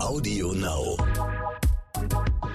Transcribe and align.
Audio 0.00 0.52
Now. 0.52 0.96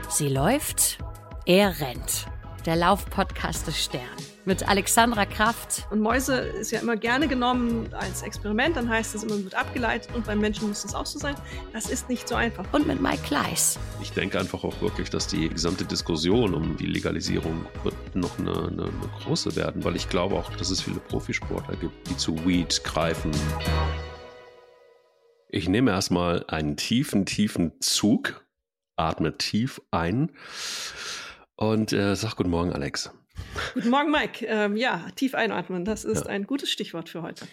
Sie 0.10 0.30
läuft, 0.30 0.98
er 1.46 1.80
rennt. 1.80 2.28
Der 2.66 2.78
Laufpodcast 2.78 3.68
des 3.68 3.84
Stern 3.84 4.02
mit 4.46 4.68
Alexandra 4.68 5.26
Kraft. 5.26 5.86
Und 5.92 6.00
Mäuse 6.00 6.36
ist 6.36 6.72
ja 6.72 6.80
immer 6.80 6.96
gerne 6.96 7.28
genommen 7.28 7.94
als 7.94 8.22
Experiment, 8.22 8.78
dann 8.78 8.90
heißt 8.90 9.16
es 9.16 9.24
immer, 9.24 9.44
wird 9.44 9.56
abgeleitet 9.56 10.14
und 10.16 10.26
beim 10.26 10.40
Menschen 10.40 10.70
muss 10.70 10.86
es 10.86 10.96
auch 10.96 11.06
so 11.06 11.20
sein. 11.20 11.36
Das 11.74 11.90
ist 11.90 12.10
nicht 12.10 12.28
so 12.28 12.36
einfach. 12.36 12.66
Und 12.72 12.88
mit 12.88 13.02
Mike 13.02 13.24
Kleiss. 13.24 13.78
Ich 14.02 14.12
denke 14.14 14.40
einfach 14.40 14.64
auch 14.64 14.80
wirklich, 14.82 15.10
dass 15.10 15.28
die 15.28 15.50
gesamte 15.50 15.86
Diskussion 15.86 16.54
um 16.54 16.78
die 16.78 16.88
Legalisierung 16.88 17.66
wird 17.84 18.16
noch 18.16 18.40
eine, 18.40 18.52
eine, 18.52 18.84
eine 18.84 19.10
große 19.24 19.56
werden, 19.56 19.84
weil 19.84 19.96
ich 19.96 20.10
glaube 20.10 20.36
auch, 20.36 20.50
dass 20.56 20.70
es 20.70 20.82
viele 20.82 21.00
Profisportler 21.00 21.76
gibt, 21.76 22.10
die 22.10 22.18
zu 22.18 22.46
Weed 22.46 22.84
greifen. 22.84 23.32
Ich 25.54 25.70
nehme 25.70 25.92
erstmal 25.92 26.44
einen 26.48 26.78
tiefen, 26.78 27.28
tiefen 27.28 27.80
Zug, 27.80 28.44
atme 28.96 29.38
tief 29.38 29.80
ein 29.92 30.32
und 31.56 31.94
äh, 31.94 32.16
sag 32.16 32.38
guten 32.38 32.50
Morgen, 32.50 32.74
Alex. 32.74 33.12
Guten 33.76 33.92
Morgen, 33.92 34.10
Mike. 34.10 34.44
Ähm, 34.48 34.76
ja, 34.76 35.06
tief 35.16 35.36
einatmen, 35.36 35.86
das 35.86 36.06
ist 36.06 36.26
ja. 36.26 36.32
ein 36.32 36.48
gutes 36.48 36.72
Stichwort 36.72 37.08
für 37.08 37.22
heute. 37.22 37.48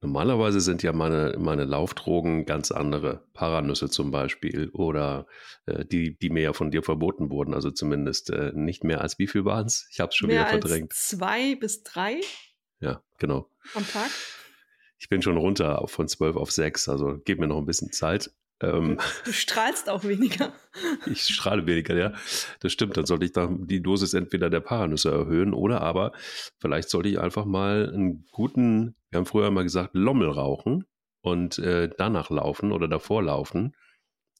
Normalerweise 0.00 0.60
sind 0.60 0.82
ja 0.82 0.92
meine, 0.92 1.36
meine 1.38 1.64
Laufdrogen 1.64 2.44
ganz 2.44 2.72
andere. 2.72 3.24
Paranüsse 3.34 3.88
zum 3.88 4.10
Beispiel 4.10 4.70
oder 4.70 5.28
äh, 5.66 5.84
die, 5.84 6.18
die 6.18 6.30
mir 6.30 6.42
ja 6.42 6.52
von 6.52 6.72
dir 6.72 6.82
verboten 6.82 7.30
wurden. 7.30 7.54
Also 7.54 7.70
zumindest 7.70 8.30
äh, 8.30 8.50
nicht 8.52 8.82
mehr 8.82 9.00
als 9.00 9.20
wie 9.20 9.28
viel 9.28 9.44
waren 9.44 9.66
es? 9.66 9.88
Ich 9.92 10.00
habe 10.00 10.08
es 10.08 10.16
schon 10.16 10.26
mehr 10.26 10.40
wieder 10.40 10.50
verdrängt. 10.60 10.90
Als 10.90 11.06
zwei 11.10 11.54
bis 11.54 11.84
drei? 11.84 12.20
Ja, 12.80 13.00
genau. 13.18 13.48
Am 13.74 13.86
Tag? 13.86 14.10
Ich 14.98 15.08
bin 15.08 15.22
schon 15.22 15.36
runter 15.36 15.82
von 15.86 16.08
zwölf 16.08 16.36
auf 16.36 16.50
sechs, 16.50 16.88
also 16.88 17.18
gib 17.24 17.38
mir 17.38 17.46
noch 17.46 17.58
ein 17.58 17.66
bisschen 17.66 17.92
Zeit. 17.92 18.30
Ähm, 18.60 18.98
du 19.24 19.32
strahlst 19.32 19.88
auch 19.88 20.04
weniger. 20.04 20.52
ich 21.06 21.22
strahle 21.22 21.66
weniger, 21.66 21.96
ja. 21.96 22.12
Das 22.60 22.72
stimmt. 22.72 22.96
Dann 22.96 23.06
sollte 23.06 23.24
ich 23.24 23.32
dann 23.32 23.66
die 23.66 23.82
Dosis 23.82 24.14
entweder 24.14 24.50
der 24.50 24.60
Paranüsse 24.60 25.10
erhöhen 25.10 25.54
oder 25.54 25.80
aber 25.80 26.12
vielleicht 26.58 26.90
sollte 26.90 27.08
ich 27.08 27.20
einfach 27.20 27.44
mal 27.44 27.92
einen 27.92 28.26
guten, 28.32 28.96
wir 29.10 29.18
haben 29.18 29.26
früher 29.26 29.50
mal 29.50 29.62
gesagt, 29.62 29.90
Lommel 29.94 30.30
rauchen 30.30 30.84
und 31.20 31.58
äh, 31.58 31.88
danach 31.96 32.30
laufen 32.30 32.72
oder 32.72 32.88
davor 32.88 33.22
laufen. 33.22 33.74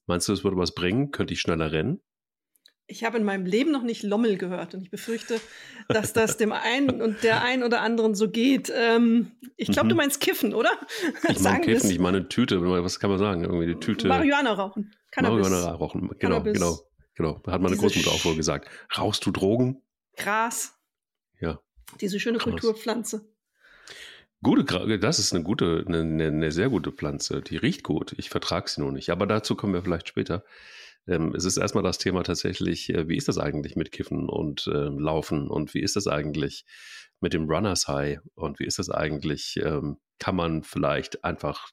Meinst 0.07 0.29
du, 0.29 0.33
das 0.33 0.43
würde 0.43 0.57
was 0.57 0.75
bringen? 0.75 1.11
Könnte 1.13 1.35
ich 1.35 1.41
schneller 1.41 1.71
rennen? 1.71 2.01
Ich 2.91 3.05
habe 3.05 3.19
in 3.19 3.25
meinem 3.25 3.45
Leben 3.45 3.71
noch 3.71 3.83
nicht 3.83 4.03
Lommel 4.03 4.39
gehört 4.39 4.75
und 4.75 4.83
ich 4.83 4.91
befürchte, 4.91 5.39
dass 5.89 6.15
das 6.15 6.39
dem 6.39 6.53
einen 6.53 7.03
und 7.03 7.23
der 7.23 7.43
einen 7.43 7.63
oder 7.63 7.83
anderen 7.83 8.15
so 8.15 8.31
geht. 8.31 8.73
Ähm, 8.75 9.33
ich 9.57 9.69
glaube, 9.69 9.85
mhm. 9.85 9.91
du 9.91 9.95
meinst 9.97 10.21
Kiffen, 10.23 10.55
oder? 10.55 10.71
Ich 11.29 11.39
meine 11.41 11.61
Kiffen, 11.67 11.91
ich 11.91 11.99
meine 11.99 12.29
Tüte. 12.29 12.63
Was 12.63 12.99
kann 12.99 13.11
man 13.11 13.19
sagen? 13.19 13.45
Irgendwie 13.45 13.67
die 13.67 13.79
Tüte. 13.79 14.09
Marihuana 14.09 14.55
rauchen. 14.55 14.95
Cannabis. 15.11 15.49
Marihuana 15.49 15.71
rauchen. 15.73 16.01
Genau, 16.19 16.37
Cannabis. 16.37 16.55
genau, 16.55 16.79
genau. 17.15 17.43
Hat 17.47 17.61
meine 17.61 17.77
Diese 17.77 17.83
Großmutter 17.83 18.11
auch 18.11 18.25
wohl 18.25 18.37
gesagt. 18.37 18.69
Rauchst 18.97 19.25
du 19.27 19.33
Drogen? 19.33 19.83
Gras. 20.17 20.75
Ja. 21.41 21.61
Diese 22.01 22.19
schöne 22.19 22.39
Gras. 22.39 22.51
Kulturpflanze. 22.51 23.29
Gute, 24.43 24.99
das 24.99 25.19
ist 25.19 25.35
eine 25.35 25.43
gute, 25.43 25.85
eine, 25.87 26.27
eine 26.29 26.53
sehr 26.53 26.69
gute 26.71 26.93
Pflanze. 26.93 27.43
Die 27.43 27.57
riecht 27.57 27.83
gut. 27.83 28.15
Ich 28.19 28.31
vertrage 28.31 28.71
sie 28.71 28.81
nur 28.81 28.93
nicht. 28.93 29.11
Aber 29.11 29.27
dazu 29.27 29.57
kommen 29.57 29.75
wir 29.75 29.83
vielleicht 29.83 30.09
später. 30.09 30.45
Ähm, 31.09 31.35
es 31.35 31.45
ist 31.45 31.57
erstmal 31.57 31.83
das 31.83 31.99
Thema 31.99 32.23
tatsächlich, 32.23 32.91
äh, 32.91 33.09
wie 33.09 33.17
ist 33.17 33.29
das 33.29 33.39
eigentlich 33.39 33.77
mit 33.77 33.91
Kiffen 33.93 34.29
und 34.29 34.67
äh, 34.67 34.89
Laufen 34.89 35.49
und 35.49 35.75
wie 35.75 35.81
ist 35.81 35.97
das 35.97 36.07
eigentlich 36.07 36.65
mit 37.21 37.33
dem 37.33 37.51
Runners 37.51 37.89
High 37.89 38.21
und 38.35 38.61
wie 38.61 38.67
ist 38.67 38.79
das 38.79 38.91
eigentlich, 38.91 39.59
ähm, 39.65 39.99
kann 40.19 40.37
man 40.37 40.63
vielleicht 40.63 41.25
einfach 41.25 41.71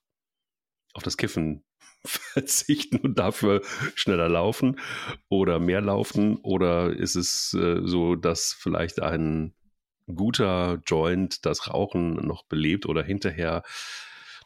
auf 0.93 1.03
das 1.03 1.17
Kiffen 1.17 1.65
verzichten 2.05 2.97
und 2.97 3.19
dafür 3.19 3.61
schneller 3.95 4.29
laufen 4.29 4.79
oder 5.27 5.59
mehr 5.59 5.81
laufen? 5.81 6.37
Oder 6.37 6.93
ist 6.95 7.15
es 7.15 7.53
äh, 7.53 7.81
so, 7.83 8.15
dass 8.15 8.53
vielleicht 8.53 9.01
ein 9.01 9.53
guter 10.07 10.81
Joint 10.85 11.45
das 11.45 11.67
Rauchen 11.67 12.15
noch 12.27 12.45
belebt 12.45 12.85
oder 12.85 13.03
hinterher 13.03 13.63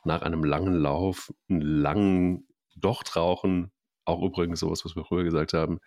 nach 0.05 0.21
einem 0.21 0.43
langen 0.43 0.73
Lauf, 0.73 1.33
einen 1.49 1.61
langen 1.61 2.47
Docht 2.75 3.17
rauchen 3.17 3.71
auch 4.09 4.21
übrigens 4.23 4.59
sowas, 4.59 4.83
was 4.85 4.95
wir 4.95 5.05
früher 5.05 5.23
gesagt 5.23 5.53
haben. 5.53 5.79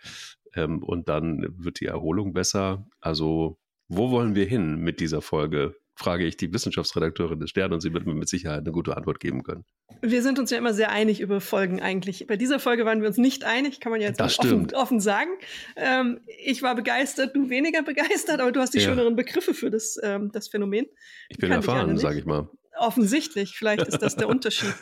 Ähm, 0.54 0.82
und 0.82 1.08
dann 1.08 1.46
wird 1.58 1.80
die 1.80 1.86
Erholung 1.86 2.32
besser. 2.32 2.86
Also, 3.00 3.58
wo 3.88 4.10
wollen 4.10 4.34
wir 4.34 4.46
hin 4.46 4.76
mit 4.76 5.00
dieser 5.00 5.22
Folge? 5.22 5.74
Frage 5.94 6.24
ich 6.24 6.38
die 6.38 6.52
Wissenschaftsredakteurin 6.52 7.38
des 7.38 7.50
Stern 7.50 7.72
und 7.74 7.82
sie 7.82 7.92
wird 7.92 8.06
mir 8.06 8.14
mit 8.14 8.26
Sicherheit 8.26 8.60
eine 8.60 8.72
gute 8.72 8.96
Antwort 8.96 9.20
geben 9.20 9.42
können. 9.42 9.64
Wir 10.00 10.22
sind 10.22 10.38
uns 10.38 10.50
ja 10.50 10.56
immer 10.56 10.72
sehr 10.72 10.90
einig 10.90 11.20
über 11.20 11.40
Folgen 11.42 11.82
eigentlich. 11.82 12.26
Bei 12.26 12.36
dieser 12.36 12.58
Folge 12.58 12.86
waren 12.86 13.02
wir 13.02 13.08
uns 13.08 13.18
nicht 13.18 13.44
einig, 13.44 13.78
kann 13.78 13.92
man 13.92 14.00
ja 14.00 14.08
jetzt 14.08 14.20
offen, 14.20 14.72
offen, 14.74 15.00
sagen. 15.00 15.30
Ähm, 15.76 16.20
ich 16.42 16.62
war 16.62 16.74
begeistert, 16.74 17.36
du 17.36 17.50
weniger 17.50 17.82
begeistert, 17.82 18.40
aber 18.40 18.52
du 18.52 18.60
hast 18.60 18.72
die 18.72 18.78
ja. 18.78 18.84
schöneren 18.84 19.16
Begriffe 19.16 19.52
für 19.52 19.70
das, 19.70 19.98
ähm, 20.02 20.30
das 20.32 20.48
Phänomen. 20.48 20.86
Ich 21.28 21.36
bin 21.36 21.52
erfahren, 21.52 21.98
sage 21.98 22.18
ich 22.18 22.24
mal. 22.24 22.48
Offensichtlich, 22.82 23.56
vielleicht 23.56 23.86
ist 23.86 24.02
das 24.02 24.16
der 24.16 24.28
Unterschied. 24.28 24.74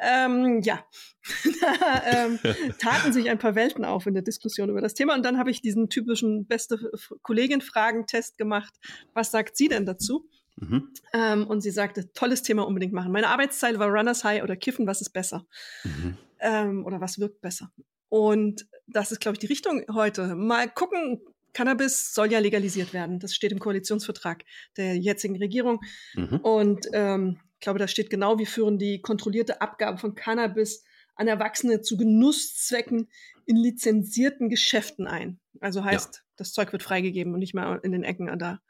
ähm, 0.00 0.60
ja, 0.62 0.84
da 1.60 2.02
ähm, 2.04 2.38
taten 2.80 3.12
sich 3.12 3.30
ein 3.30 3.38
paar 3.38 3.54
Welten 3.54 3.84
auf 3.84 4.06
in 4.06 4.14
der 4.14 4.24
Diskussion 4.24 4.68
über 4.70 4.80
das 4.80 4.94
Thema. 4.94 5.14
Und 5.14 5.24
dann 5.24 5.38
habe 5.38 5.52
ich 5.52 5.62
diesen 5.62 5.88
typischen 5.88 6.46
beste 6.46 6.90
Kollegin-Fragen-Test 7.22 8.38
gemacht. 8.38 8.74
Was 9.14 9.30
sagt 9.30 9.56
sie 9.56 9.68
denn 9.68 9.86
dazu? 9.86 10.28
Mhm. 10.56 10.88
Ähm, 11.12 11.46
und 11.46 11.60
sie 11.60 11.70
sagte, 11.70 12.12
tolles 12.12 12.42
Thema 12.42 12.66
unbedingt 12.66 12.92
machen. 12.92 13.12
Meine 13.12 13.28
Arbeitszeile 13.28 13.78
war 13.78 13.88
Runners 13.88 14.24
High 14.24 14.42
oder 14.42 14.56
Kiffen, 14.56 14.88
was 14.88 15.00
ist 15.00 15.10
besser? 15.10 15.46
Mhm. 15.84 16.16
Ähm, 16.40 16.86
oder 16.86 17.00
was 17.00 17.20
wirkt 17.20 17.40
besser? 17.40 17.70
Und 18.08 18.66
das 18.88 19.12
ist, 19.12 19.20
glaube 19.20 19.36
ich, 19.36 19.38
die 19.38 19.46
Richtung 19.46 19.84
heute. 19.94 20.34
Mal 20.34 20.68
gucken, 20.68 21.20
Cannabis 21.58 22.14
soll 22.14 22.30
ja 22.30 22.38
legalisiert 22.38 22.92
werden. 22.92 23.18
Das 23.18 23.34
steht 23.34 23.50
im 23.50 23.58
Koalitionsvertrag 23.58 24.44
der 24.76 24.96
jetzigen 24.96 25.36
Regierung. 25.38 25.80
Mhm. 26.14 26.36
Und 26.36 26.86
ähm, 26.92 27.40
ich 27.54 27.60
glaube, 27.60 27.80
da 27.80 27.88
steht 27.88 28.10
genau, 28.10 28.38
wie 28.38 28.46
führen 28.46 28.78
die 28.78 29.02
kontrollierte 29.02 29.60
Abgabe 29.60 29.98
von 29.98 30.14
Cannabis 30.14 30.84
an 31.16 31.26
Erwachsene 31.26 31.80
zu 31.80 31.96
Genusszwecken 31.96 33.08
in 33.44 33.56
lizenzierten 33.56 34.50
Geschäften 34.50 35.08
ein. 35.08 35.40
Also 35.58 35.82
heißt, 35.82 36.14
ja. 36.14 36.22
das 36.36 36.52
Zeug 36.52 36.70
wird 36.70 36.84
freigegeben 36.84 37.34
und 37.34 37.40
nicht 37.40 37.54
mehr 37.54 37.80
in 37.82 37.90
den 37.90 38.04
Ecken 38.04 38.28
an 38.28 38.38
der 38.38 38.60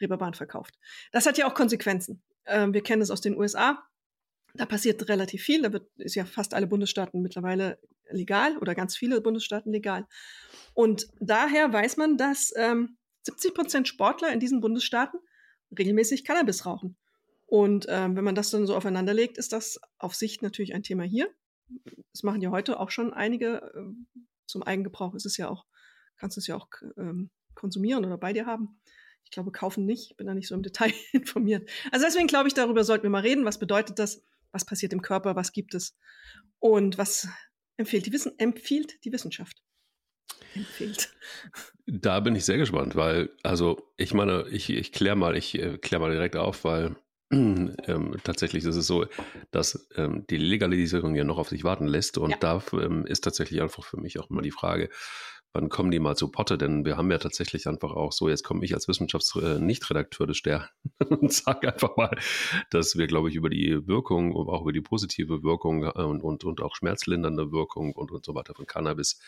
Reeperbahn 0.00 0.34
verkauft. 0.34 0.78
Das 1.10 1.26
hat 1.26 1.38
ja 1.38 1.48
auch 1.48 1.54
Konsequenzen. 1.54 2.22
Ähm, 2.44 2.72
wir 2.72 2.82
kennen 2.84 3.02
es 3.02 3.10
aus 3.10 3.20
den 3.22 3.36
USA. 3.36 3.82
Da 4.54 4.66
passiert 4.66 5.08
relativ 5.08 5.42
viel. 5.42 5.62
Da 5.62 5.72
wird, 5.72 5.90
ist 5.96 6.14
ja 6.14 6.24
fast 6.24 6.54
alle 6.54 6.68
Bundesstaaten 6.68 7.22
mittlerweile 7.22 7.80
legal 8.10 8.56
oder 8.58 8.74
ganz 8.74 8.96
viele 8.96 9.20
Bundesstaaten 9.20 9.72
legal. 9.72 10.06
Und 10.74 11.08
daher 11.20 11.72
weiß 11.72 11.96
man, 11.96 12.16
dass 12.16 12.52
ähm, 12.56 12.96
70 13.22 13.54
Prozent 13.54 13.88
Sportler 13.88 14.32
in 14.32 14.40
diesen 14.40 14.60
Bundesstaaten 14.60 15.20
regelmäßig 15.76 16.24
Cannabis 16.24 16.66
rauchen. 16.66 16.96
Und 17.46 17.86
ähm, 17.88 18.16
wenn 18.16 18.24
man 18.24 18.34
das 18.34 18.50
dann 18.50 18.66
so 18.66 18.76
aufeinander 18.76 19.14
legt, 19.14 19.38
ist 19.38 19.52
das 19.52 19.80
auf 19.98 20.14
Sicht 20.14 20.42
natürlich 20.42 20.74
ein 20.74 20.82
Thema 20.82 21.04
hier. 21.04 21.28
Das 22.12 22.22
machen 22.22 22.40
ja 22.40 22.50
heute 22.50 22.80
auch 22.80 22.90
schon 22.90 23.12
einige. 23.12 23.72
Ähm, 23.76 24.06
zum 24.46 24.62
Eigengebrauch 24.62 25.14
ist 25.14 25.26
es 25.26 25.36
ja 25.36 25.48
auch, 25.48 25.66
kannst 26.16 26.36
du 26.36 26.40
es 26.40 26.46
ja 26.46 26.56
auch 26.56 26.68
ähm, 26.96 27.30
konsumieren 27.54 28.04
oder 28.04 28.18
bei 28.18 28.32
dir 28.32 28.46
haben. 28.46 28.80
Ich 29.24 29.30
glaube, 29.30 29.50
kaufen 29.50 29.86
nicht. 29.86 30.12
Ich 30.12 30.16
bin 30.16 30.26
da 30.26 30.34
nicht 30.34 30.48
so 30.48 30.54
im 30.54 30.62
Detail 30.62 30.92
informiert. 31.12 31.68
Also 31.90 32.06
deswegen 32.06 32.28
glaube 32.28 32.48
ich, 32.48 32.54
darüber 32.54 32.84
sollten 32.84 33.04
wir 33.04 33.10
mal 33.10 33.22
reden. 33.22 33.44
Was 33.44 33.58
bedeutet 33.58 33.98
das? 33.98 34.22
Was 34.52 34.64
passiert 34.64 34.92
im 34.92 35.02
Körper? 35.02 35.36
Was 35.36 35.52
gibt 35.52 35.74
es? 35.74 35.96
Und 36.58 36.98
was 36.98 37.28
empfiehlt 37.76 38.06
die, 38.06 38.12
Wissen 38.12 38.38
empfiehlt 38.38 39.04
die 39.04 39.12
Wissenschaft? 39.12 39.62
empfiehlt. 40.56 41.14
Da 41.86 42.20
bin 42.20 42.34
ich 42.34 42.44
sehr 42.44 42.58
gespannt, 42.58 42.96
weil, 42.96 43.30
also 43.42 43.92
ich 43.96 44.14
meine, 44.14 44.46
ich, 44.50 44.70
ich 44.70 44.92
kläre 44.92 45.16
mal, 45.16 45.36
ich 45.36 45.56
äh, 45.58 45.78
kläre 45.78 46.00
mal 46.00 46.10
direkt 46.10 46.36
auf, 46.36 46.64
weil 46.64 46.96
ähm, 47.30 48.16
tatsächlich 48.24 48.64
ist 48.64 48.76
es 48.76 48.86
so, 48.86 49.06
dass 49.50 49.88
ähm, 49.96 50.24
die 50.28 50.38
Legalisierung 50.38 51.14
ja 51.14 51.24
noch 51.24 51.38
auf 51.38 51.48
sich 51.48 51.64
warten 51.64 51.86
lässt 51.86 52.18
und 52.18 52.30
ja. 52.30 52.36
da 52.40 52.62
ähm, 52.72 53.06
ist 53.06 53.22
tatsächlich 53.22 53.62
einfach 53.62 53.84
für 53.84 54.00
mich 54.00 54.18
auch 54.18 54.30
immer 54.30 54.42
die 54.42 54.50
Frage, 54.50 54.88
wann 55.56 55.70
kommen 55.70 55.90
die 55.90 55.98
mal 55.98 56.16
zu 56.16 56.28
Potte? 56.28 56.58
Denn 56.58 56.84
wir 56.84 56.98
haben 56.98 57.10
ja 57.10 57.18
tatsächlich 57.18 57.66
einfach 57.66 57.92
auch 57.92 58.12
so, 58.12 58.28
jetzt 58.28 58.44
komme 58.44 58.64
ich 58.64 58.74
als 58.74 58.88
Wissenschaftsnichtredakteur 58.88 60.24
äh, 60.24 60.28
des 60.28 60.36
Stern 60.36 60.68
und 61.08 61.32
sage 61.32 61.72
einfach 61.72 61.96
mal, 61.96 62.16
dass 62.70 62.96
wir, 62.96 63.06
glaube 63.06 63.30
ich, 63.30 63.36
über 63.36 63.48
die 63.48 63.86
Wirkung, 63.86 64.36
auch 64.36 64.62
über 64.62 64.72
die 64.72 64.82
positive 64.82 65.42
Wirkung 65.42 65.84
äh, 65.84 66.02
und, 66.02 66.22
und, 66.22 66.44
und 66.44 66.60
auch 66.60 66.76
schmerzlindernde 66.76 67.52
Wirkung 67.52 67.94
und, 67.94 68.10
und 68.10 68.24
so 68.24 68.34
weiter 68.34 68.54
von 68.54 68.66
Cannabis, 68.66 69.18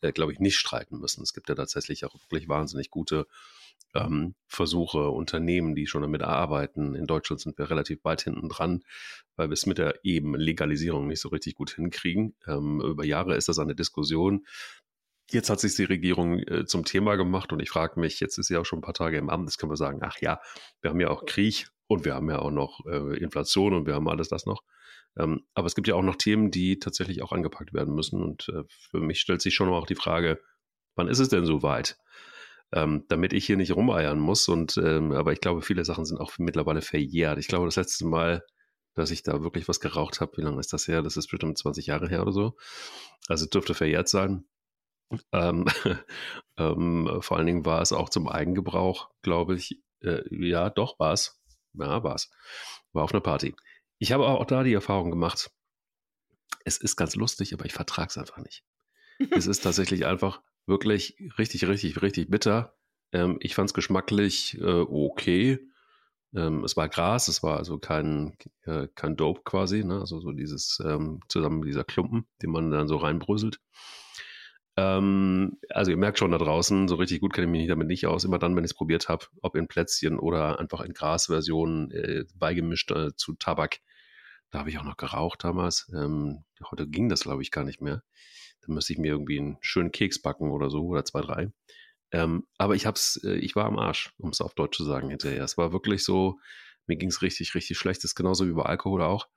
äh, 0.00 0.12
glaube 0.12 0.32
ich, 0.32 0.40
nicht 0.40 0.56
streiten 0.56 0.98
müssen. 0.98 1.22
Es 1.22 1.34
gibt 1.34 1.50
ja 1.50 1.54
tatsächlich 1.54 2.06
auch 2.06 2.14
wirklich 2.14 2.48
wahnsinnig 2.48 2.90
gute 2.90 3.26
ähm, 3.94 4.34
Versuche, 4.46 5.10
Unternehmen, 5.10 5.74
die 5.74 5.86
schon 5.86 6.02
damit 6.02 6.22
arbeiten. 6.22 6.94
In 6.94 7.06
Deutschland 7.06 7.40
sind 7.40 7.58
wir 7.58 7.68
relativ 7.68 8.04
weit 8.04 8.22
hinten 8.22 8.48
dran, 8.48 8.82
weil 9.36 9.50
wir 9.50 9.54
es 9.54 9.66
mit 9.66 9.78
der 9.78 10.00
eben 10.02 10.34
Legalisierung 10.34 11.06
nicht 11.08 11.20
so 11.20 11.28
richtig 11.28 11.54
gut 11.54 11.72
hinkriegen. 11.72 12.34
Ähm, 12.46 12.80
über 12.80 13.04
Jahre 13.04 13.36
ist 13.36 13.48
das 13.48 13.58
eine 13.58 13.74
Diskussion. 13.74 14.46
Jetzt 15.30 15.50
hat 15.50 15.60
sich 15.60 15.74
die 15.74 15.84
Regierung 15.84 16.38
äh, 16.40 16.66
zum 16.66 16.84
Thema 16.84 17.16
gemacht 17.16 17.52
und 17.52 17.60
ich 17.60 17.70
frage 17.70 17.98
mich, 17.98 18.20
jetzt 18.20 18.38
ist 18.38 18.48
sie 18.48 18.56
auch 18.56 18.66
schon 18.66 18.80
ein 18.80 18.82
paar 18.82 18.94
Tage 18.94 19.16
im 19.16 19.30
Amt, 19.30 19.48
jetzt 19.48 19.58
können 19.58 19.72
wir 19.72 19.76
sagen, 19.76 20.00
ach 20.02 20.20
ja, 20.20 20.40
wir 20.82 20.90
haben 20.90 21.00
ja 21.00 21.08
auch 21.08 21.24
Krieg 21.24 21.68
und 21.86 22.04
wir 22.04 22.14
haben 22.14 22.28
ja 22.30 22.38
auch 22.38 22.50
noch 22.50 22.80
äh, 22.86 23.18
Inflation 23.18 23.74
und 23.74 23.86
wir 23.86 23.94
haben 23.94 24.08
alles 24.08 24.28
das 24.28 24.46
noch. 24.46 24.62
Ähm, 25.16 25.44
aber 25.54 25.66
es 25.66 25.74
gibt 25.74 25.88
ja 25.88 25.94
auch 25.94 26.02
noch 26.02 26.16
Themen, 26.16 26.50
die 26.50 26.78
tatsächlich 26.78 27.22
auch 27.22 27.32
angepackt 27.32 27.72
werden 27.72 27.94
müssen. 27.94 28.22
Und 28.22 28.48
äh, 28.48 28.64
für 28.68 29.00
mich 29.00 29.20
stellt 29.20 29.42
sich 29.42 29.54
schon 29.54 29.68
auch 29.68 29.86
die 29.86 29.94
Frage, 29.94 30.40
wann 30.96 31.08
ist 31.08 31.20
es 31.20 31.28
denn 31.28 31.46
soweit? 31.46 31.96
Ähm, 32.72 33.04
damit 33.08 33.32
ich 33.32 33.46
hier 33.46 33.56
nicht 33.56 33.72
rumeiern 33.72 34.18
muss. 34.18 34.48
Und 34.48 34.76
ähm, 34.78 35.12
aber 35.12 35.32
ich 35.32 35.40
glaube, 35.40 35.62
viele 35.62 35.84
Sachen 35.84 36.04
sind 36.04 36.18
auch 36.18 36.32
mittlerweile 36.38 36.82
verjährt. 36.82 37.38
Ich 37.38 37.48
glaube, 37.48 37.66
das 37.66 37.76
letzte 37.76 38.06
Mal, 38.06 38.44
dass 38.94 39.10
ich 39.10 39.22
da 39.22 39.42
wirklich 39.42 39.68
was 39.68 39.80
geraucht 39.80 40.20
habe, 40.20 40.36
wie 40.36 40.42
lange 40.42 40.60
ist 40.60 40.72
das 40.72 40.88
her? 40.88 41.02
Das 41.02 41.16
ist 41.16 41.28
bestimmt 41.28 41.58
20 41.58 41.86
Jahre 41.86 42.08
her 42.08 42.22
oder 42.22 42.32
so. 42.32 42.56
Also 43.28 43.46
dürfte 43.46 43.74
verjährt 43.74 44.08
sein. 44.08 44.44
Ähm, 45.32 45.66
ähm, 46.56 47.18
vor 47.20 47.36
allen 47.36 47.46
Dingen 47.46 47.64
war 47.64 47.82
es 47.82 47.92
auch 47.92 48.08
zum 48.08 48.28
Eigengebrauch, 48.28 49.10
glaube 49.22 49.56
ich. 49.56 49.82
Äh, 50.00 50.22
ja, 50.30 50.70
doch, 50.70 50.98
war 50.98 51.12
es. 51.12 51.40
Ja, 51.74 52.02
war 52.02 52.14
es. 52.14 52.30
War 52.92 53.04
auf 53.04 53.12
einer 53.12 53.20
Party. 53.20 53.54
Ich 53.98 54.12
habe 54.12 54.26
auch 54.26 54.44
da 54.44 54.62
die 54.62 54.74
Erfahrung 54.74 55.10
gemacht, 55.10 55.50
es 56.64 56.78
ist 56.78 56.96
ganz 56.96 57.14
lustig, 57.16 57.52
aber 57.52 57.66
ich 57.66 57.72
vertrage 57.72 58.08
es 58.08 58.18
einfach 58.18 58.38
nicht. 58.38 58.64
es 59.30 59.46
ist 59.46 59.60
tatsächlich 59.60 60.06
einfach 60.06 60.42
wirklich 60.66 61.16
richtig, 61.38 61.66
richtig, 61.66 62.02
richtig 62.02 62.30
bitter. 62.30 62.76
Ähm, 63.12 63.38
ich 63.40 63.54
fand 63.54 63.70
es 63.70 63.74
geschmacklich 63.74 64.58
äh, 64.60 64.80
okay. 64.80 65.60
Ähm, 66.34 66.64
es 66.64 66.76
war 66.76 66.88
Gras, 66.88 67.28
es 67.28 67.42
war 67.42 67.58
also 67.58 67.78
kein, 67.78 68.36
äh, 68.62 68.88
kein 68.94 69.16
Dope 69.16 69.42
quasi, 69.44 69.84
ne? 69.84 70.00
also 70.00 70.20
so 70.20 70.32
dieses 70.32 70.80
ähm, 70.84 71.20
zusammen 71.28 71.62
dieser 71.62 71.84
Klumpen, 71.84 72.26
den 72.42 72.50
man 72.50 72.70
dann 72.70 72.88
so 72.88 72.96
reinbröselt. 72.96 73.60
Ähm, 74.76 75.58
also 75.70 75.90
ihr 75.90 75.96
merkt 75.96 76.18
schon 76.18 76.32
da 76.32 76.38
draußen, 76.38 76.88
so 76.88 76.96
richtig 76.96 77.20
gut 77.20 77.32
kenne 77.32 77.46
ich 77.46 77.50
mich 77.50 77.68
damit 77.68 77.86
nicht 77.86 78.06
aus. 78.06 78.24
Immer 78.24 78.38
dann, 78.38 78.56
wenn 78.56 78.64
ich 78.64 78.72
es 78.72 78.76
probiert 78.76 79.08
habe, 79.08 79.26
ob 79.42 79.56
in 79.56 79.68
Plätzchen 79.68 80.18
oder 80.18 80.58
einfach 80.58 80.80
in 80.80 80.92
Grasversionen 80.92 81.90
äh, 81.92 82.24
beigemischt 82.34 82.90
äh, 82.90 83.14
zu 83.16 83.34
Tabak. 83.34 83.78
Da 84.50 84.60
habe 84.60 84.70
ich 84.70 84.78
auch 84.78 84.84
noch 84.84 84.96
geraucht 84.96 85.44
damals. 85.44 85.90
Ähm, 85.94 86.44
heute 86.70 86.88
ging 86.88 87.08
das, 87.08 87.22
glaube 87.22 87.42
ich, 87.42 87.50
gar 87.50 87.64
nicht 87.64 87.80
mehr. 87.80 88.02
Da 88.66 88.72
müsste 88.72 88.92
ich 88.92 88.98
mir 88.98 89.12
irgendwie 89.12 89.38
einen 89.38 89.58
schönen 89.60 89.92
Keks 89.92 90.20
backen 90.22 90.50
oder 90.50 90.70
so 90.70 90.86
oder 90.86 91.04
zwei, 91.04 91.20
drei. 91.20 91.52
Ähm, 92.12 92.46
aber 92.58 92.74
ich 92.74 92.86
hab's, 92.86 93.20
äh, 93.24 93.34
ich 93.34 93.56
war 93.56 93.66
am 93.66 93.78
Arsch, 93.78 94.12
um 94.18 94.30
es 94.30 94.40
auf 94.40 94.54
Deutsch 94.54 94.76
zu 94.76 94.84
sagen 94.84 95.10
hinterher. 95.10 95.44
Es 95.44 95.58
war 95.58 95.72
wirklich 95.72 96.04
so, 96.04 96.38
mir 96.86 96.96
ging 96.96 97.08
es 97.08 97.22
richtig, 97.22 97.54
richtig 97.54 97.78
schlecht. 97.78 97.98
Das 97.98 98.12
ist 98.12 98.14
genauso 98.14 98.46
wie 98.46 98.52
bei 98.52 98.64
Alkohol 98.64 99.02
auch. 99.02 99.28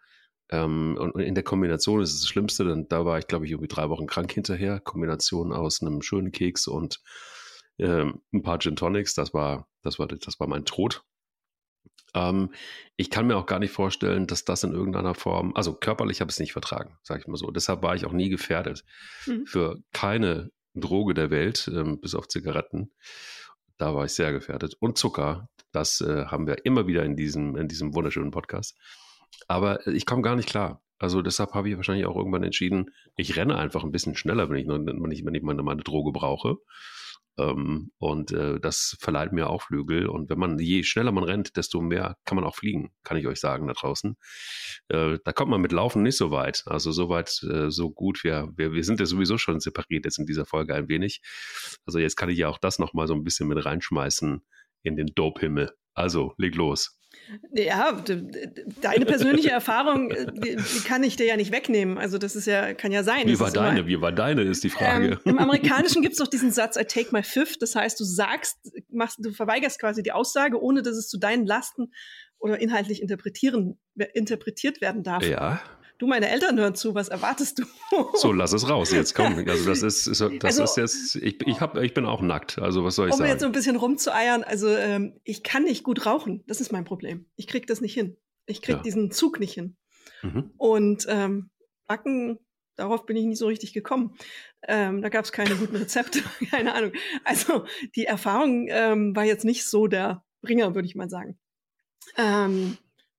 Ähm, 0.49 0.97
und 0.99 1.19
in 1.19 1.35
der 1.35 1.43
Kombination 1.43 2.01
ist 2.01 2.13
es 2.13 2.21
das 2.21 2.29
Schlimmste, 2.29 2.63
denn 2.65 2.87
da 2.87 3.05
war 3.05 3.19
ich, 3.19 3.27
glaube 3.27 3.45
ich, 3.45 3.51
irgendwie 3.51 3.67
drei 3.67 3.89
Wochen 3.89 4.07
krank 4.07 4.31
hinterher. 4.31 4.79
Kombination 4.79 5.51
aus 5.51 5.81
einem 5.81 6.01
schönen 6.01 6.31
Keks 6.31 6.67
und 6.67 7.01
ähm, 7.79 8.21
ein 8.33 8.41
paar 8.41 8.59
Gin 8.59 8.75
Tonics, 8.75 9.13
das 9.13 9.33
war, 9.33 9.67
das 9.83 9.99
war, 9.99 10.07
das 10.07 10.39
war 10.39 10.47
mein 10.47 10.65
Tod. 10.65 11.03
Ähm, 12.13 12.53
ich 12.95 13.09
kann 13.09 13.27
mir 13.27 13.37
auch 13.37 13.45
gar 13.45 13.59
nicht 13.59 13.71
vorstellen, 13.71 14.27
dass 14.27 14.45
das 14.45 14.63
in 14.63 14.71
irgendeiner 14.71 15.13
Form, 15.13 15.53
also 15.55 15.73
körperlich 15.73 16.21
habe 16.21 16.29
ich 16.29 16.35
es 16.35 16.39
nicht 16.39 16.53
vertragen, 16.53 16.97
sage 17.03 17.21
ich 17.21 17.27
mal 17.27 17.37
so. 17.37 17.51
Deshalb 17.51 17.83
war 17.83 17.95
ich 17.95 18.05
auch 18.05 18.13
nie 18.13 18.29
gefährdet 18.29 18.83
mhm. 19.25 19.45
für 19.45 19.77
keine 19.93 20.51
Droge 20.73 21.13
der 21.13 21.29
Welt, 21.29 21.69
ähm, 21.73 21.99
bis 21.99 22.15
auf 22.15 22.27
Zigaretten. 22.27 22.91
Da 23.77 23.93
war 23.93 24.05
ich 24.05 24.13
sehr 24.13 24.31
gefährdet. 24.31 24.75
Und 24.79 24.97
Zucker, 24.97 25.49
das 25.71 26.01
äh, 26.01 26.25
haben 26.25 26.47
wir 26.47 26.65
immer 26.65 26.87
wieder 26.87 27.03
in 27.03 27.15
diesem, 27.15 27.55
in 27.55 27.67
diesem 27.67 27.93
wunderschönen 27.93 28.31
Podcast. 28.31 28.75
Aber 29.47 29.85
äh, 29.87 29.91
ich 29.91 30.05
komme 30.05 30.21
gar 30.21 30.35
nicht 30.35 30.49
klar. 30.49 30.81
Also 30.99 31.21
deshalb 31.21 31.53
habe 31.53 31.69
ich 31.69 31.75
wahrscheinlich 31.75 32.07
auch 32.07 32.15
irgendwann 32.15 32.43
entschieden, 32.43 32.91
ich 33.15 33.35
renne 33.35 33.57
einfach 33.57 33.83
ein 33.83 33.91
bisschen 33.91 34.15
schneller, 34.15 34.49
wenn 34.49 34.57
ich, 34.57 34.67
wenn 34.67 35.11
ich, 35.11 35.23
wenn 35.23 35.35
ich 35.35 35.43
meine, 35.43 35.61
meine 35.61 35.83
Droge 35.83 36.11
brauche. 36.11 36.57
Ähm, 37.39 37.91
und 37.99 38.31
äh, 38.31 38.59
das 38.59 38.97
verleiht 38.99 39.31
mir 39.31 39.49
auch 39.49 39.61
Flügel. 39.61 40.07
Und 40.07 40.29
wenn 40.29 40.39
man, 40.39 40.57
je 40.57 40.83
schneller 40.83 41.11
man 41.11 41.23
rennt, 41.23 41.55
desto 41.55 41.81
mehr 41.81 42.17
kann 42.25 42.35
man 42.35 42.45
auch 42.45 42.55
fliegen, 42.55 42.91
kann 43.03 43.17
ich 43.17 43.27
euch 43.27 43.39
sagen 43.39 43.67
da 43.67 43.73
draußen. 43.73 44.17
Äh, 44.89 45.19
da 45.23 45.33
kommt 45.33 45.51
man 45.51 45.61
mit 45.61 45.71
Laufen 45.71 46.01
nicht 46.01 46.17
so 46.17 46.31
weit. 46.31 46.63
Also 46.65 46.91
so 46.91 47.09
weit, 47.09 47.43
äh, 47.43 47.69
so 47.69 47.91
gut. 47.91 48.23
Wir, 48.23 48.51
wir, 48.55 48.73
wir 48.73 48.83
sind 48.83 48.99
ja 48.99 49.05
sowieso 49.05 49.37
schon 49.37 49.59
separiert 49.59 50.05
jetzt 50.05 50.17
in 50.17 50.25
dieser 50.25 50.45
Folge 50.45 50.73
ein 50.73 50.89
wenig. 50.89 51.21
Also 51.85 51.99
jetzt 51.99 52.15
kann 52.15 52.29
ich 52.29 52.39
ja 52.39 52.49
auch 52.49 52.57
das 52.57 52.79
nochmal 52.79 53.07
so 53.07 53.13
ein 53.13 53.23
bisschen 53.23 53.47
mit 53.47 53.63
reinschmeißen 53.63 54.41
in 54.83 54.95
den 54.95 55.07
Dope-Himmel. 55.13 55.71
Also 55.93 56.33
leg 56.37 56.55
los. 56.55 56.96
Ja, 57.51 58.03
deine 58.81 59.05
persönliche 59.05 59.49
Erfahrung, 59.49 60.11
äh, 60.11 60.25
die, 60.31 60.55
die, 60.55 60.79
kann 60.85 61.03
ich 61.03 61.15
dir 61.15 61.25
ja 61.25 61.35
nicht 61.35 61.51
wegnehmen. 61.51 61.97
Also 61.97 62.17
das 62.17 62.35
ist 62.35 62.45
ja, 62.47 62.73
kann 62.73 62.91
ja 62.91 63.03
sein. 63.03 63.27
Wie 63.27 63.39
war 63.39 63.51
deine? 63.51 63.79
Immer, 63.79 63.87
Wie 63.87 64.01
war 64.01 64.11
deine, 64.11 64.43
ist 64.43 64.63
die 64.63 64.69
Frage. 64.69 65.19
Ähm, 65.25 65.31
Im 65.31 65.39
Amerikanischen 65.39 66.01
gibt 66.01 66.13
es 66.13 66.19
doch 66.19 66.27
diesen 66.27 66.51
Satz, 66.51 66.77
I 66.77 66.85
take 66.85 67.09
my 67.11 67.23
fifth. 67.23 67.61
Das 67.61 67.75
heißt, 67.75 67.99
du 67.99 68.03
sagst, 68.03 68.57
machst, 68.89 69.19
du 69.19 69.31
verweigerst 69.31 69.79
quasi 69.79 70.03
die 70.03 70.11
Aussage, 70.11 70.61
ohne 70.61 70.81
dass 70.81 70.95
es 70.95 71.09
zu 71.09 71.17
deinen 71.17 71.45
Lasten 71.45 71.91
oder 72.39 72.59
inhaltlich 72.59 73.01
interpretieren, 73.01 73.77
interpretiert 74.13 74.79
werden 74.79 75.03
darf. 75.03 75.25
Ja 75.27 75.61
du, 75.97 76.07
meine 76.07 76.29
Eltern 76.29 76.59
hören 76.59 76.75
zu, 76.75 76.95
was 76.95 77.09
erwartest 77.09 77.59
du? 77.59 77.63
so, 78.15 78.31
lass 78.31 78.53
es 78.53 78.69
raus 78.69 78.91
jetzt, 78.91 79.15
komm. 79.15 79.37
Also 79.47 79.65
das 79.69 79.81
ist, 79.81 80.07
ist 80.07 80.21
das 80.21 80.59
also, 80.59 80.63
ist 80.63 80.77
jetzt, 80.77 81.15
ich, 81.15 81.45
ich, 81.47 81.61
hab, 81.61 81.77
ich 81.77 81.93
bin 81.93 82.05
auch 82.05 82.21
nackt, 82.21 82.59
also 82.59 82.83
was 82.83 82.95
soll 82.95 83.07
ich 83.07 83.13
um 83.13 83.19
sagen? 83.19 83.29
Um 83.29 83.33
jetzt 83.33 83.41
so 83.41 83.45
ein 83.45 83.51
bisschen 83.51 83.75
rumzueiern, 83.75 84.43
also 84.43 84.67
ähm, 84.69 85.19
ich 85.23 85.43
kann 85.43 85.63
nicht 85.63 85.83
gut 85.83 86.05
rauchen, 86.05 86.43
das 86.47 86.61
ist 86.61 86.71
mein 86.71 86.85
Problem. 86.85 87.25
Ich 87.35 87.47
krieg 87.47 87.67
das 87.67 87.81
nicht 87.81 87.93
hin. 87.93 88.17
Ich 88.45 88.61
krieg 88.61 88.77
ja. 88.77 88.81
diesen 88.81 89.11
Zug 89.11 89.39
nicht 89.39 89.53
hin. 89.53 89.77
Mhm. 90.21 90.51
Und 90.57 91.05
ähm, 91.09 91.49
Backen, 91.87 92.39
darauf 92.75 93.05
bin 93.05 93.17
ich 93.17 93.25
nicht 93.25 93.39
so 93.39 93.47
richtig 93.47 93.73
gekommen. 93.73 94.15
Ähm, 94.67 95.01
da 95.01 95.09
gab 95.09 95.25
es 95.25 95.31
keine 95.31 95.55
guten 95.55 95.75
Rezepte, 95.75 96.21
keine 96.49 96.73
Ahnung. 96.73 96.91
Also 97.23 97.65
die 97.95 98.05
Erfahrung 98.05 98.67
ähm, 98.69 99.15
war 99.15 99.25
jetzt 99.25 99.45
nicht 99.45 99.65
so 99.67 99.87
der 99.87 100.23
Bringer, 100.41 100.75
würde 100.75 100.87
ich 100.87 100.95
mal 100.95 101.09
sagen. 101.09 101.37
Ähm, 102.17 102.77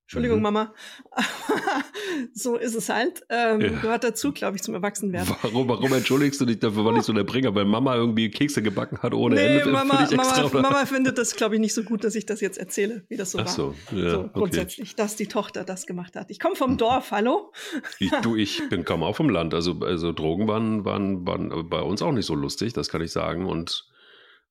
Entschuldigung, 0.09 0.39
mhm. 0.39 0.43
Mama. 0.45 0.75
so 2.33 2.57
ist 2.57 2.75
es 2.75 2.89
halt. 2.89 3.27
Ähm, 3.29 3.61
ja. 3.61 3.69
Gehört 3.69 4.05
dazu, 4.05 4.33
glaube 4.33 4.57
ich, 4.57 4.63
zum 4.63 4.73
Erwachsenwerden. 4.73 5.37
Warum, 5.43 5.69
warum 5.69 5.93
entschuldigst 5.93 6.41
du 6.41 6.47
dich 6.47 6.59
dafür, 6.61 6.87
weil 6.87 6.97
ich 6.97 7.03
so 7.03 7.13
der 7.13 7.25
Bringer, 7.25 7.55
weil 7.55 7.67
Mama 7.67 7.95
irgendwie 7.95 8.31
Kekse 8.31 8.63
gebacken 8.63 9.01
hat 9.03 9.13
ohne 9.13 9.35
nee, 9.35 9.59
Ende? 9.59 9.71
Mama, 9.71 10.01
extra, 10.05 10.45
Mama, 10.45 10.63
Mama, 10.63 10.87
findet 10.87 11.19
das, 11.19 11.37
glaube 11.37 11.57
ich, 11.57 11.61
nicht 11.61 11.75
so 11.75 11.83
gut, 11.83 12.05
dass 12.05 12.15
ich 12.15 12.25
das 12.25 12.41
jetzt 12.41 12.57
erzähle, 12.57 13.05
wie 13.11 13.19
das 13.19 13.33
so 13.33 13.39
Ach 13.39 13.45
war. 13.45 13.53
So, 13.53 13.75
ja, 13.93 14.11
so 14.13 14.31
grundsätzlich, 14.33 14.93
okay. 14.93 14.97
dass 14.97 15.17
die 15.17 15.27
Tochter 15.27 15.65
das 15.65 15.85
gemacht 15.85 16.17
hat. 16.17 16.31
Ich 16.31 16.41
komme 16.41 16.57
vom 16.57 16.73
mhm. 16.73 16.79
Dorf, 16.79 17.11
hallo? 17.11 17.53
Ich, 17.99 18.11
du, 18.23 18.35
ich 18.35 18.67
bin 18.71 18.87
kaum 18.87 19.03
auch 19.03 19.15
vom 19.15 19.29
Land. 19.29 19.53
Also, 19.53 19.79
also 19.81 20.13
Drogen 20.13 20.49
waren, 20.49 20.87
waren, 20.87 21.27
waren 21.27 21.69
bei 21.69 21.83
uns 21.83 22.01
auch 22.01 22.13
nicht 22.13 22.25
so 22.25 22.35
lustig, 22.35 22.73
das 22.73 22.89
kann 22.89 23.03
ich 23.03 23.13
sagen. 23.13 23.45
Und 23.45 23.87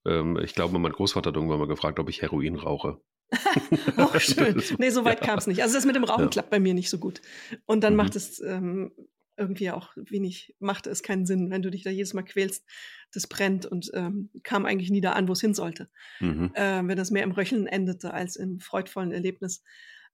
ähm, 0.06 0.38
ich 0.38 0.54
glaube, 0.54 0.78
mein 0.78 0.92
Großvater 0.92 1.30
hat 1.30 1.36
irgendwann 1.36 1.58
mal 1.58 1.68
gefragt, 1.68 1.98
ob 1.98 2.10
ich 2.10 2.22
Heroin 2.22 2.58
rauche. 2.58 3.00
oh, 3.98 4.18
schön. 4.20 4.62
Nee, 4.78 4.90
so 4.90 5.04
weit 5.06 5.22
ja. 5.22 5.28
kam 5.28 5.38
es 5.38 5.48
nicht. 5.48 5.62
Also 5.62 5.76
das 5.76 5.86
mit 5.86 5.96
dem 5.96 6.04
Rauchen 6.04 6.26
ja. 6.26 6.30
klappt 6.30 6.50
bei 6.50 6.60
mir 6.60 6.74
nicht 6.74 6.90
so 6.90 6.98
gut. 6.98 7.22
Und 7.66 7.84
dann 7.84 7.94
mhm. 7.94 7.98
macht 7.98 8.16
es 8.16 8.40
ähm, 8.40 8.92
irgendwie 9.38 9.72
auch 9.72 9.92
wenig, 9.96 10.56
macht 10.60 10.88
es 10.88 11.04
keinen 11.04 11.26
Sinn, 11.26 11.52
wenn 11.52 11.62
du 11.62 11.70
dich 11.70 11.84
da 11.84 11.90
jedes 11.90 12.14
Mal 12.14 12.24
quälst, 12.24 12.66
das 13.14 13.28
brennt 13.28 13.66
und 13.66 13.92
ähm, 13.94 14.30
kam 14.44 14.66
eigentlich 14.66 14.90
nie 14.90 15.02
da 15.02 15.12
an, 15.12 15.28
wo 15.28 15.34
es 15.34 15.42
hin 15.42 15.54
sollte. 15.54 15.90
Mhm. 16.20 16.52
Äh, 16.54 16.88
wenn 16.88 16.98
das 16.98 17.12
mehr 17.12 17.24
im 17.24 17.32
Röcheln 17.32 17.68
endete 17.68 18.14
als 18.14 18.36
im 18.36 18.60
freudvollen 18.60 19.12
Erlebnis. 19.12 19.64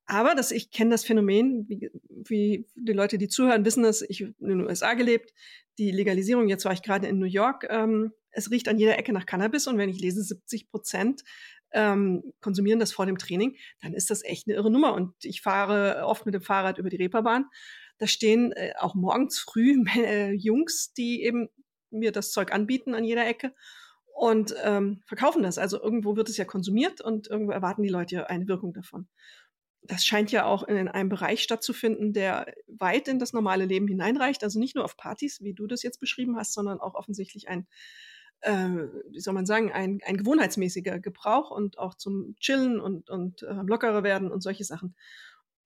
Aber 0.05 0.35
das, 0.35 0.51
ich 0.51 0.69
kenne 0.69 0.91
das 0.91 1.05
Phänomen, 1.05 1.65
wie, 1.69 1.89
wie 2.09 2.67
die 2.75 2.91
Leute, 2.91 3.17
die 3.17 3.29
zuhören, 3.29 3.63
wissen 3.63 3.83
das, 3.83 4.01
ich 4.01 4.21
habe 4.21 4.33
in 4.39 4.49
den 4.49 4.61
USA 4.61 4.95
gelebt, 4.95 5.33
die 5.77 5.91
Legalisierung, 5.91 6.49
jetzt 6.49 6.65
war 6.65 6.73
ich 6.73 6.81
gerade 6.81 7.07
in 7.07 7.19
New 7.19 7.25
York, 7.25 7.65
ähm, 7.69 8.11
es 8.31 8.51
riecht 8.51 8.67
an 8.67 8.77
jeder 8.77 8.97
Ecke 8.97 9.13
nach 9.13 9.25
Cannabis 9.25 9.67
und 9.67 9.77
wenn 9.77 9.89
ich 9.89 9.99
lese, 9.99 10.21
70 10.21 10.69
Prozent 10.69 11.23
ähm, 11.73 12.33
konsumieren 12.41 12.79
das 12.79 12.93
vor 12.93 13.05
dem 13.05 13.17
Training, 13.17 13.57
dann 13.81 13.93
ist 13.93 14.09
das 14.09 14.23
echt 14.23 14.47
eine 14.47 14.55
irre 14.55 14.71
Nummer. 14.71 14.93
Und 14.93 15.13
ich 15.23 15.41
fahre 15.41 16.05
oft 16.05 16.25
mit 16.25 16.35
dem 16.35 16.41
Fahrrad 16.41 16.77
über 16.77 16.89
die 16.89 16.97
Reeperbahn. 16.97 17.45
Da 17.97 18.07
stehen 18.07 18.51
äh, 18.53 18.73
auch 18.79 18.95
morgens 18.95 19.39
früh 19.39 19.83
äh, 19.97 20.31
Jungs, 20.33 20.93
die 20.93 21.23
eben 21.23 21.49
mir 21.89 22.11
das 22.11 22.31
Zeug 22.31 22.51
anbieten 22.51 22.95
an 22.95 23.03
jeder 23.03 23.27
Ecke 23.27 23.53
und 24.13 24.55
ähm, 24.63 25.01
verkaufen 25.05 25.43
das. 25.43 25.57
Also 25.57 25.81
irgendwo 25.81 26.15
wird 26.15 26.29
es 26.29 26.37
ja 26.37 26.45
konsumiert 26.45 27.01
und 27.01 27.27
irgendwo 27.27 27.51
erwarten 27.51 27.83
die 27.83 27.89
Leute 27.89 28.29
eine 28.29 28.47
Wirkung 28.47 28.73
davon. 28.73 29.07
Das 29.81 30.05
scheint 30.05 30.31
ja 30.31 30.45
auch 30.45 30.63
in 30.63 30.87
einem 30.87 31.09
Bereich 31.09 31.43
stattzufinden, 31.43 32.13
der 32.13 32.53
weit 32.67 33.09
in 33.09 33.19
das 33.19 33.33
normale 33.33 33.65
Leben 33.65 33.87
hineinreicht. 33.87 34.43
Also 34.43 34.59
nicht 34.59 34.75
nur 34.75 34.85
auf 34.85 34.95
Partys, 34.95 35.41
wie 35.41 35.53
du 35.53 35.67
das 35.67 35.83
jetzt 35.83 35.99
beschrieben 35.99 36.37
hast, 36.37 36.53
sondern 36.53 36.79
auch 36.79 36.95
offensichtlich 36.95 37.49
ein 37.49 37.67
äh, 38.43 38.87
wie 39.09 39.19
soll 39.19 39.33
man 39.33 39.45
sagen, 39.45 39.71
ein, 39.71 39.99
ein 40.05 40.17
gewohnheitsmäßiger 40.17 40.99
Gebrauch 40.99 41.51
und 41.51 41.77
auch 41.79 41.95
zum 41.95 42.35
Chillen 42.39 42.79
und, 42.79 43.09
und 43.09 43.43
äh, 43.43 43.53
lockerer 43.65 44.03
werden 44.03 44.31
und 44.31 44.41
solche 44.41 44.63
Sachen. 44.63 44.95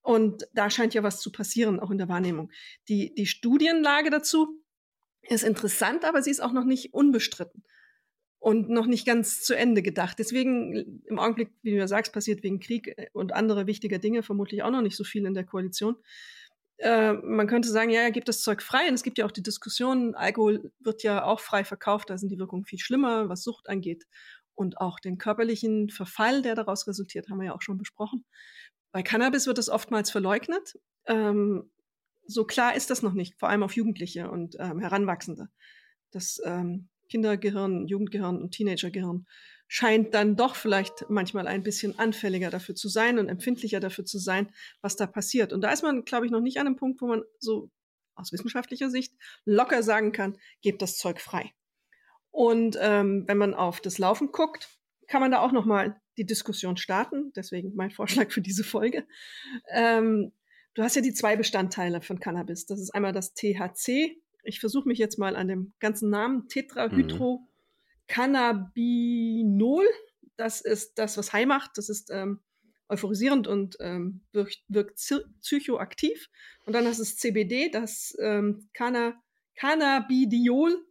Und 0.02 0.48
da 0.54 0.70
scheint 0.70 0.94
ja 0.94 1.04
was 1.04 1.20
zu 1.20 1.32
passieren, 1.32 1.80
auch 1.80 1.92
in 1.92 1.98
der 1.98 2.08
Wahrnehmung. 2.08 2.52
Die, 2.88 3.14
die 3.14 3.26
Studienlage 3.26 4.10
dazu 4.10 4.62
ist 5.22 5.44
interessant, 5.44 6.06
aber 6.06 6.22
sie 6.22 6.32
ist 6.32 6.40
auch 6.40 6.54
noch 6.54 6.64
nicht 6.64 6.94
unbestritten 6.94 7.64
und 8.40 8.70
noch 8.70 8.86
nicht 8.86 9.06
ganz 9.06 9.42
zu 9.42 9.56
Ende 9.56 9.82
gedacht. 9.82 10.20
Deswegen 10.20 11.04
im 11.06 11.20
Augenblick, 11.20 11.50
wie 11.62 11.72
du 11.72 11.78
ja 11.78 11.88
sagst, 11.88 12.14
passiert 12.14 12.44
wegen 12.44 12.60
Krieg 12.60 12.96
und 13.12 13.34
andere 13.34 13.68
wichtige 13.68 14.00
Dinge 14.00 14.24
vermutlich 14.24 14.64
auch 14.64 14.72
noch 14.72 14.82
nicht 14.82 14.96
so 14.96 15.04
viel 15.04 15.26
in 15.26 15.34
der 15.34 15.44
Koalition. 15.44 15.98
Äh, 16.78 17.14
man 17.14 17.48
könnte 17.48 17.70
sagen, 17.70 17.90
ja, 17.90 18.02
ja, 18.02 18.10
gibt 18.10 18.28
das 18.28 18.42
Zeug 18.42 18.62
frei. 18.62 18.88
Und 18.88 18.94
es 18.94 19.04
gibt 19.04 19.18
ja 19.18 19.26
auch 19.26 19.32
die 19.32 19.44
Diskussion, 19.44 20.16
Alkohol 20.16 20.72
wird 20.80 21.04
ja 21.04 21.24
auch 21.24 21.40
frei 21.40 21.64
verkauft, 21.64 22.10
da 22.10 22.18
sind 22.18 22.30
die 22.30 22.40
Wirkungen 22.40 22.66
viel 22.66 22.80
schlimmer, 22.80 23.30
was 23.30 23.44
Sucht 23.44 23.70
angeht. 23.70 24.06
Und 24.54 24.80
auch 24.80 25.00
den 25.00 25.18
körperlichen 25.18 25.90
Verfall, 25.90 26.42
der 26.42 26.56
daraus 26.56 26.88
resultiert, 26.88 27.30
haben 27.30 27.40
wir 27.40 27.48
ja 27.48 27.56
auch 27.56 27.62
schon 27.62 27.78
besprochen. 27.78 28.26
Bei 28.92 29.04
Cannabis 29.04 29.48
wird 29.48 29.58
es 29.60 29.70
oftmals 29.70 30.10
verleugnet. 30.10 30.80
Ähm, 31.06 31.70
so 32.26 32.46
klar 32.46 32.76
ist 32.76 32.90
das 32.90 33.02
noch 33.02 33.14
nicht, 33.14 33.40
vor 33.40 33.50
allem 33.50 33.64
auf 33.64 33.76
Jugendliche 33.76 34.30
und 34.30 34.56
ähm, 34.60 34.80
Heranwachsende. 34.80 35.50
Das 36.12 36.42
ähm, 36.44 36.90
Kindergehirn, 37.10 37.88
Jugendgehirn 37.88 38.42
und 38.42 38.52
Teenagergehirn 38.52 39.26
scheint 39.68 40.14
dann 40.14 40.36
doch 40.36 40.56
vielleicht 40.56 41.10
manchmal 41.10 41.48
ein 41.48 41.64
bisschen 41.64 42.00
anfälliger 42.00 42.50
dafür 42.50 42.76
zu 42.76 42.88
sein 42.88 43.20
und 43.20 43.28
empfindlicher 43.28 43.80
dafür 43.80 44.06
zu 44.06 44.18
sein, 44.18 44.50
was 44.82 44.96
da 44.96 45.08
passiert. 45.08 45.54
Und 45.54 45.62
da 45.62 45.72
ist 45.72 45.84
man, 45.84 46.06
glaube 46.06 46.26
ich, 46.26 46.32
noch 46.32 46.42
nicht 46.42 46.58
an 46.60 46.68
einem 46.68 46.78
Punkt, 46.78 47.02
wo 47.02 47.08
man 47.08 47.24
so 47.40 47.70
aus 48.16 48.32
wissenschaftlicher 48.32 48.90
Sicht 48.90 49.14
locker 49.46 49.84
sagen 49.84 50.12
kann, 50.12 50.38
gebt 50.62 50.82
das 50.82 50.98
Zeug 50.98 51.20
frei. 51.20 51.54
Und 52.32 52.78
ähm, 52.80 53.24
wenn 53.28 53.38
man 53.38 53.54
auf 53.54 53.82
das 53.82 53.98
Laufen 53.98 54.32
guckt, 54.32 54.70
kann 55.08 55.22
man 55.22 55.32
da 55.32 55.40
auch 55.40 55.52
noch 55.52 55.66
mal 55.66 56.00
die 56.18 56.26
Diskussion 56.26 56.78
starten. 56.78 57.32
Deswegen 57.36 57.76
mein 57.76 57.92
Vorschlag 57.92 58.32
für 58.32 58.42
diese 58.42 58.64
Folge. 58.64 59.06
Ähm, 59.72 60.32
du 60.74 60.84
hast 60.84 60.96
ja 60.96 61.02
die 61.02 61.14
zwei 61.14 61.36
Bestandteile 61.36 62.02
von 62.02 62.20
Cannabis. 62.20 62.66
Das 62.66 62.80
ist 62.80 62.92
einmal 62.92 63.14
das 63.14 63.34
THC. 63.34 64.22
Ich 64.44 64.60
versuche 64.60 64.88
mich 64.88 64.98
jetzt 64.98 65.18
mal 65.18 65.36
an 65.36 65.48
dem 65.48 65.74
ganzen 65.80 66.10
Namen 66.10 66.48
Tetrahydrocannabinol. 68.08 69.86
Das 70.38 70.62
ist 70.62 70.98
das, 70.98 71.18
was 71.18 71.34
High 71.34 71.48
macht. 71.48 71.72
Das 71.78 71.90
ist 71.90 72.10
ähm, 72.12 72.40
euphorisierend 72.90 73.48
und 73.48 73.78
ähm, 73.80 74.22
wirkt, 74.32 74.64
wirkt 74.68 75.00
psychoaktiv. 75.42 76.30
Und 76.66 76.74
dann 76.74 76.86
hast 76.86 77.00
du 77.00 77.04
das 77.04 77.18
CBD, 77.18 77.70
das 77.70 78.16
ähm, 78.20 78.70
Canna 78.74 79.16
Cannabidiol. 79.56 80.86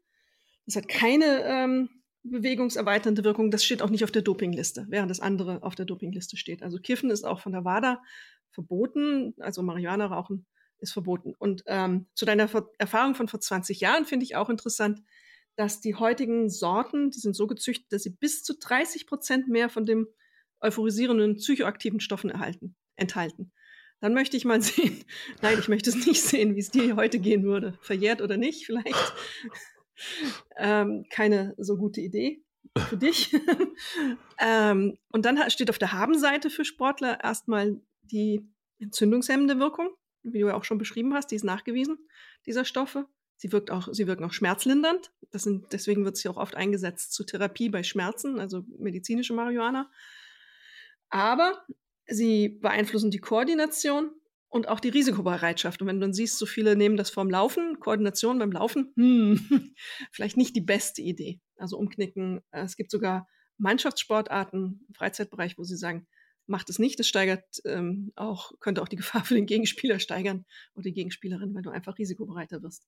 Das 0.66 0.76
hat 0.76 0.88
keine 0.88 1.44
ähm, 1.44 1.88
bewegungserweiternde 2.24 3.22
Wirkung. 3.22 3.52
Das 3.52 3.64
steht 3.64 3.82
auch 3.82 3.90
nicht 3.90 4.02
auf 4.02 4.10
der 4.10 4.22
Dopingliste, 4.22 4.86
während 4.88 5.10
das 5.10 5.20
andere 5.20 5.62
auf 5.62 5.76
der 5.76 5.86
Dopingliste 5.86 6.36
steht. 6.36 6.62
Also 6.64 6.78
Kiffen 6.78 7.10
ist 7.10 7.24
auch 7.24 7.40
von 7.40 7.52
der 7.52 7.64
WADA 7.64 8.02
verboten, 8.50 9.34
also 9.38 9.62
Marihuana 9.62 10.06
rauchen 10.06 10.46
ist 10.78 10.92
verboten. 10.92 11.34
Und 11.38 11.62
ähm, 11.66 12.06
zu 12.14 12.26
deiner 12.26 12.48
Ver 12.48 12.68
Erfahrung 12.78 13.14
von 13.14 13.28
vor 13.28 13.40
20 13.40 13.80
Jahren 13.80 14.04
finde 14.04 14.24
ich 14.24 14.36
auch 14.36 14.50
interessant, 14.50 15.00
dass 15.56 15.80
die 15.80 15.94
heutigen 15.94 16.50
Sorten, 16.50 17.10
die 17.10 17.18
sind 17.18 17.34
so 17.34 17.46
gezüchtet, 17.46 17.90
dass 17.90 18.02
sie 18.02 18.10
bis 18.10 18.42
zu 18.42 18.54
30 18.58 19.06
Prozent 19.06 19.48
mehr 19.48 19.68
von 19.68 19.86
dem 19.86 20.06
euphorisierenden 20.60 21.36
psychoaktiven 21.36 22.00
Stoffen 22.00 22.30
erhalten, 22.30 22.76
enthalten. 22.96 23.52
Dann 24.00 24.14
möchte 24.14 24.36
ich 24.36 24.44
mal 24.44 24.60
sehen, 24.62 25.04
nein, 25.42 25.58
ich 25.58 25.68
möchte 25.68 25.90
es 25.90 26.06
nicht 26.06 26.22
sehen, 26.22 26.54
wie 26.54 26.60
es 26.60 26.70
dir 26.70 26.96
heute 26.96 27.18
gehen 27.18 27.44
würde. 27.44 27.78
Verjährt 27.80 28.20
oder 28.20 28.36
nicht, 28.36 28.66
vielleicht. 28.66 29.14
ähm, 30.56 31.06
keine 31.10 31.54
so 31.58 31.76
gute 31.76 32.00
Idee 32.00 32.42
für 32.88 32.96
dich. 32.96 33.34
ähm, 34.38 34.98
und 35.10 35.24
dann 35.24 35.50
steht 35.50 35.70
auf 35.70 35.78
der 35.78 35.92
Habenseite 35.92 36.50
für 36.50 36.64
Sportler 36.64 37.22
erstmal 37.22 37.80
die 38.02 38.46
entzündungshemmende 38.78 39.58
Wirkung, 39.58 39.88
wie 40.22 40.40
du 40.40 40.48
ja 40.48 40.54
auch 40.54 40.64
schon 40.64 40.78
beschrieben 40.78 41.14
hast, 41.14 41.28
die 41.28 41.36
ist 41.36 41.44
nachgewiesen, 41.44 41.98
dieser 42.44 42.64
Stoffe. 42.64 43.06
Sie, 43.36 43.52
wirkt 43.52 43.70
auch, 43.70 43.88
sie 43.92 44.06
wirken 44.06 44.24
auch 44.24 44.32
schmerzlindernd. 44.32 45.12
Das 45.30 45.42
sind, 45.42 45.72
deswegen 45.72 46.04
wird 46.04 46.16
sie 46.16 46.28
auch 46.28 46.36
oft 46.36 46.54
eingesetzt 46.54 47.12
zur 47.12 47.26
Therapie 47.26 47.68
bei 47.68 47.82
Schmerzen, 47.82 48.40
also 48.40 48.64
medizinische 48.78 49.34
Marihuana. 49.34 49.90
Aber 51.10 51.66
sie 52.06 52.48
beeinflussen 52.48 53.10
die 53.10 53.18
Koordination 53.18 54.10
und 54.48 54.68
auch 54.68 54.80
die 54.80 54.88
Risikobereitschaft. 54.88 55.82
Und 55.82 55.88
wenn 55.88 55.96
du 55.96 56.06
dann 56.06 56.14
siehst, 56.14 56.38
so 56.38 56.46
viele 56.46 56.76
nehmen 56.76 56.96
das 56.96 57.10
vorm 57.10 57.30
Laufen, 57.30 57.78
Koordination 57.80 58.38
beim 58.38 58.52
Laufen, 58.52 58.92
hm, 58.96 59.74
vielleicht 60.12 60.36
nicht 60.36 60.56
die 60.56 60.62
beste 60.62 61.02
Idee. 61.02 61.40
Also 61.56 61.78
umknicken. 61.78 62.40
Es 62.50 62.76
gibt 62.76 62.90
sogar 62.90 63.28
Mannschaftssportarten 63.58 64.84
im 64.88 64.94
Freizeitbereich, 64.94 65.58
wo 65.58 65.64
sie 65.64 65.76
sagen, 65.76 66.06
macht 66.46 66.70
es 66.70 66.78
nicht. 66.78 66.98
Das 66.98 67.08
steigert 67.08 67.44
ähm, 67.64 68.12
auch, 68.16 68.52
könnte 68.60 68.82
auch 68.82 68.88
die 68.88 68.96
Gefahr 68.96 69.24
für 69.24 69.34
den 69.34 69.46
Gegenspieler 69.46 69.98
steigern 69.98 70.44
oder 70.74 70.84
die 70.84 70.94
Gegenspielerin, 70.94 71.54
weil 71.54 71.62
du 71.62 71.70
einfach 71.70 71.98
risikobereiter 71.98 72.62
wirst. 72.62 72.86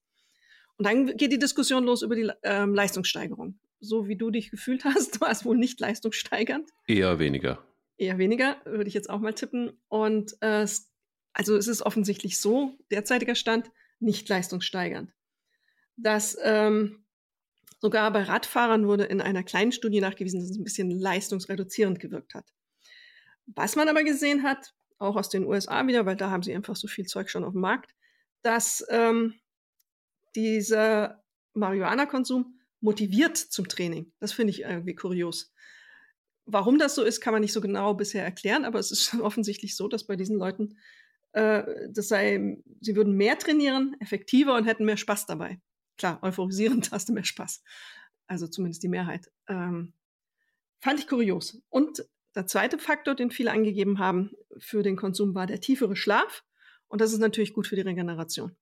Und 0.79 0.87
dann 0.87 1.17
geht 1.17 1.33
die 1.33 1.39
Diskussion 1.39 1.85
los 1.85 2.03
über 2.03 2.15
die 2.15 2.31
ähm, 2.45 2.73
Leistungssteigerung. 2.73 3.59
So 3.81 4.09
wie 4.09 4.17
du 4.17 4.31
dich 4.31 4.51
gefühlt 4.51 4.85
hast, 4.85 5.21
war 5.21 5.31
es 5.31 5.45
wohl 5.45 5.59
nicht 5.59 5.81
leistungssteigernd. 5.81 6.71
Eher 6.87 7.19
weniger. 7.19 7.65
Eher 7.97 8.19
weniger, 8.19 8.57
würde 8.65 8.89
ich 8.89 8.95
jetzt 8.95 9.11
auch 9.11 9.21
mal 9.21 9.35
tippen. 9.35 9.73
Und 9.89 10.37
äh, 10.41 10.67
also 11.33 11.57
es 11.57 11.67
ist 11.67 11.83
offensichtlich 11.83 12.41
so, 12.41 12.77
derzeitiger 12.91 13.35
Stand, 13.35 13.71
nicht 13.99 14.29
leistungssteigernd. 14.29 15.13
Dass 15.97 16.39
ähm, 16.43 17.05
sogar 17.81 18.13
bei 18.13 18.23
Radfahrern 18.23 18.87
wurde 18.87 19.05
in 19.05 19.21
einer 19.21 19.43
kleinen 19.43 19.73
Studie 19.73 20.01
nachgewiesen, 20.01 20.39
dass 20.39 20.51
es 20.51 20.59
ein 20.59 20.65
bisschen 20.65 20.91
leistungsreduzierend 20.91 21.99
gewirkt 21.99 22.35
hat. 22.35 22.47
Was 23.47 23.75
man 23.75 23.89
aber 23.89 24.05
gesehen 24.05 24.45
hat, 24.45 24.75
auch 24.99 25.17
aus 25.17 25.29
den 25.29 25.45
USA 25.45 25.85
wieder, 25.89 26.07
weil 26.07 26.17
da 26.17 26.31
haben 26.31 26.43
sie 26.45 26.55
einfach 26.55 26.77
so 26.77 26.87
viel 26.87 27.07
Zeug 27.07 27.31
schon 27.31 27.45
auf 27.45 27.53
dem 27.53 27.63
Markt, 27.63 27.95
dass 28.43 28.85
ähm, 28.91 29.35
dieser 30.35 31.23
Marihuana-Konsum 31.55 32.59
motiviert 32.81 33.37
zum 33.37 33.69
Training. 33.69 34.13
Das 34.21 34.33
finde 34.33 34.53
ich 34.53 34.63
irgendwie 34.63 34.95
kurios. 34.95 35.53
Warum 36.45 36.79
das 36.79 36.95
so 36.95 37.03
ist, 37.03 37.21
kann 37.21 37.33
man 37.33 37.43
nicht 37.43 37.53
so 37.53 37.61
genau 37.61 37.95
bisher 37.95 38.25
erklären, 38.25 38.65
aber 38.65 38.79
es 38.79 38.91
ist 38.91 39.15
offensichtlich 39.21 39.77
so, 39.77 39.89
dass 39.89 40.07
bei 40.07 40.17
diesen 40.17 40.37
Leuten 40.37 40.79
äh, 41.33 41.91
das 41.91 42.09
sei, 42.09 42.59
sie 42.81 42.97
würden 42.97 43.15
mehr 43.15 43.39
trainieren, 43.39 43.97
effektiver 44.01 44.57
und 44.57 44.65
hätten 44.65 44.85
mehr 44.85 44.97
Spaß 44.97 45.27
dabei. 45.27 45.61
Klar, 45.97 46.19
euphorisierend 46.23 46.91
hast 46.93 47.09
du 47.09 47.13
mehr 47.13 47.25
Spaß. 47.25 47.63
Also 48.27 48.47
zumindest 48.47 48.83
die 48.83 48.89
Mehrheit. 48.89 49.31
Ähm, 49.49 49.93
fand 50.81 51.01
ich 51.01 51.09
kurios. 51.09 51.61
Und 51.69 52.05
der 52.35 52.47
zweite 52.47 52.79
Faktor, 52.79 53.15
den 53.15 53.31
viele 53.31 53.51
angegeben 53.51 53.99
haben 53.99 54.33
für 54.59 54.83
den 54.83 54.97
Konsum, 54.97 55.35
war 55.35 55.47
der 55.47 55.61
tiefere 55.61 55.97
Schlaf. 55.97 56.45
Und 56.87 57.01
das 57.01 57.13
ist 57.13 57.19
natürlich 57.19 57.53
gut 57.53 57.67
für 57.67 57.77
die 57.77 57.83
Regeneration. 57.83 58.57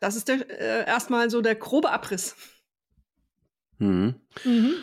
Das 0.00 0.16
ist 0.16 0.28
der, 0.28 0.48
äh, 0.48 0.86
erstmal 0.86 1.30
so 1.30 1.40
der 1.40 1.54
grobe 1.54 1.90
Abriss. 1.90 2.36
Mhm. 3.78 4.14
Mhm. 4.44 4.74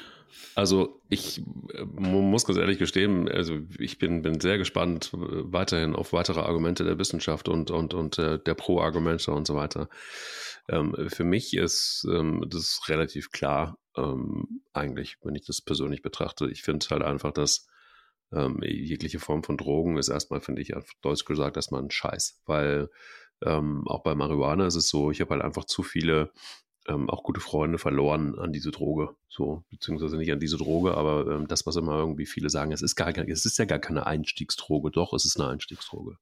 Also 0.54 1.02
ich 1.10 1.40
äh, 1.74 1.86
muss 1.86 2.46
ganz 2.46 2.58
ehrlich 2.60 2.80
gestehen, 2.80 3.30
also 3.30 3.60
ich 3.78 3.98
bin, 3.98 4.22
bin 4.22 4.40
sehr 4.40 4.58
gespannt 4.58 5.12
äh, 5.14 5.18
weiterhin 5.20 5.96
auf 5.96 6.14
weitere 6.14 6.42
Argumente 6.42 6.84
der 6.84 6.98
Wissenschaft 6.98 7.48
und, 7.48 7.72
und, 7.72 7.94
und 7.94 8.18
äh, 8.20 8.40
der 8.40 8.56
Pro-Argumente 8.56 9.32
und 9.32 9.48
so 9.48 9.56
weiter. 9.56 9.90
Ähm, 10.68 10.96
für 11.10 11.24
mich 11.24 11.56
ist 11.56 12.06
ähm, 12.10 12.46
das 12.48 12.82
relativ 12.88 13.32
klar, 13.32 13.78
ähm, 13.96 14.62
eigentlich, 14.74 15.18
wenn 15.24 15.36
ich 15.36 15.46
das 15.46 15.62
persönlich 15.62 16.02
betrachte. 16.02 16.50
Ich 16.50 16.64
finde 16.64 16.86
halt 16.90 17.04
einfach, 17.04 17.32
dass 17.32 17.68
ähm, 18.34 18.60
jegliche 18.64 19.20
Form 19.20 19.44
von 19.44 19.58
Drogen 19.58 19.98
ist 19.98 20.10
erstmal, 20.10 20.42
finde 20.42 20.62
ich, 20.62 20.76
auf 20.76 20.90
Deutsch 21.02 21.26
gesagt, 21.26 21.58
erstmal 21.58 21.82
ein 21.82 21.92
Scheiß. 21.92 22.42
Weil 22.46 22.90
ähm, 23.44 23.88
auch 23.88 24.04
bei 24.04 24.16
Marihuana 24.16 24.68
ist 24.68 24.76
es 24.76 24.90
so, 24.90 25.12
ich 25.12 25.22
habe 25.22 25.32
halt 25.32 25.44
einfach 25.44 25.66
zu 25.66 25.84
viele 25.84 26.32
ähm, 26.88 27.10
auch 27.10 27.24
gute 27.24 27.42
Freunde 27.42 27.78
verloren 27.78 28.38
an 28.38 28.54
diese 28.54 28.72
Droge. 28.72 29.16
So, 29.28 29.64
beziehungsweise 29.70 30.18
nicht 30.18 30.32
an 30.32 30.40
diese 30.40 30.58
Droge, 30.58 30.96
aber 30.96 31.28
ähm, 31.28 31.48
das, 31.48 31.66
was 31.66 31.76
immer 31.76 31.98
irgendwie 31.98 32.26
viele 32.26 32.50
sagen, 32.50 32.72
es 32.72 32.82
ist 32.82 32.96
gar 32.96 33.16
es 33.18 33.46
ist 33.46 33.58
ja 33.58 33.66
gar 33.66 33.80
keine 33.80 34.06
Einstiegsdroge. 34.06 34.92
Doch, 34.92 35.14
es 35.14 35.26
ist 35.26 35.40
eine 35.40 35.50
Einstiegsdroge. 35.50 36.18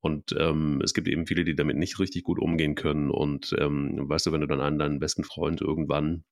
Und 0.00 0.34
ähm, 0.38 0.80
es 0.82 0.94
gibt 0.94 1.08
eben 1.08 1.26
viele, 1.26 1.44
die 1.44 1.54
damit 1.54 1.76
nicht 1.76 1.98
richtig 1.98 2.24
gut 2.24 2.38
umgehen 2.38 2.74
können. 2.74 3.10
Und 3.10 3.54
ähm, 3.58 4.08
weißt 4.08 4.26
du, 4.26 4.32
wenn 4.32 4.40
du 4.40 4.46
dann 4.46 4.60
an 4.60 4.78
deinen 4.78 4.98
besten 4.98 5.24
Freund 5.24 5.60
irgendwann, 5.60 6.24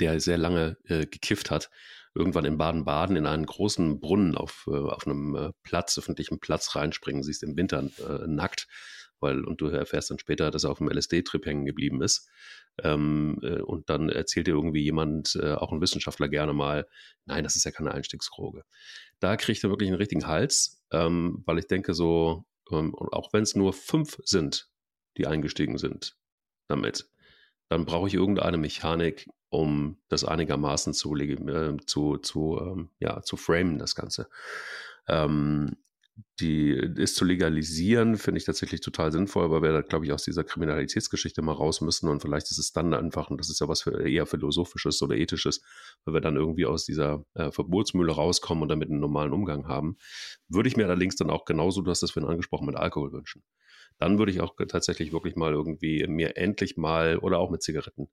der 0.00 0.20
sehr 0.20 0.38
lange 0.38 0.76
äh, 0.84 1.06
gekifft 1.06 1.50
hat, 1.50 1.70
irgendwann 2.14 2.44
in 2.44 2.58
Baden-Baden 2.58 3.16
in 3.16 3.26
einen 3.26 3.46
großen 3.46 4.00
Brunnen 4.00 4.36
auf, 4.36 4.68
äh, 4.68 4.76
auf 4.76 5.06
einem 5.06 5.34
äh, 5.34 5.50
Platz, 5.62 5.98
öffentlichen 5.98 6.38
Platz 6.38 6.76
reinspringen, 6.76 7.22
siehst 7.22 7.42
im 7.42 7.56
Winter 7.56 7.82
äh, 7.82 8.26
nackt, 8.26 8.68
weil, 9.20 9.44
und 9.44 9.60
du 9.60 9.66
erfährst 9.66 10.10
dann 10.10 10.18
später, 10.18 10.50
dass 10.50 10.64
er 10.64 10.70
auf 10.70 10.78
dem 10.78 10.88
LSD-Trip 10.88 11.44
hängen 11.44 11.64
geblieben 11.64 12.02
ist. 12.02 12.28
Ähm, 12.82 13.38
äh, 13.42 13.60
und 13.60 13.88
dann 13.88 14.08
erzählt 14.08 14.46
dir 14.46 14.54
irgendwie 14.54 14.82
jemand, 14.82 15.36
äh, 15.40 15.52
auch 15.54 15.72
ein 15.72 15.80
Wissenschaftler 15.80 16.28
gerne 16.28 16.52
mal, 16.52 16.86
nein, 17.24 17.44
das 17.44 17.56
ist 17.56 17.64
ja 17.64 17.70
keine 17.70 17.92
Einstiegsdroge. 17.92 18.64
Da 19.20 19.36
kriegt 19.36 19.62
er 19.64 19.70
wirklich 19.70 19.88
einen 19.88 19.98
richtigen 19.98 20.26
Hals, 20.26 20.82
ähm, 20.92 21.42
weil 21.46 21.58
ich 21.58 21.66
denke 21.66 21.94
so, 21.94 22.44
ähm, 22.70 22.94
auch 22.94 23.32
wenn 23.32 23.42
es 23.42 23.54
nur 23.54 23.72
fünf 23.72 24.18
sind, 24.24 24.68
die 25.16 25.26
eingestiegen 25.26 25.78
sind 25.78 26.16
damit, 26.68 27.08
dann 27.68 27.86
brauche 27.86 28.08
ich 28.08 28.14
irgendeine 28.14 28.56
Mechanik, 28.56 29.28
um 29.54 29.96
das 30.08 30.24
einigermaßen 30.24 30.92
zu, 30.92 31.16
äh, 31.16 31.76
zu, 31.86 32.18
zu, 32.18 32.58
ähm, 32.60 32.88
ja, 32.98 33.22
zu 33.22 33.36
framen, 33.36 33.78
das 33.78 33.94
Ganze. 33.94 34.28
Ähm, 35.08 35.76
die 36.40 36.70
ist 36.70 37.16
zu 37.16 37.24
legalisieren, 37.24 38.16
finde 38.16 38.38
ich 38.38 38.44
tatsächlich 38.44 38.80
total 38.80 39.10
sinnvoll, 39.10 39.50
weil 39.50 39.62
wir 39.62 39.72
da, 39.72 39.80
glaube 39.80 40.04
ich, 40.04 40.12
aus 40.12 40.22
dieser 40.22 40.44
Kriminalitätsgeschichte 40.44 41.42
mal 41.42 41.52
raus 41.52 41.80
müssen 41.80 42.08
und 42.08 42.22
vielleicht 42.22 42.50
ist 42.50 42.58
es 42.58 42.72
dann 42.72 42.94
einfach, 42.94 43.30
und 43.30 43.38
das 43.38 43.50
ist 43.50 43.60
ja 43.60 43.68
was 43.68 43.82
für 43.82 44.08
eher 44.08 44.26
philosophisches 44.26 45.02
oder 45.02 45.16
ethisches, 45.16 45.60
weil 46.04 46.14
wir 46.14 46.20
dann 46.20 46.36
irgendwie 46.36 46.66
aus 46.66 46.84
dieser 46.84 47.24
äh, 47.34 47.50
Verbotsmühle 47.50 48.12
rauskommen 48.12 48.62
und 48.62 48.68
damit 48.68 48.90
einen 48.90 49.00
normalen 49.00 49.32
Umgang 49.32 49.66
haben. 49.66 49.96
Würde 50.48 50.68
ich 50.68 50.76
mir 50.76 50.84
allerdings 50.84 51.16
dann 51.16 51.30
auch 51.30 51.44
genauso, 51.44 51.82
du 51.82 51.90
hast 51.90 52.02
das 52.02 52.12
vorhin 52.12 52.30
angesprochen, 52.30 52.66
mit 52.66 52.76
Alkohol 52.76 53.12
wünschen. 53.12 53.42
Dann 53.98 54.18
würde 54.18 54.32
ich 54.32 54.40
auch 54.40 54.54
tatsächlich 54.68 55.12
wirklich 55.12 55.36
mal 55.36 55.52
irgendwie 55.52 56.06
mir 56.06 56.36
endlich 56.36 56.76
mal 56.76 57.18
oder 57.18 57.38
auch 57.38 57.50
mit 57.50 57.62
Zigaretten 57.62 58.08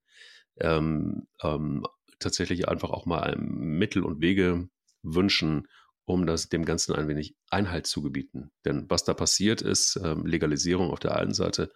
ähm, 0.59 1.27
ähm, 1.41 1.85
tatsächlich 2.19 2.67
einfach 2.67 2.89
auch 2.89 3.05
mal 3.05 3.35
Mittel 3.37 4.03
und 4.03 4.21
Wege 4.21 4.69
wünschen, 5.01 5.67
um 6.05 6.25
das 6.25 6.49
dem 6.49 6.65
Ganzen 6.65 6.93
ein 6.93 7.07
wenig 7.07 7.35
Einhalt 7.49 7.87
zu 7.87 8.01
gebieten. 8.01 8.51
Denn 8.65 8.85
was 8.89 9.03
da 9.03 9.13
passiert 9.13 9.61
ist, 9.61 9.95
äh, 9.97 10.15
Legalisierung 10.23 10.91
auf 10.91 10.99
der 10.99 11.15
einen 11.15 11.33
Seite, 11.33 11.71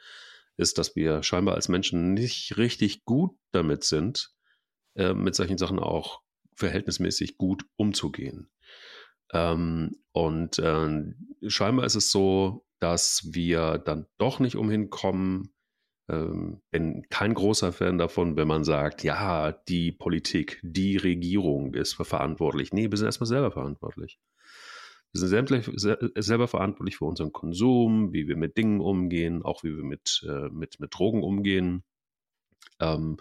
ist, 0.58 0.78
dass 0.78 0.96
wir 0.96 1.24
scheinbar 1.24 1.56
als 1.56 1.68
Menschen 1.68 2.14
nicht 2.14 2.58
richtig 2.58 3.06
gut 3.06 3.36
damit 3.52 3.84
sind, 3.84 4.32
äh, 4.96 5.14
mit 5.14 5.36
solchen 5.36 5.58
Sachen 5.58 5.80
auch 5.80 6.22
verhältnismäßig 6.56 7.38
gut 7.38 7.66
umzugehen. 7.76 8.50
Ähm, 9.34 9.98
und 10.12 10.60
äh, 10.60 11.14
scheinbar 11.48 11.86
ist 11.86 11.96
es 11.96 12.12
so, 12.12 12.64
dass 12.79 13.34
wir 13.34 13.77
dann 13.77 14.05
doch 14.17 14.39
nicht 14.39 14.55
umhin 14.55 14.89
kommen, 14.89 15.53
ähm, 16.08 16.62
bin 16.72 17.08
kein 17.10 17.34
großer 17.34 17.74
Fan 17.74 17.98
davon, 17.98 18.36
wenn 18.36 18.48
man 18.48 18.63
sagt, 18.63 19.03
ja, 19.03 19.51
die 19.51 19.91
Politik, 19.91 20.60
die 20.63 20.98
Regierung 20.98 21.74
ist 21.74 21.96
verantwortlich. 21.96 22.74
Nee, 22.74 22.91
wir 22.91 22.98
sind 22.98 23.08
erstmal 23.08 23.27
selber 23.27 23.51
verantwortlich. 23.51 24.20
Wir 25.12 25.27
sind 25.27 26.13
selber 26.17 26.48
verantwortlich 26.48 26.98
für 26.98 27.05
unseren 27.05 27.32
Konsum, 27.32 28.12
wie 28.12 28.27
wir 28.27 28.36
mit 28.36 28.58
Dingen 28.58 28.82
umgehen, 28.82 29.44
auch 29.44 29.63
wie 29.63 29.75
wir 29.75 29.84
mit, 29.84 30.25
äh, 30.27 30.50
mit, 30.50 30.79
mit 30.79 30.94
Drogen 30.94 31.24
umgehen. 31.24 31.84
Ähm, 32.82 33.17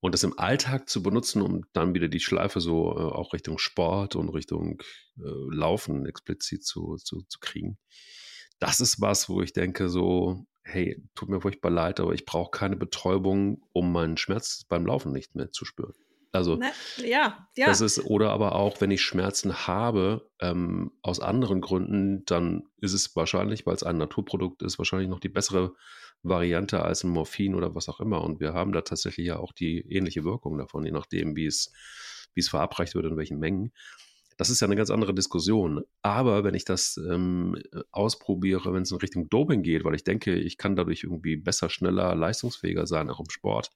und 0.00 0.12
das 0.12 0.22
im 0.22 0.38
Alltag 0.38 0.90
zu 0.90 1.02
benutzen, 1.02 1.40
um 1.40 1.64
dann 1.72 1.94
wieder 1.94 2.08
die 2.08 2.20
Schleife 2.20 2.60
so 2.60 2.92
äh, 2.92 3.00
auch 3.00 3.32
Richtung 3.32 3.56
Sport 3.56 4.16
und 4.16 4.28
Richtung 4.28 4.82
äh, 5.16 5.22
Laufen 5.50 6.04
explizit 6.04 6.62
zu, 6.62 6.96
zu, 6.96 7.22
zu 7.22 7.38
kriegen. 7.40 7.78
Das 8.58 8.80
ist 8.80 9.00
was, 9.00 9.28
wo 9.28 9.42
ich 9.42 9.52
denke, 9.52 9.88
so, 9.88 10.46
hey, 10.62 11.02
tut 11.14 11.28
mir 11.28 11.40
furchtbar 11.40 11.70
leid, 11.70 12.00
aber 12.00 12.14
ich 12.14 12.24
brauche 12.24 12.50
keine 12.50 12.76
Betäubung, 12.76 13.62
um 13.72 13.92
meinen 13.92 14.16
Schmerz 14.16 14.64
beim 14.68 14.86
Laufen 14.86 15.12
nicht 15.12 15.34
mehr 15.34 15.52
zu 15.52 15.64
spüren. 15.64 15.94
Also 16.34 16.56
Na, 16.56 16.72
ja, 16.96 17.48
ja. 17.54 17.66
Das 17.66 17.80
ist, 17.80 18.04
oder 18.06 18.30
aber 18.30 18.56
auch, 18.56 18.80
wenn 18.80 18.90
ich 18.90 19.02
Schmerzen 19.02 19.66
habe, 19.68 20.28
ähm, 20.40 20.90
aus 21.00 21.20
anderen 21.20 21.60
Gründen, 21.60 22.24
dann 22.24 22.64
ist 22.80 22.92
es 22.92 23.14
wahrscheinlich, 23.14 23.66
weil 23.66 23.76
es 23.76 23.84
ein 23.84 23.98
Naturprodukt 23.98 24.62
ist, 24.62 24.78
wahrscheinlich 24.78 25.08
noch 25.08 25.20
die 25.20 25.28
bessere 25.28 25.74
Variante 26.24 26.82
als 26.82 27.04
ein 27.04 27.10
Morphin 27.10 27.54
oder 27.54 27.74
was 27.76 27.88
auch 27.88 28.00
immer. 28.00 28.22
Und 28.22 28.40
wir 28.40 28.52
haben 28.52 28.72
da 28.72 28.80
tatsächlich 28.80 29.26
ja 29.26 29.38
auch 29.38 29.52
die 29.52 29.80
ähnliche 29.88 30.24
Wirkung 30.24 30.58
davon, 30.58 30.84
je 30.84 30.90
nachdem, 30.90 31.36
wie 31.36 31.46
es, 31.46 31.72
wie 32.34 32.40
es 32.40 32.48
verabreicht 32.48 32.96
wird 32.96 33.04
und 33.04 33.12
in 33.12 33.18
welchen 33.18 33.38
Mengen. 33.38 33.72
Das 34.36 34.50
ist 34.50 34.60
ja 34.60 34.66
eine 34.66 34.76
ganz 34.76 34.90
andere 34.90 35.14
Diskussion. 35.14 35.84
Aber 36.02 36.44
wenn 36.44 36.54
ich 36.54 36.64
das 36.64 36.96
ähm, 36.96 37.56
ausprobiere, 37.90 38.72
wenn 38.72 38.82
es 38.82 38.90
in 38.90 38.98
Richtung 38.98 39.28
Doping 39.28 39.62
geht, 39.62 39.84
weil 39.84 39.94
ich 39.94 40.04
denke, 40.04 40.34
ich 40.34 40.58
kann 40.58 40.76
dadurch 40.76 41.04
irgendwie 41.04 41.36
besser, 41.36 41.70
schneller, 41.70 42.14
leistungsfähiger 42.14 42.86
sein, 42.86 43.10
auch 43.10 43.20
im 43.20 43.30
Sport, 43.30 43.70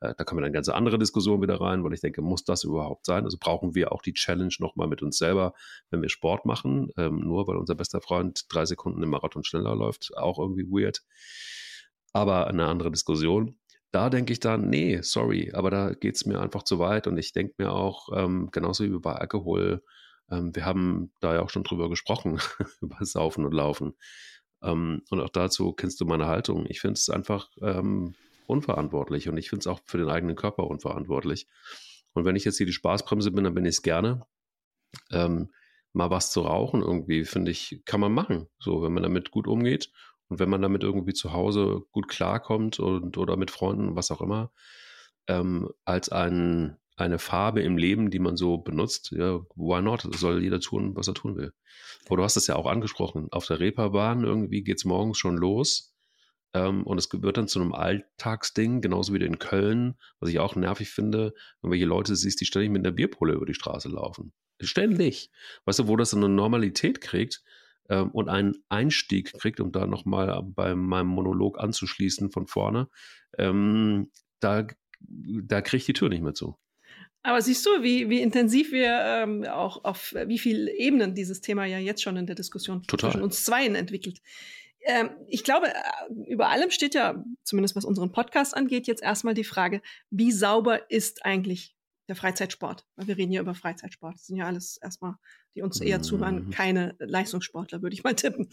äh, 0.00 0.14
da 0.16 0.24
kommen 0.24 0.40
wir 0.40 0.46
eine 0.46 0.52
ganz 0.52 0.68
andere 0.68 0.98
Diskussion 0.98 1.42
wieder 1.42 1.60
rein, 1.60 1.84
weil 1.84 1.92
ich 1.92 2.00
denke, 2.00 2.22
muss 2.22 2.44
das 2.44 2.64
überhaupt 2.64 3.06
sein? 3.06 3.24
Also 3.24 3.36
brauchen 3.38 3.74
wir 3.74 3.92
auch 3.92 4.02
die 4.02 4.14
Challenge 4.14 4.54
nochmal 4.58 4.88
mit 4.88 5.02
uns 5.02 5.18
selber, 5.18 5.54
wenn 5.90 6.02
wir 6.02 6.08
Sport 6.08 6.46
machen, 6.46 6.90
ähm, 6.96 7.20
nur 7.20 7.46
weil 7.46 7.56
unser 7.56 7.74
bester 7.74 8.00
Freund 8.00 8.46
drei 8.48 8.64
Sekunden 8.64 9.02
im 9.02 9.10
Marathon 9.10 9.44
schneller 9.44 9.74
läuft, 9.76 10.16
auch 10.16 10.38
irgendwie 10.38 10.66
weird. 10.66 11.02
Aber 12.12 12.48
eine 12.48 12.66
andere 12.66 12.90
Diskussion 12.90 13.59
da 13.92 14.10
denke 14.10 14.32
ich 14.32 14.40
dann, 14.40 14.70
nee, 14.70 15.00
sorry, 15.02 15.50
aber 15.52 15.70
da 15.70 15.92
geht 15.94 16.14
es 16.14 16.26
mir 16.26 16.40
einfach 16.40 16.62
zu 16.62 16.78
weit 16.78 17.06
und 17.06 17.18
ich 17.18 17.32
denke 17.32 17.54
mir 17.58 17.72
auch, 17.72 18.08
ähm, 18.14 18.50
genauso 18.52 18.84
wie 18.84 18.98
bei 18.98 19.14
Alkohol, 19.14 19.82
ähm, 20.30 20.54
wir 20.54 20.64
haben 20.64 21.12
da 21.20 21.34
ja 21.34 21.42
auch 21.42 21.50
schon 21.50 21.64
drüber 21.64 21.88
gesprochen, 21.88 22.38
über 22.80 23.04
Saufen 23.04 23.44
und 23.44 23.52
Laufen. 23.52 23.94
Ähm, 24.62 25.02
und 25.10 25.20
auch 25.20 25.30
dazu 25.30 25.72
kennst 25.72 26.00
du 26.00 26.04
meine 26.04 26.26
Haltung. 26.26 26.66
Ich 26.68 26.80
finde 26.80 26.94
es 26.94 27.10
einfach 27.10 27.48
ähm, 27.60 28.14
unverantwortlich 28.46 29.28
und 29.28 29.36
ich 29.36 29.48
finde 29.48 29.60
es 29.60 29.66
auch 29.66 29.80
für 29.84 29.98
den 29.98 30.08
eigenen 30.08 30.36
Körper 30.36 30.66
unverantwortlich. 30.66 31.48
Und 32.12 32.24
wenn 32.24 32.36
ich 32.36 32.44
jetzt 32.44 32.58
hier 32.58 32.66
die 32.66 32.72
Spaßbremse 32.72 33.30
bin, 33.30 33.44
dann 33.44 33.54
bin 33.54 33.64
ich 33.64 33.76
es 33.76 33.82
gerne. 33.82 34.26
Ähm, 35.10 35.50
mal 35.92 36.10
was 36.10 36.30
zu 36.30 36.42
rauchen 36.42 36.82
irgendwie, 36.82 37.24
finde 37.24 37.50
ich, 37.50 37.82
kann 37.84 38.00
man 38.00 38.12
machen. 38.12 38.48
So, 38.60 38.82
wenn 38.82 38.92
man 38.92 39.02
damit 39.02 39.30
gut 39.30 39.48
umgeht 39.48 39.90
und 40.30 40.38
wenn 40.38 40.48
man 40.48 40.62
damit 40.62 40.84
irgendwie 40.84 41.12
zu 41.12 41.32
Hause 41.32 41.82
gut 41.90 42.08
klarkommt 42.08 42.78
und 42.78 43.18
oder 43.18 43.36
mit 43.36 43.50
Freunden, 43.50 43.96
was 43.96 44.12
auch 44.12 44.20
immer, 44.20 44.52
ähm, 45.26 45.68
als 45.84 46.08
ein, 46.08 46.76
eine 46.96 47.18
Farbe 47.18 47.62
im 47.62 47.76
Leben, 47.76 48.10
die 48.10 48.20
man 48.20 48.36
so 48.36 48.58
benutzt, 48.58 49.10
ja, 49.10 49.40
why 49.56 49.82
not? 49.82 50.06
Soll 50.14 50.42
jeder 50.42 50.60
tun, 50.60 50.94
was 50.94 51.08
er 51.08 51.14
tun 51.14 51.36
will. 51.36 51.52
Aber 52.06 52.18
du 52.18 52.22
hast 52.22 52.36
es 52.36 52.46
ja 52.46 52.54
auch 52.54 52.66
angesprochen. 52.66 53.26
Auf 53.32 53.46
der 53.46 53.58
Reeperbahn 53.58 54.22
irgendwie 54.22 54.62
geht 54.62 54.78
es 54.78 54.84
morgens 54.84 55.18
schon 55.18 55.36
los. 55.36 55.96
Ähm, 56.54 56.84
und 56.84 56.98
es 56.98 57.08
wird 57.12 57.36
dann 57.36 57.48
zu 57.48 57.60
einem 57.60 57.72
Alltagsding, 57.72 58.82
genauso 58.82 59.12
wie 59.12 59.24
in 59.24 59.40
Köln, 59.40 59.96
was 60.20 60.30
ich 60.30 60.38
auch 60.38 60.54
nervig 60.54 60.90
finde, 60.90 61.34
irgendwelche 61.60 61.86
Leute 61.86 62.14
siehst, 62.14 62.40
die 62.40 62.46
ständig 62.46 62.70
mit 62.70 62.86
einer 62.86 62.94
Bierpulle 62.94 63.34
über 63.34 63.46
die 63.46 63.54
Straße 63.54 63.88
laufen. 63.88 64.32
Ständig. 64.60 65.30
Weißt 65.64 65.80
du, 65.80 65.88
wo 65.88 65.96
das 65.96 66.10
so 66.10 66.16
eine 66.16 66.28
Normalität 66.28 67.00
kriegt, 67.00 67.42
ähm, 67.88 68.10
und 68.10 68.28
einen 68.28 68.54
Einstieg 68.68 69.32
kriegt, 69.34 69.60
um 69.60 69.72
da 69.72 69.86
nochmal 69.86 70.42
bei 70.44 70.74
meinem 70.74 71.08
Monolog 71.08 71.58
anzuschließen 71.58 72.30
von 72.30 72.46
vorne, 72.46 72.88
ähm, 73.38 74.10
da, 74.40 74.66
da 75.00 75.60
kriege 75.62 75.78
ich 75.78 75.86
die 75.86 75.92
Tür 75.92 76.08
nicht 76.08 76.22
mehr 76.22 76.34
zu. 76.34 76.56
Aber 77.22 77.42
siehst 77.42 77.66
du, 77.66 77.82
wie, 77.82 78.08
wie 78.08 78.22
intensiv 78.22 78.72
wir 78.72 78.98
ähm, 79.04 79.44
auch 79.44 79.84
auf 79.84 80.14
wie 80.26 80.38
vielen 80.38 80.68
Ebenen 80.68 81.14
dieses 81.14 81.42
Thema 81.42 81.66
ja 81.66 81.78
jetzt 81.78 82.02
schon 82.02 82.16
in 82.16 82.26
der 82.26 82.34
Diskussion 82.34 82.82
Total. 82.84 83.10
zwischen 83.10 83.22
uns 83.22 83.44
Zweien 83.44 83.74
entwickelt. 83.74 84.20
Ähm, 84.82 85.10
ich 85.26 85.44
glaube, 85.44 85.68
äh, 85.68 86.30
über 86.30 86.48
allem 86.48 86.70
steht 86.70 86.94
ja, 86.94 87.22
zumindest 87.44 87.76
was 87.76 87.84
unseren 87.84 88.12
Podcast 88.12 88.56
angeht, 88.56 88.86
jetzt 88.86 89.02
erstmal 89.02 89.34
die 89.34 89.44
Frage, 89.44 89.82
wie 90.08 90.32
sauber 90.32 90.90
ist 90.90 91.24
eigentlich 91.26 91.76
der 92.08 92.16
Freizeitsport. 92.16 92.86
Weil 92.96 93.08
wir 93.08 93.18
reden 93.18 93.32
ja 93.32 93.42
über 93.42 93.54
Freizeitsport. 93.54 94.14
Das 94.14 94.26
sind 94.26 94.36
ja 94.36 94.46
alles 94.46 94.78
erstmal, 94.78 95.16
die 95.54 95.62
uns 95.62 95.80
eher 95.80 96.02
zuhören, 96.02 96.46
mhm. 96.46 96.50
keine 96.50 96.96
Leistungssportler, 96.98 97.80
würde 97.82 97.94
ich 97.94 98.02
mal 98.04 98.14
tippen. 98.16 98.48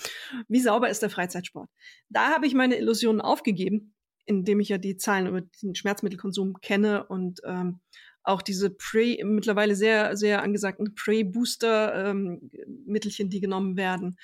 Wie 0.48 0.62
sauber 0.62 0.90
ist 0.90 1.02
der 1.02 1.10
Freizeitsport? 1.10 1.70
Da 2.10 2.34
habe 2.34 2.48
ich 2.48 2.54
meine 2.54 2.78
Illusionen 2.78 3.20
aufgegeben, 3.22 3.94
indem 4.26 4.60
ich 4.60 4.68
ja 4.70 4.78
die 4.78 4.98
Zahlen 4.98 5.28
über 5.28 5.42
den 5.42 5.76
Schmerzmittelkonsum 5.76 6.60
kenne 6.62 7.06
und 7.06 7.42
ähm, 7.46 7.80
auch 8.24 8.42
diese 8.42 8.70
Pre, 8.70 9.18
mittlerweile 9.24 9.76
sehr, 9.76 10.18
sehr 10.18 10.44
angesagten 10.44 10.94
Pre-Booster-Mittelchen, 10.96 13.26
ähm, 13.26 13.30
die 13.30 13.40
genommen 13.40 13.78
werden 13.78 14.18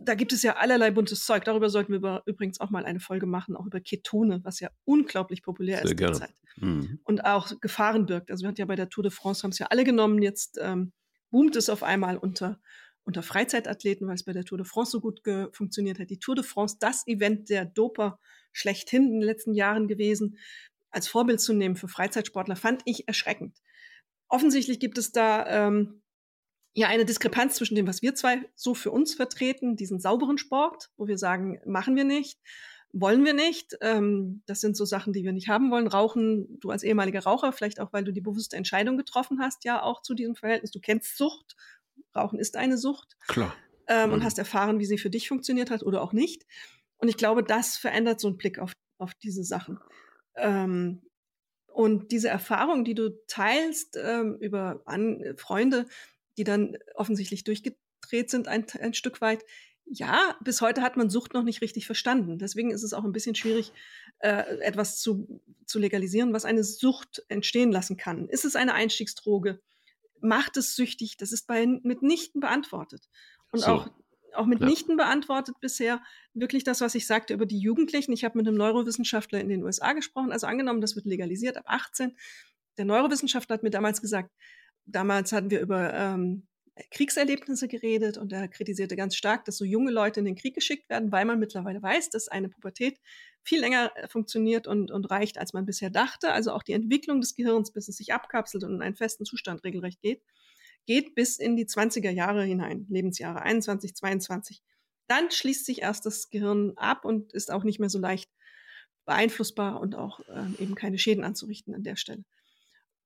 da 0.00 0.14
gibt 0.14 0.32
es 0.32 0.42
ja 0.42 0.56
allerlei 0.56 0.90
buntes 0.90 1.24
Zeug. 1.24 1.44
Darüber 1.44 1.68
sollten 1.68 1.92
wir 1.92 2.22
übrigens 2.26 2.60
auch 2.60 2.70
mal 2.70 2.84
eine 2.84 3.00
Folge 3.00 3.26
machen, 3.26 3.56
auch 3.56 3.66
über 3.66 3.80
Ketone, 3.80 4.40
was 4.44 4.60
ja 4.60 4.70
unglaublich 4.84 5.42
populär 5.42 5.78
Sehr 5.78 5.86
ist 5.86 6.00
derzeit. 6.00 6.34
Mhm. 6.56 7.00
Und 7.04 7.24
auch 7.24 7.52
Gefahren 7.60 8.06
birgt. 8.06 8.30
Also 8.30 8.42
wir 8.42 8.48
hatten 8.48 8.60
ja 8.60 8.66
bei 8.66 8.76
der 8.76 8.88
Tour 8.88 9.02
de 9.02 9.12
France, 9.12 9.42
haben 9.42 9.50
es 9.50 9.58
ja 9.58 9.66
alle 9.70 9.84
genommen. 9.84 10.22
Jetzt 10.22 10.58
ähm, 10.60 10.92
boomt 11.30 11.56
es 11.56 11.68
auf 11.68 11.82
einmal 11.82 12.16
unter, 12.16 12.60
unter 13.04 13.22
Freizeitathleten, 13.22 14.06
weil 14.06 14.14
es 14.14 14.24
bei 14.24 14.32
der 14.32 14.44
Tour 14.44 14.58
de 14.58 14.66
France 14.66 14.92
so 14.92 15.00
gut 15.00 15.20
funktioniert 15.52 15.98
hat. 15.98 16.10
Die 16.10 16.18
Tour 16.18 16.34
de 16.34 16.44
France, 16.44 16.76
das 16.80 17.06
Event 17.06 17.48
der 17.48 17.64
Doper 17.64 18.18
schlechthin 18.52 19.04
in 19.04 19.20
den 19.20 19.22
letzten 19.22 19.54
Jahren 19.54 19.88
gewesen, 19.88 20.38
als 20.90 21.08
Vorbild 21.08 21.40
zu 21.40 21.52
nehmen 21.52 21.76
für 21.76 21.88
Freizeitsportler, 21.88 22.56
fand 22.56 22.82
ich 22.84 23.06
erschreckend. 23.08 23.56
Offensichtlich 24.28 24.80
gibt 24.80 24.98
es 24.98 25.12
da 25.12 25.68
ähm, 25.68 26.02
ja 26.74 26.88
eine 26.88 27.04
Diskrepanz 27.04 27.56
zwischen 27.56 27.74
dem, 27.74 27.86
was 27.86 28.02
wir 28.02 28.14
zwei 28.14 28.48
so 28.54 28.74
für 28.74 28.90
uns 28.90 29.14
vertreten, 29.14 29.76
diesen 29.76 30.00
sauberen 30.00 30.38
Sport, 30.38 30.90
wo 30.96 31.06
wir 31.06 31.18
sagen, 31.18 31.60
machen 31.66 31.96
wir 31.96 32.04
nicht, 32.04 32.38
wollen 32.92 33.24
wir 33.24 33.34
nicht. 33.34 33.76
Ähm, 33.80 34.42
das 34.46 34.60
sind 34.60 34.76
so 34.76 34.84
Sachen, 34.84 35.12
die 35.12 35.24
wir 35.24 35.32
nicht 35.32 35.48
haben 35.48 35.70
wollen. 35.70 35.86
Rauchen, 35.86 36.58
du 36.60 36.70
als 36.70 36.82
ehemaliger 36.82 37.20
Raucher, 37.20 37.52
vielleicht 37.52 37.80
auch, 37.80 37.92
weil 37.92 38.04
du 38.04 38.12
die 38.12 38.20
bewusste 38.20 38.56
Entscheidung 38.56 38.96
getroffen 38.96 39.40
hast, 39.40 39.64
ja 39.64 39.82
auch 39.82 40.02
zu 40.02 40.14
diesem 40.14 40.34
Verhältnis. 40.34 40.70
Du 40.70 40.80
kennst 40.80 41.16
Sucht. 41.16 41.56
Rauchen 42.14 42.38
ist 42.38 42.56
eine 42.56 42.78
Sucht. 42.78 43.16
Klar. 43.26 43.54
Ähm, 43.86 44.08
mhm. 44.08 44.14
Und 44.14 44.24
hast 44.24 44.38
erfahren, 44.38 44.78
wie 44.78 44.86
sie 44.86 44.98
für 44.98 45.10
dich 45.10 45.28
funktioniert 45.28 45.70
hat 45.70 45.82
oder 45.82 46.02
auch 46.02 46.12
nicht. 46.12 46.46
Und 46.98 47.08
ich 47.08 47.16
glaube, 47.16 47.42
das 47.42 47.76
verändert 47.76 48.20
so 48.20 48.28
einen 48.28 48.36
Blick 48.36 48.58
auf, 48.58 48.72
auf 48.98 49.14
diese 49.14 49.44
Sachen. 49.44 49.78
Ähm, 50.36 51.02
und 51.66 52.10
diese 52.10 52.28
Erfahrung, 52.28 52.84
die 52.84 52.94
du 52.94 53.10
teilst 53.28 53.96
ähm, 54.02 54.36
über 54.40 54.82
an, 54.84 55.22
Freunde, 55.36 55.86
die 56.36 56.44
dann 56.44 56.76
offensichtlich 56.94 57.44
durchgedreht 57.44 58.30
sind 58.30 58.48
ein, 58.48 58.66
ein 58.80 58.94
Stück 58.94 59.20
weit. 59.20 59.44
Ja, 59.90 60.36
bis 60.40 60.60
heute 60.60 60.82
hat 60.82 60.96
man 60.96 61.08
Sucht 61.08 61.32
noch 61.34 61.44
nicht 61.44 61.62
richtig 61.62 61.86
verstanden. 61.86 62.38
Deswegen 62.38 62.70
ist 62.70 62.82
es 62.82 62.92
auch 62.92 63.04
ein 63.04 63.12
bisschen 63.12 63.34
schwierig, 63.34 63.72
äh, 64.18 64.58
etwas 64.60 65.00
zu, 65.00 65.40
zu 65.64 65.78
legalisieren, 65.78 66.32
was 66.32 66.44
eine 66.44 66.62
Sucht 66.62 67.24
entstehen 67.28 67.72
lassen 67.72 67.96
kann. 67.96 68.28
Ist 68.28 68.44
es 68.44 68.54
eine 68.54 68.74
Einstiegsdroge? 68.74 69.60
Macht 70.20 70.56
es 70.56 70.76
süchtig? 70.76 71.16
Das 71.16 71.32
ist 71.32 71.46
bei 71.46 71.66
mitnichten 71.66 72.40
beantwortet. 72.40 73.08
Und 73.50 73.60
so. 73.60 73.66
auch, 73.68 73.90
auch 74.34 74.46
mitnichten 74.46 74.98
ja. 74.98 75.04
beantwortet 75.04 75.56
bisher 75.60 76.02
wirklich 76.34 76.64
das, 76.64 76.82
was 76.82 76.94
ich 76.94 77.06
sagte 77.06 77.32
über 77.32 77.46
die 77.46 77.58
Jugendlichen. 77.58 78.12
Ich 78.12 78.24
habe 78.24 78.36
mit 78.36 78.46
einem 78.46 78.58
Neurowissenschaftler 78.58 79.40
in 79.40 79.48
den 79.48 79.62
USA 79.64 79.94
gesprochen. 79.94 80.32
Also 80.32 80.46
angenommen, 80.46 80.82
das 80.82 80.96
wird 80.96 81.06
legalisiert 81.06 81.56
ab 81.56 81.64
18. 81.66 82.16
Der 82.76 82.84
Neurowissenschaftler 82.84 83.54
hat 83.54 83.62
mir 83.62 83.70
damals 83.70 84.02
gesagt, 84.02 84.30
damals 84.84 85.32
hatten 85.32 85.50
wir 85.50 85.60
über 85.60 85.94
ähm, 85.94 86.46
Kriegserlebnisse 86.90 87.68
geredet 87.68 88.18
und 88.18 88.32
er 88.32 88.48
kritisierte 88.48 88.96
ganz 88.96 89.16
stark, 89.16 89.44
dass 89.44 89.56
so 89.56 89.64
junge 89.64 89.90
Leute 89.90 90.20
in 90.20 90.26
den 90.26 90.36
Krieg 90.36 90.54
geschickt 90.54 90.88
werden, 90.88 91.12
weil 91.12 91.24
man 91.24 91.38
mittlerweile 91.38 91.82
weiß, 91.82 92.10
dass 92.10 92.28
eine 92.28 92.48
Pubertät 92.48 93.00
viel 93.42 93.60
länger 93.60 93.92
äh, 93.96 94.08
funktioniert 94.08 94.66
und, 94.66 94.90
und 94.90 95.10
reicht, 95.10 95.38
als 95.38 95.52
man 95.52 95.66
bisher 95.66 95.90
dachte. 95.90 96.32
Also 96.32 96.52
auch 96.52 96.62
die 96.62 96.72
Entwicklung 96.72 97.20
des 97.20 97.34
Gehirns, 97.34 97.72
bis 97.72 97.88
es 97.88 97.96
sich 97.96 98.12
abkapselt 98.12 98.64
und 98.64 98.74
in 98.74 98.82
einen 98.82 98.96
festen 98.96 99.24
Zustand 99.24 99.64
regelrecht 99.64 100.00
geht. 100.00 100.22
geht 100.86 101.14
bis 101.14 101.38
in 101.38 101.56
die 101.56 101.66
20er 101.66 102.10
Jahre 102.10 102.44
hinein, 102.44 102.86
Lebensjahre 102.88 103.42
21, 103.42 103.94
22. 103.94 104.62
Dann 105.06 105.30
schließt 105.30 105.64
sich 105.64 105.82
erst 105.82 106.06
das 106.06 106.30
Gehirn 106.30 106.72
ab 106.76 107.04
und 107.04 107.32
ist 107.32 107.50
auch 107.50 107.64
nicht 107.64 107.80
mehr 107.80 107.90
so 107.90 107.98
leicht 107.98 108.30
beeinflussbar 109.06 109.80
und 109.80 109.94
auch 109.94 110.20
ähm, 110.28 110.54
eben 110.58 110.74
keine 110.74 110.98
Schäden 110.98 111.24
anzurichten 111.24 111.74
an 111.74 111.82
der 111.82 111.96
Stelle. 111.96 112.24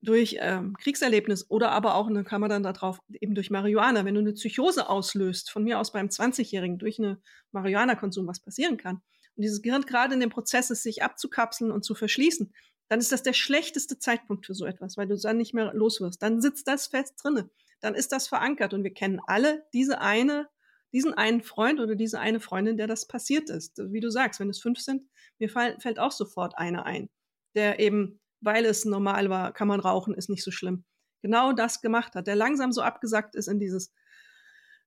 Durch 0.02 0.36
ähm, 0.40 0.76
Kriegserlebnis 0.76 1.48
oder 1.48 1.70
aber 1.70 1.94
auch, 1.94 2.08
dann 2.08 2.24
kam 2.24 2.40
man 2.40 2.50
dann 2.50 2.64
darauf, 2.64 3.00
eben 3.20 3.34
durch 3.34 3.50
Marihuana, 3.50 4.04
wenn 4.04 4.14
du 4.14 4.20
eine 4.20 4.32
Psychose 4.32 4.88
auslöst, 4.88 5.50
von 5.50 5.62
mir 5.62 5.78
aus 5.78 5.92
beim 5.92 6.08
20-Jährigen, 6.08 6.78
durch 6.78 6.98
eine 6.98 7.20
Marihuana-Konsum, 7.52 8.26
was 8.26 8.40
passieren 8.40 8.76
kann, 8.76 8.96
und 9.36 9.42
dieses 9.44 9.62
Gehirn 9.62 9.82
gerade 9.82 10.14
in 10.14 10.20
dem 10.20 10.30
Prozess 10.30 10.70
ist, 10.70 10.82
sich 10.82 11.02
abzukapseln 11.02 11.70
und 11.70 11.84
zu 11.84 11.94
verschließen, 11.94 12.52
dann 12.88 13.00
ist 13.00 13.12
das 13.12 13.22
der 13.22 13.32
schlechteste 13.32 13.98
Zeitpunkt 13.98 14.44
für 14.44 14.54
so 14.54 14.66
etwas, 14.66 14.98
weil 14.98 15.06
du 15.06 15.16
dann 15.16 15.38
nicht 15.38 15.54
mehr 15.54 15.72
los 15.72 16.00
wirst. 16.02 16.20
Dann 16.20 16.42
sitzt 16.42 16.68
das 16.68 16.88
fest 16.88 17.14
drinne. 17.22 17.48
Dann 17.80 17.94
ist 17.94 18.12
das 18.12 18.28
verankert 18.28 18.74
und 18.74 18.84
wir 18.84 18.92
kennen 18.92 19.20
alle 19.26 19.64
diese 19.72 20.02
eine 20.02 20.48
diesen 20.92 21.14
einen 21.14 21.42
Freund 21.42 21.80
oder 21.80 21.94
diese 21.94 22.20
eine 22.20 22.40
Freundin, 22.40 22.76
der 22.76 22.86
das 22.86 23.06
passiert 23.06 23.50
ist. 23.50 23.78
Wie 23.78 24.00
du 24.00 24.10
sagst, 24.10 24.40
wenn 24.40 24.50
es 24.50 24.60
fünf 24.60 24.78
sind, 24.78 25.08
mir 25.38 25.48
fall, 25.48 25.78
fällt 25.80 25.98
auch 25.98 26.12
sofort 26.12 26.56
einer 26.58 26.84
ein, 26.84 27.08
der 27.54 27.80
eben, 27.80 28.20
weil 28.42 28.66
es 28.66 28.84
normal 28.84 29.30
war, 29.30 29.52
kann 29.52 29.68
man 29.68 29.80
rauchen, 29.80 30.14
ist 30.14 30.28
nicht 30.28 30.44
so 30.44 30.50
schlimm, 30.50 30.84
genau 31.22 31.52
das 31.52 31.80
gemacht 31.80 32.14
hat, 32.14 32.26
der 32.26 32.36
langsam 32.36 32.72
so 32.72 32.82
abgesackt 32.82 33.34
ist 33.34 33.48
in 33.48 33.58
dieses, 33.58 33.92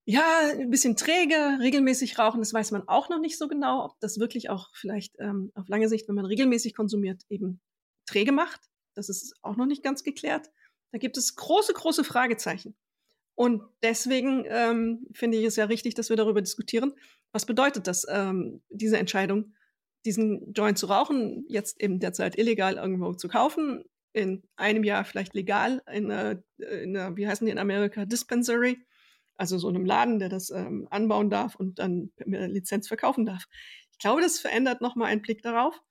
ja, 0.05 0.23
ein 0.51 0.69
bisschen 0.69 0.95
träge, 0.95 1.57
regelmäßig 1.59 2.19
rauchen, 2.19 2.39
das 2.39 2.53
weiß 2.53 2.71
man 2.71 2.87
auch 2.87 3.09
noch 3.09 3.19
nicht 3.19 3.39
so 3.39 3.47
genau, 3.47 3.85
ob 3.85 3.99
das 3.99 4.19
wirklich 4.19 4.49
auch 4.49 4.69
vielleicht 4.75 5.15
ähm, 5.19 5.51
auf 5.55 5.67
lange 5.67 5.89
Sicht, 5.89 6.07
wenn 6.07 6.15
man 6.15 6.25
regelmäßig 6.25 6.75
konsumiert, 6.75 7.23
eben 7.29 7.59
träge 8.05 8.31
macht. 8.31 8.61
Das 8.93 9.09
ist 9.09 9.33
auch 9.41 9.55
noch 9.55 9.65
nicht 9.65 9.83
ganz 9.83 10.03
geklärt. 10.03 10.51
Da 10.91 10.99
gibt 10.99 11.17
es 11.17 11.35
große, 11.35 11.73
große 11.73 12.03
Fragezeichen. 12.03 12.75
Und 13.33 13.63
deswegen 13.81 14.45
ähm, 14.47 15.07
finde 15.13 15.37
ich 15.37 15.45
es 15.45 15.55
ja 15.55 15.65
richtig, 15.65 15.95
dass 15.95 16.09
wir 16.09 16.15
darüber 16.15 16.41
diskutieren. 16.41 16.93
Was 17.33 17.45
bedeutet 17.45 17.87
das, 17.87 18.05
ähm, 18.07 18.61
diese 18.69 18.97
Entscheidung, 18.97 19.55
diesen 20.05 20.53
Joint 20.53 20.77
zu 20.77 20.85
rauchen, 20.85 21.45
jetzt 21.49 21.81
eben 21.81 21.99
derzeit 21.99 22.37
illegal 22.37 22.75
irgendwo 22.75 23.13
zu 23.13 23.27
kaufen, 23.27 23.83
in 24.13 24.43
einem 24.55 24.83
Jahr 24.83 25.03
vielleicht 25.03 25.33
legal 25.33 25.81
in 25.91 26.09
einer, 26.09 26.41
in 26.57 26.95
einer 26.95 27.17
wie 27.17 27.27
heißen 27.27 27.45
die 27.45 27.51
in 27.51 27.59
Amerika, 27.59 28.05
Dispensary, 28.05 28.77
also 29.35 29.57
so 29.57 29.67
einem 29.67 29.85
Laden, 29.85 30.19
der 30.19 30.29
das 30.29 30.49
ähm, 30.51 30.87
anbauen 30.89 31.29
darf 31.29 31.55
und 31.55 31.79
dann 31.79 32.11
mit 32.25 32.49
Lizenz 32.51 32.87
verkaufen 32.87 33.25
darf. 33.25 33.43
Ich 33.91 33.99
glaube, 33.99 34.21
das 34.21 34.39
verändert 34.39 34.79
nochmal 34.79 35.09
einen 35.09 35.21
Blick 35.21 35.41
darauf 35.41 35.81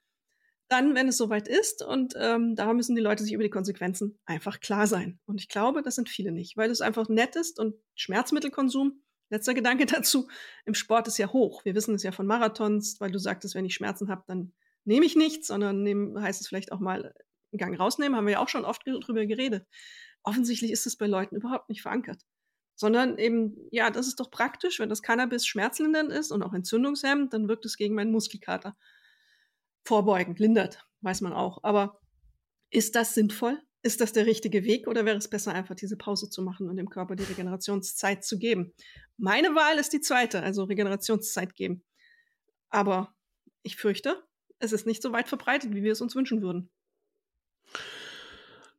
dann, 0.68 0.94
wenn 0.94 1.08
es 1.08 1.16
soweit 1.16 1.48
ist. 1.48 1.82
Und 1.82 2.14
ähm, 2.18 2.56
da 2.56 2.72
müssen 2.72 2.96
die 2.96 3.02
Leute 3.02 3.22
sich 3.22 3.32
über 3.32 3.42
die 3.42 3.50
Konsequenzen 3.50 4.18
einfach 4.24 4.60
klar 4.60 4.86
sein. 4.86 5.18
Und 5.26 5.40
ich 5.40 5.48
glaube, 5.48 5.82
das 5.82 5.94
sind 5.94 6.08
viele 6.08 6.32
nicht, 6.32 6.56
weil 6.56 6.70
es 6.70 6.80
einfach 6.80 7.08
nett 7.08 7.36
ist 7.36 7.58
und 7.58 7.74
Schmerzmittelkonsum. 7.94 9.03
Letzter 9.34 9.54
Gedanke 9.54 9.86
dazu, 9.86 10.28
im 10.64 10.74
Sport 10.74 11.08
ist 11.08 11.18
ja 11.18 11.32
hoch. 11.32 11.64
Wir 11.64 11.74
wissen 11.74 11.94
es 11.94 12.02
ja 12.02 12.12
von 12.12 12.26
Marathons, 12.26 13.00
weil 13.00 13.10
du 13.10 13.18
sagtest, 13.18 13.54
wenn 13.54 13.64
ich 13.64 13.74
Schmerzen 13.74 14.08
habe, 14.08 14.22
dann 14.26 14.52
nehme 14.84 15.04
ich 15.04 15.16
nichts, 15.16 15.48
sondern 15.48 15.82
nehm, 15.82 16.20
heißt 16.20 16.40
es 16.40 16.48
vielleicht 16.48 16.72
auch 16.72 16.80
mal 16.80 17.12
einen 17.52 17.58
Gang 17.58 17.78
rausnehmen, 17.78 18.16
haben 18.16 18.26
wir 18.26 18.34
ja 18.34 18.38
auch 18.38 18.48
schon 18.48 18.64
oft 18.64 18.86
drüber 18.86 19.26
geredet. 19.26 19.66
Offensichtlich 20.22 20.70
ist 20.70 20.86
es 20.86 20.96
bei 20.96 21.06
Leuten 21.06 21.36
überhaupt 21.36 21.68
nicht 21.68 21.82
verankert. 21.82 22.22
Sondern 22.76 23.18
eben, 23.18 23.56
ja, 23.70 23.90
das 23.90 24.08
ist 24.08 24.18
doch 24.18 24.30
praktisch, 24.30 24.80
wenn 24.80 24.88
das 24.88 25.02
Cannabis 25.02 25.46
schmerzlindernd 25.46 26.10
ist 26.10 26.32
und 26.32 26.42
auch 26.42 26.52
entzündungshemmend, 26.52 27.32
dann 27.32 27.48
wirkt 27.48 27.64
es 27.64 27.76
gegen 27.76 27.94
meinen 27.94 28.10
Muskelkater 28.10 28.76
vorbeugend, 29.84 30.38
lindert, 30.38 30.84
weiß 31.02 31.20
man 31.20 31.32
auch. 31.32 31.62
Aber 31.62 32.00
ist 32.70 32.96
das 32.96 33.14
sinnvoll? 33.14 33.60
Ist 33.84 34.00
das 34.00 34.14
der 34.14 34.24
richtige 34.24 34.64
Weg 34.64 34.88
oder 34.88 35.04
wäre 35.04 35.18
es 35.18 35.28
besser, 35.28 35.52
einfach 35.52 35.74
diese 35.74 35.98
Pause 35.98 36.30
zu 36.30 36.40
machen 36.40 36.70
und 36.70 36.76
dem 36.76 36.88
Körper 36.88 37.16
die 37.16 37.24
Regenerationszeit 37.24 38.24
zu 38.24 38.38
geben? 38.38 38.72
Meine 39.18 39.48
Wahl 39.54 39.78
ist 39.78 39.92
die 39.92 40.00
zweite, 40.00 40.42
also 40.42 40.64
Regenerationszeit 40.64 41.54
geben. 41.54 41.84
Aber 42.70 43.14
ich 43.62 43.76
fürchte, 43.76 44.24
es 44.58 44.72
ist 44.72 44.86
nicht 44.86 45.02
so 45.02 45.12
weit 45.12 45.28
verbreitet, 45.28 45.74
wie 45.74 45.82
wir 45.82 45.92
es 45.92 46.00
uns 46.00 46.16
wünschen 46.16 46.40
würden. 46.40 46.70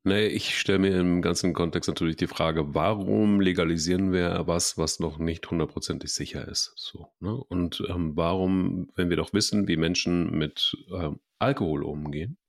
Nee, 0.03 0.25
ich 0.25 0.57
stelle 0.59 0.79
mir 0.79 0.99
im 0.99 1.21
ganzen 1.21 1.53
Kontext 1.53 1.87
natürlich 1.87 2.15
die 2.15 2.25
Frage, 2.25 2.73
warum 2.73 3.41
legalisieren 3.41 4.11
wir 4.11 4.47
was, 4.47 4.75
was 4.75 4.99
noch 4.99 5.19
nicht 5.19 5.49
hundertprozentig 5.51 6.11
sicher 6.13 6.47
ist? 6.47 6.73
So, 6.77 7.11
ne? 7.19 7.35
Und 7.35 7.83
ähm, 7.89 8.15
warum, 8.15 8.89
wenn 8.95 9.09
wir 9.09 9.17
doch 9.17 9.33
wissen, 9.33 9.67
wie 9.67 9.77
Menschen 9.77 10.31
mit 10.31 10.75
ähm, 10.91 11.19
Alkohol 11.37 11.83
umgehen, 11.83 12.39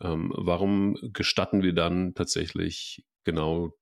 ähm, 0.00 0.32
warum 0.34 0.96
gestatten 1.12 1.62
wir 1.62 1.74
dann 1.74 2.14
tatsächlich 2.14 3.04
genau, 3.24 3.76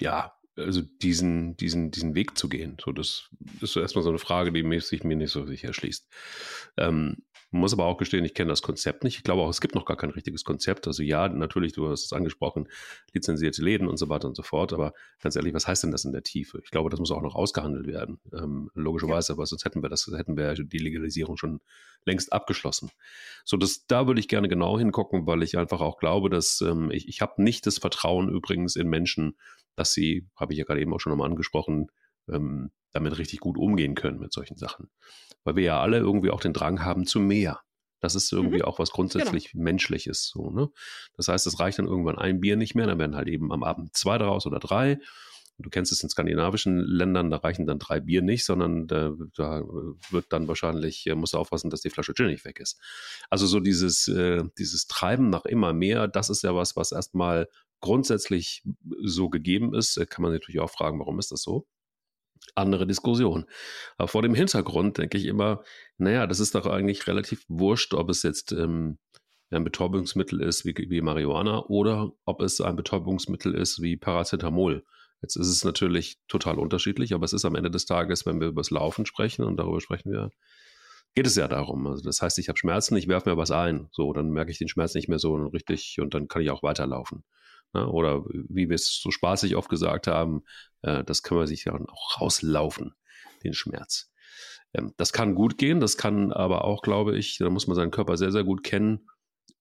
ja, 0.00 0.34
also 0.56 0.82
diesen, 0.82 1.56
diesen, 1.56 1.90
diesen 1.90 2.14
Weg 2.14 2.36
zu 2.36 2.48
gehen? 2.48 2.76
So, 2.82 2.92
das 2.92 3.30
ist 3.60 3.72
so 3.72 3.80
erstmal 3.80 4.02
so 4.02 4.10
eine 4.10 4.18
Frage, 4.18 4.52
die 4.52 4.80
sich 4.80 5.04
mir 5.04 5.16
nicht 5.16 5.30
so 5.30 5.46
sicher 5.46 5.68
erschließt. 5.68 6.08
Ähm, 6.76 7.22
muss 7.52 7.72
aber 7.72 7.86
auch 7.86 7.96
gestehen, 7.96 8.24
ich 8.24 8.34
kenne 8.34 8.50
das 8.50 8.62
Konzept 8.62 9.02
nicht. 9.02 9.16
Ich 9.16 9.24
glaube 9.24 9.42
auch, 9.42 9.48
es 9.48 9.60
gibt 9.60 9.74
noch 9.74 9.84
gar 9.84 9.96
kein 9.96 10.10
richtiges 10.10 10.44
Konzept. 10.44 10.86
Also 10.86 11.02
ja, 11.02 11.28
natürlich, 11.28 11.72
du 11.72 11.88
hast 11.88 12.04
es 12.04 12.12
angesprochen, 12.12 12.68
lizenzierte 13.12 13.62
Läden 13.62 13.88
und 13.88 13.96
so 13.96 14.08
weiter 14.08 14.28
und 14.28 14.36
so 14.36 14.42
fort. 14.42 14.72
Aber 14.72 14.92
ganz 15.20 15.34
ehrlich, 15.34 15.52
was 15.52 15.66
heißt 15.66 15.82
denn 15.82 15.90
das 15.90 16.04
in 16.04 16.12
der 16.12 16.22
Tiefe? 16.22 16.60
Ich 16.62 16.70
glaube, 16.70 16.90
das 16.90 17.00
muss 17.00 17.10
auch 17.10 17.22
noch 17.22 17.34
ausgehandelt 17.34 17.88
werden. 17.88 18.20
Ähm, 18.32 18.70
logischerweise, 18.74 19.32
ja. 19.32 19.36
aber 19.36 19.46
sonst 19.46 19.64
hätten 19.64 19.82
wir 19.82 19.88
das, 19.88 20.06
hätten 20.06 20.36
wir 20.36 20.54
die 20.54 20.78
Legalisierung 20.78 21.36
schon 21.36 21.60
längst 22.04 22.32
abgeschlossen. 22.32 22.90
So, 23.44 23.56
das, 23.56 23.86
da 23.86 24.06
würde 24.06 24.20
ich 24.20 24.28
gerne 24.28 24.48
genau 24.48 24.78
hingucken, 24.78 25.26
weil 25.26 25.42
ich 25.42 25.58
einfach 25.58 25.80
auch 25.80 25.98
glaube, 25.98 26.30
dass 26.30 26.60
ähm, 26.60 26.90
ich, 26.90 27.08
ich 27.08 27.20
habe 27.20 27.42
nicht 27.42 27.66
das 27.66 27.78
Vertrauen 27.78 28.28
übrigens 28.28 28.76
in 28.76 28.88
Menschen, 28.88 29.36
dass 29.76 29.92
sie, 29.92 30.26
habe 30.36 30.52
ich 30.52 30.58
ja 30.58 30.64
gerade 30.64 30.80
eben 30.80 30.92
auch 30.92 31.00
schon 31.00 31.10
nochmal 31.10 31.30
angesprochen, 31.30 31.88
ähm, 32.28 32.70
damit 32.92 33.18
richtig 33.18 33.40
gut 33.40 33.56
umgehen 33.56 33.94
können 33.94 34.18
mit 34.18 34.32
solchen 34.32 34.56
Sachen. 34.56 34.90
Weil 35.44 35.56
wir 35.56 35.64
ja 35.64 35.80
alle 35.80 35.98
irgendwie 35.98 36.30
auch 36.30 36.40
den 36.40 36.52
Drang 36.52 36.84
haben 36.84 37.06
zu 37.06 37.20
mehr. 37.20 37.60
Das 38.00 38.14
ist 38.14 38.32
irgendwie 38.32 38.58
mhm. 38.58 38.64
auch 38.64 38.78
was 38.78 38.90
grundsätzlich 38.90 39.52
genau. 39.52 39.64
Menschliches. 39.64 40.28
So, 40.28 40.50
ne? 40.50 40.70
Das 41.16 41.28
heißt, 41.28 41.46
es 41.46 41.60
reicht 41.60 41.78
dann 41.78 41.86
irgendwann 41.86 42.18
ein 42.18 42.40
Bier 42.40 42.56
nicht 42.56 42.74
mehr, 42.74 42.86
dann 42.86 42.98
werden 42.98 43.16
halt 43.16 43.28
eben 43.28 43.52
am 43.52 43.62
Abend 43.62 43.94
zwei 43.96 44.18
daraus 44.18 44.46
oder 44.46 44.58
drei. 44.58 44.98
Du 45.62 45.70
kennst 45.70 45.92
es 45.92 46.02
in 46.02 46.08
skandinavischen 46.08 46.78
Ländern, 46.78 47.30
da 47.30 47.38
reichen 47.38 47.66
dann 47.66 47.78
drei 47.78 48.00
Bier 48.00 48.22
nicht, 48.22 48.44
sondern 48.44 48.86
da, 48.86 49.12
da 49.36 49.62
wird 50.10 50.32
dann 50.32 50.48
wahrscheinlich, 50.48 51.06
äh, 51.06 51.14
musst 51.14 51.34
du 51.34 51.38
aufpassen, 51.38 51.70
dass 51.70 51.80
die 51.80 51.90
Flasche 51.90 52.14
Gin 52.14 52.26
nicht 52.26 52.44
weg 52.44 52.60
ist. 52.60 52.80
Also 53.28 53.46
so 53.46 53.60
dieses, 53.60 54.08
äh, 54.08 54.42
dieses 54.58 54.86
Treiben 54.86 55.30
nach 55.30 55.44
immer 55.44 55.72
mehr, 55.72 56.08
das 56.08 56.30
ist 56.30 56.42
ja 56.42 56.54
was, 56.54 56.76
was 56.76 56.92
erstmal 56.92 57.48
grundsätzlich 57.80 58.62
so 59.02 59.28
gegeben 59.28 59.74
ist. 59.74 59.96
Äh, 59.96 60.06
kann 60.06 60.22
man 60.22 60.32
natürlich 60.32 60.60
auch 60.60 60.70
fragen, 60.70 60.98
warum 60.98 61.18
ist 61.18 61.32
das 61.32 61.42
so? 61.42 61.66
andere 62.54 62.86
Diskussion. 62.86 63.44
Aber 63.96 64.08
vor 64.08 64.22
dem 64.22 64.34
Hintergrund 64.34 64.98
denke 64.98 65.18
ich 65.18 65.26
immer, 65.26 65.62
naja, 65.98 66.26
das 66.26 66.40
ist 66.40 66.54
doch 66.54 66.66
eigentlich 66.66 67.06
relativ 67.06 67.44
wurscht, 67.48 67.94
ob 67.94 68.10
es 68.10 68.22
jetzt 68.22 68.52
ähm, 68.52 68.98
ein 69.50 69.64
Betäubungsmittel 69.64 70.40
ist 70.40 70.64
wie, 70.64 70.74
wie 70.76 71.00
Marihuana 71.00 71.64
oder 71.66 72.12
ob 72.24 72.40
es 72.40 72.60
ein 72.60 72.76
Betäubungsmittel 72.76 73.54
ist 73.54 73.82
wie 73.82 73.96
Paracetamol. 73.96 74.84
Jetzt 75.22 75.36
ist 75.36 75.48
es 75.48 75.64
natürlich 75.64 76.18
total 76.28 76.58
unterschiedlich, 76.58 77.12
aber 77.14 77.24
es 77.24 77.32
ist 77.32 77.44
am 77.44 77.54
Ende 77.54 77.70
des 77.70 77.86
Tages, 77.86 78.24
wenn 78.26 78.40
wir 78.40 78.48
über 78.48 78.60
das 78.60 78.70
Laufen 78.70 79.06
sprechen 79.06 79.44
und 79.44 79.56
darüber 79.58 79.80
sprechen 79.80 80.12
wir, 80.12 80.30
geht 81.14 81.26
es 81.26 81.36
ja 81.36 81.48
darum. 81.48 81.86
Also 81.86 82.02
das 82.02 82.22
heißt, 82.22 82.38
ich 82.38 82.48
habe 82.48 82.58
Schmerzen, 82.58 82.96
ich 82.96 83.08
werfe 83.08 83.30
mir 83.30 83.36
was 83.36 83.50
ein. 83.50 83.88
So, 83.92 84.12
dann 84.12 84.30
merke 84.30 84.50
ich 84.50 84.58
den 84.58 84.68
Schmerz 84.68 84.94
nicht 84.94 85.08
mehr 85.08 85.18
so 85.18 85.34
richtig 85.34 85.98
und 86.00 86.14
dann 86.14 86.28
kann 86.28 86.42
ich 86.42 86.50
auch 86.50 86.62
weiterlaufen. 86.62 87.24
Ne? 87.72 87.86
Oder 87.88 88.24
wie 88.24 88.68
wir 88.68 88.74
es 88.74 89.00
so 89.00 89.10
spaßig 89.10 89.56
oft 89.56 89.68
gesagt 89.68 90.06
haben, 90.06 90.42
äh, 90.82 91.04
das 91.04 91.22
kann 91.22 91.38
man 91.38 91.46
sich 91.46 91.64
dann 91.64 91.86
auch 91.86 92.20
rauslaufen, 92.20 92.94
den 93.44 93.54
Schmerz. 93.54 94.10
Ähm, 94.72 94.94
das 94.96 95.12
kann 95.12 95.34
gut 95.34 95.58
gehen, 95.58 95.80
das 95.80 95.96
kann 95.96 96.32
aber 96.32 96.64
auch, 96.64 96.82
glaube 96.82 97.16
ich, 97.16 97.38
da 97.38 97.50
muss 97.50 97.66
man 97.66 97.76
seinen 97.76 97.90
Körper 97.90 98.16
sehr, 98.16 98.32
sehr 98.32 98.44
gut 98.44 98.62
kennen, 98.62 99.08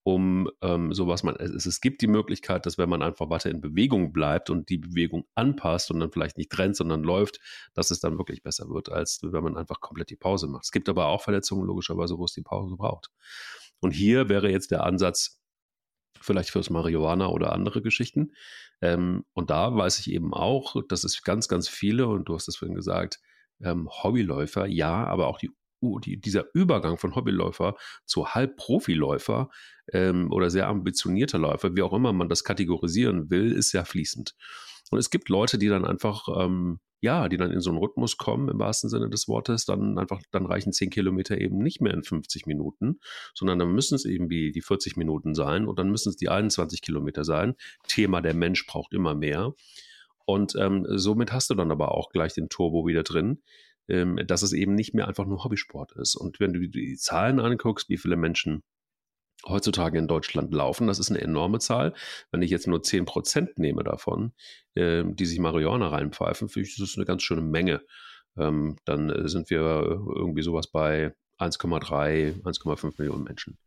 um 0.08 0.48
ähm, 0.62 0.94
sowas 0.94 1.22
man, 1.22 1.36
es, 1.36 1.66
es 1.66 1.82
gibt 1.82 2.00
die 2.00 2.06
Möglichkeit, 2.06 2.64
dass 2.64 2.78
wenn 2.78 2.88
man 2.88 3.02
einfach 3.02 3.28
weiter 3.28 3.50
in 3.50 3.60
Bewegung 3.60 4.10
bleibt 4.10 4.48
und 4.48 4.70
die 4.70 4.78
Bewegung 4.78 5.26
anpasst 5.34 5.90
und 5.90 6.00
dann 6.00 6.10
vielleicht 6.10 6.38
nicht 6.38 6.56
rennt, 6.58 6.76
sondern 6.76 7.02
läuft, 7.02 7.40
dass 7.74 7.90
es 7.90 8.00
dann 8.00 8.16
wirklich 8.16 8.42
besser 8.42 8.70
wird, 8.70 8.90
als 8.90 9.20
wenn 9.22 9.44
man 9.44 9.58
einfach 9.58 9.82
komplett 9.82 10.08
die 10.08 10.16
Pause 10.16 10.46
macht. 10.46 10.64
Es 10.64 10.72
gibt 10.72 10.88
aber 10.88 11.08
auch 11.08 11.20
Verletzungen 11.20 11.66
logischerweise, 11.66 12.16
wo 12.16 12.24
es 12.24 12.32
die 12.32 12.40
Pause 12.40 12.74
braucht. 12.74 13.10
Und 13.80 13.90
hier 13.90 14.30
wäre 14.30 14.50
jetzt 14.50 14.70
der 14.70 14.84
Ansatz, 14.84 15.42
vielleicht 16.22 16.50
fürs 16.52 16.70
Marihuana 16.70 17.28
oder 17.28 17.52
andere 17.52 17.82
Geschichten. 17.82 18.32
Ähm, 18.80 19.26
und 19.34 19.50
da 19.50 19.76
weiß 19.76 19.98
ich 19.98 20.10
eben 20.10 20.32
auch, 20.32 20.76
dass 20.88 21.04
es 21.04 21.22
ganz, 21.22 21.48
ganz 21.48 21.68
viele, 21.68 22.06
und 22.06 22.30
du 22.30 22.34
hast 22.34 22.48
es 22.48 22.56
vorhin 22.56 22.74
gesagt, 22.74 23.20
ähm, 23.60 23.90
Hobbyläufer, 23.90 24.64
ja, 24.64 25.04
aber 25.04 25.26
auch 25.26 25.36
die, 25.36 25.50
die, 25.80 26.20
dieser 26.20 26.44
Übergang 26.54 26.98
von 26.98 27.14
Hobbyläufer 27.14 27.76
zu 28.04 28.28
Halbprofiläufer 28.28 29.50
ähm, 29.92 30.30
oder 30.32 30.50
sehr 30.50 30.68
ambitionierter 30.68 31.38
Läufer, 31.38 31.76
wie 31.76 31.82
auch 31.82 31.92
immer 31.92 32.12
man 32.12 32.28
das 32.28 32.44
kategorisieren 32.44 33.30
will, 33.30 33.52
ist 33.52 33.70
sehr 33.70 33.84
fließend. 33.84 34.34
Und 34.90 34.98
es 34.98 35.10
gibt 35.10 35.28
Leute, 35.28 35.58
die 35.58 35.68
dann 35.68 35.84
einfach 35.84 36.28
ähm, 36.36 36.80
ja, 37.00 37.28
die 37.28 37.36
dann 37.36 37.52
in 37.52 37.60
so 37.60 37.70
einen 37.70 37.78
Rhythmus 37.78 38.16
kommen, 38.16 38.48
im 38.48 38.58
wahrsten 38.58 38.90
Sinne 38.90 39.08
des 39.08 39.28
Wortes, 39.28 39.64
dann 39.64 39.98
einfach, 39.98 40.20
dann 40.32 40.46
reichen 40.46 40.72
10 40.72 40.90
Kilometer 40.90 41.40
eben 41.40 41.58
nicht 41.58 41.80
mehr 41.80 41.94
in 41.94 42.02
50 42.02 42.46
Minuten, 42.46 42.98
sondern 43.34 43.58
dann 43.58 43.72
müssen 43.72 43.94
es 43.94 44.04
eben 44.04 44.30
wie 44.30 44.50
die 44.50 44.62
40 44.62 44.96
Minuten 44.96 45.34
sein 45.34 45.66
und 45.66 45.78
dann 45.78 45.90
müssen 45.90 46.08
es 46.08 46.16
die 46.16 46.28
21 46.28 46.82
Kilometer 46.82 47.24
sein. 47.24 47.54
Thema, 47.86 48.20
der 48.20 48.34
Mensch 48.34 48.66
braucht 48.66 48.92
immer 48.92 49.14
mehr. 49.14 49.54
Und 50.24 50.56
ähm, 50.56 50.84
somit 50.90 51.32
hast 51.32 51.50
du 51.50 51.54
dann 51.54 51.70
aber 51.70 51.92
auch 51.92 52.10
gleich 52.10 52.34
den 52.34 52.48
Turbo 52.48 52.86
wieder 52.86 53.02
drin, 53.02 53.42
ähm, 53.88 54.20
dass 54.26 54.42
es 54.42 54.52
eben 54.52 54.74
nicht 54.74 54.94
mehr 54.94 55.08
einfach 55.08 55.26
nur 55.26 55.44
Hobbysport 55.44 55.92
ist. 55.92 56.14
Und 56.14 56.40
wenn 56.40 56.52
du 56.52 56.68
die 56.68 56.96
Zahlen 56.96 57.40
anguckst, 57.40 57.88
wie 57.88 57.98
viele 57.98 58.16
Menschen 58.16 58.62
heutzutage 59.46 59.98
in 59.98 60.08
Deutschland 60.08 60.52
laufen. 60.52 60.86
Das 60.86 60.98
ist 60.98 61.10
eine 61.10 61.20
enorme 61.20 61.58
Zahl. 61.58 61.94
Wenn 62.30 62.42
ich 62.42 62.50
jetzt 62.50 62.66
nur 62.66 62.80
10% 62.80 63.52
nehme 63.56 63.84
davon, 63.84 64.32
äh, 64.74 65.04
die 65.06 65.26
sich 65.26 65.38
Marihuana 65.38 65.88
reinpfeifen, 65.88 66.48
finde 66.48 66.68
ich, 66.68 66.76
das 66.76 66.90
ist 66.90 66.96
eine 66.96 67.06
ganz 67.06 67.22
schöne 67.22 67.40
Menge. 67.40 67.82
Ähm, 68.36 68.76
dann 68.84 69.10
äh, 69.10 69.28
sind 69.28 69.50
wir 69.50 69.60
irgendwie 70.14 70.42
sowas 70.42 70.68
bei 70.68 71.14
1,3, 71.38 72.42
1,5 72.42 72.94
Millionen 72.98 73.24
Menschen. 73.24 73.58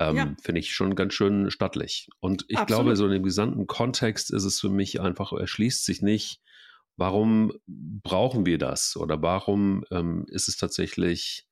Ähm, 0.00 0.16
ja. 0.16 0.36
Finde 0.42 0.60
ich 0.60 0.72
schon 0.72 0.94
ganz 0.94 1.14
schön 1.14 1.50
stattlich. 1.50 2.08
Und 2.20 2.44
ich 2.48 2.58
Absolut. 2.58 2.84
glaube, 2.84 2.96
so 2.96 3.06
in 3.06 3.12
dem 3.12 3.22
gesamten 3.22 3.66
Kontext 3.66 4.32
ist 4.32 4.44
es 4.44 4.60
für 4.60 4.68
mich 4.68 5.00
einfach, 5.00 5.32
erschließt 5.32 5.84
sich 5.84 6.02
nicht, 6.02 6.40
warum 6.98 7.52
brauchen 7.66 8.44
wir 8.44 8.58
das 8.58 8.96
oder 8.96 9.22
warum 9.22 9.84
ähm, 9.90 10.26
ist 10.28 10.48
es 10.48 10.56
tatsächlich 10.56 11.46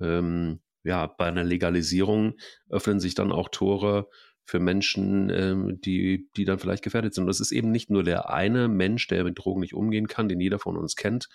ähm, 0.00 0.60
ja, 0.84 1.06
bei 1.06 1.26
einer 1.26 1.44
Legalisierung 1.44 2.34
öffnen 2.68 3.00
sich 3.00 3.14
dann 3.14 3.32
auch 3.32 3.48
Tore 3.48 4.08
für 4.44 4.60
Menschen, 4.60 5.30
ähm, 5.30 5.80
die, 5.80 6.28
die 6.36 6.44
dann 6.44 6.58
vielleicht 6.58 6.82
gefährdet 6.82 7.14
sind. 7.14 7.22
Und 7.22 7.28
das 7.28 7.40
ist 7.40 7.52
eben 7.52 7.70
nicht 7.70 7.90
nur 7.90 8.02
der 8.02 8.30
eine 8.30 8.68
Mensch, 8.68 9.06
der 9.08 9.24
mit 9.24 9.38
Drogen 9.38 9.60
nicht 9.60 9.74
umgehen 9.74 10.08
kann, 10.08 10.28
den 10.28 10.40
jeder 10.40 10.58
von 10.58 10.76
uns 10.76 10.96
kennt, 10.96 11.28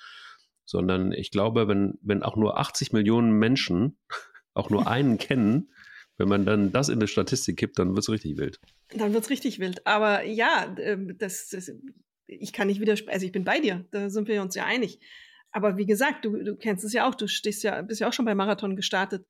sondern 0.65 1.11
ich 1.11 1.31
glaube, 1.31 1.67
wenn, 1.67 1.97
wenn 2.01 2.23
auch 2.23 2.35
nur 2.35 2.57
80 2.57 2.91
Millionen 2.91 3.31
Menschen 3.31 3.97
auch 4.53 4.69
nur 4.69 4.87
einen 4.87 5.17
kennen, 5.17 5.71
wenn 6.17 6.29
man 6.29 6.45
dann 6.45 6.71
das 6.71 6.89
in 6.89 6.99
die 6.99 7.07
Statistik 7.07 7.57
kippt, 7.57 7.77
dann 7.77 7.89
wird 7.89 7.99
es 7.99 8.09
richtig 8.09 8.37
wild. 8.37 8.59
Dann 8.89 9.13
wird 9.13 9.25
es 9.25 9.29
richtig 9.29 9.59
wild. 9.59 9.85
Aber 9.85 10.23
ja, 10.23 10.73
ähm, 10.79 11.17
das, 11.17 11.49
das, 11.49 11.71
ich 12.27 12.53
kann 12.53 12.67
nicht 12.67 12.81
widersprechen. 12.81 13.13
Also 13.13 13.25
ich 13.25 13.31
bin 13.31 13.43
bei 13.43 13.59
dir, 13.59 13.85
da 13.91 14.09
sind 14.09 14.27
wir 14.27 14.41
uns 14.41 14.55
ja 14.55 14.65
einig. 14.65 14.99
Aber 15.51 15.77
wie 15.77 15.85
gesagt, 15.85 16.25
du, 16.25 16.43
du 16.43 16.55
kennst 16.55 16.83
es 16.83 16.93
ja 16.93 17.07
auch, 17.07 17.15
du 17.15 17.27
stehst 17.27 17.63
ja, 17.63 17.81
bist 17.81 18.01
ja 18.01 18.09
auch 18.09 18.13
schon 18.13 18.25
bei 18.25 18.35
Marathon 18.35 18.75
gestartet. 18.75 19.25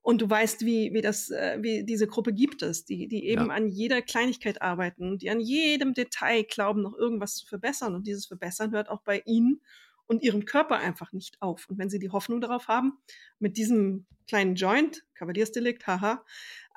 Und 0.00 0.22
du 0.22 0.30
weißt, 0.30 0.64
wie, 0.64 0.92
wie, 0.94 1.02
das, 1.02 1.30
äh, 1.30 1.58
wie 1.60 1.84
diese 1.84 2.06
Gruppe 2.06 2.32
gibt 2.32 2.62
es, 2.62 2.84
die, 2.84 3.08
die 3.08 3.26
eben 3.26 3.46
ja. 3.46 3.52
an 3.52 3.68
jeder 3.68 4.02
Kleinigkeit 4.02 4.62
arbeiten, 4.62 5.18
die 5.18 5.30
an 5.30 5.40
jedem 5.40 5.94
Detail 5.94 6.44
glauben, 6.44 6.82
noch 6.82 6.96
irgendwas 6.96 7.34
zu 7.34 7.46
verbessern. 7.46 7.94
Und 7.94 8.06
dieses 8.06 8.26
Verbessern 8.26 8.70
hört 8.70 8.88
auch 8.88 9.02
bei 9.02 9.20
ihnen 9.26 9.60
und 10.06 10.22
ihrem 10.22 10.44
Körper 10.44 10.78
einfach 10.78 11.12
nicht 11.12 11.42
auf. 11.42 11.68
Und 11.68 11.78
wenn 11.78 11.90
sie 11.90 11.98
die 11.98 12.10
Hoffnung 12.10 12.40
darauf 12.40 12.68
haben, 12.68 12.98
mit 13.38 13.56
diesem 13.56 14.06
kleinen 14.28 14.54
Joint, 14.54 15.04
Kavaliersdelikt, 15.14 15.86
haha, 15.86 16.24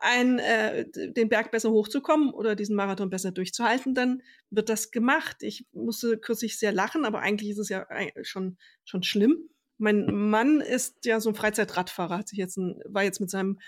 ein, 0.01 0.39
äh, 0.39 0.85
den 0.89 1.29
Berg 1.29 1.51
besser 1.51 1.71
hochzukommen 1.71 2.31
oder 2.31 2.55
diesen 2.55 2.75
Marathon 2.75 3.09
besser 3.09 3.31
durchzuhalten, 3.31 3.93
dann 3.93 4.21
wird 4.49 4.69
das 4.69 4.91
gemacht. 4.91 5.37
Ich 5.41 5.65
musste 5.71 6.17
kürzlich 6.17 6.57
sehr 6.57 6.71
lachen, 6.71 7.05
aber 7.05 7.19
eigentlich 7.19 7.51
ist 7.51 7.59
es 7.59 7.69
ja 7.69 7.85
schon, 8.21 8.57
schon 8.85 9.03
schlimm. 9.03 9.49
Mein 9.77 10.29
Mann 10.29 10.61
ist 10.61 11.05
ja 11.05 11.19
so 11.19 11.29
ein 11.29 11.35
Freizeitradfahrer, 11.35 12.17
hat 12.17 12.29
sich 12.29 12.37
jetzt 12.37 12.57
ein, 12.57 12.81
war 12.85 13.03
jetzt 13.03 13.21
mit 13.21 13.29
seinem 13.29 13.59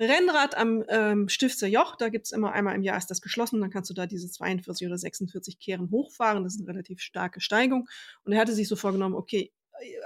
Rennrad 0.00 0.56
am 0.56 0.84
ähm, 0.88 1.28
Stifter 1.28 1.68
Joch, 1.68 1.96
da 1.96 2.08
gibt's 2.08 2.32
immer 2.32 2.52
einmal 2.52 2.74
im 2.74 2.82
Jahr 2.82 2.98
ist 2.98 3.10
das 3.10 3.20
geschlossen, 3.20 3.60
dann 3.60 3.70
kannst 3.70 3.90
du 3.90 3.94
da 3.94 4.06
diese 4.06 4.28
42 4.28 4.86
oder 4.86 4.98
46 4.98 5.58
Kehren 5.58 5.90
hochfahren. 5.90 6.42
Das 6.42 6.54
ist 6.54 6.60
eine 6.60 6.68
relativ 6.68 7.00
starke 7.00 7.40
Steigung. 7.40 7.88
Und 8.24 8.32
er 8.32 8.40
hatte 8.40 8.52
sich 8.52 8.68
so 8.68 8.76
vorgenommen, 8.76 9.14
okay, 9.14 9.52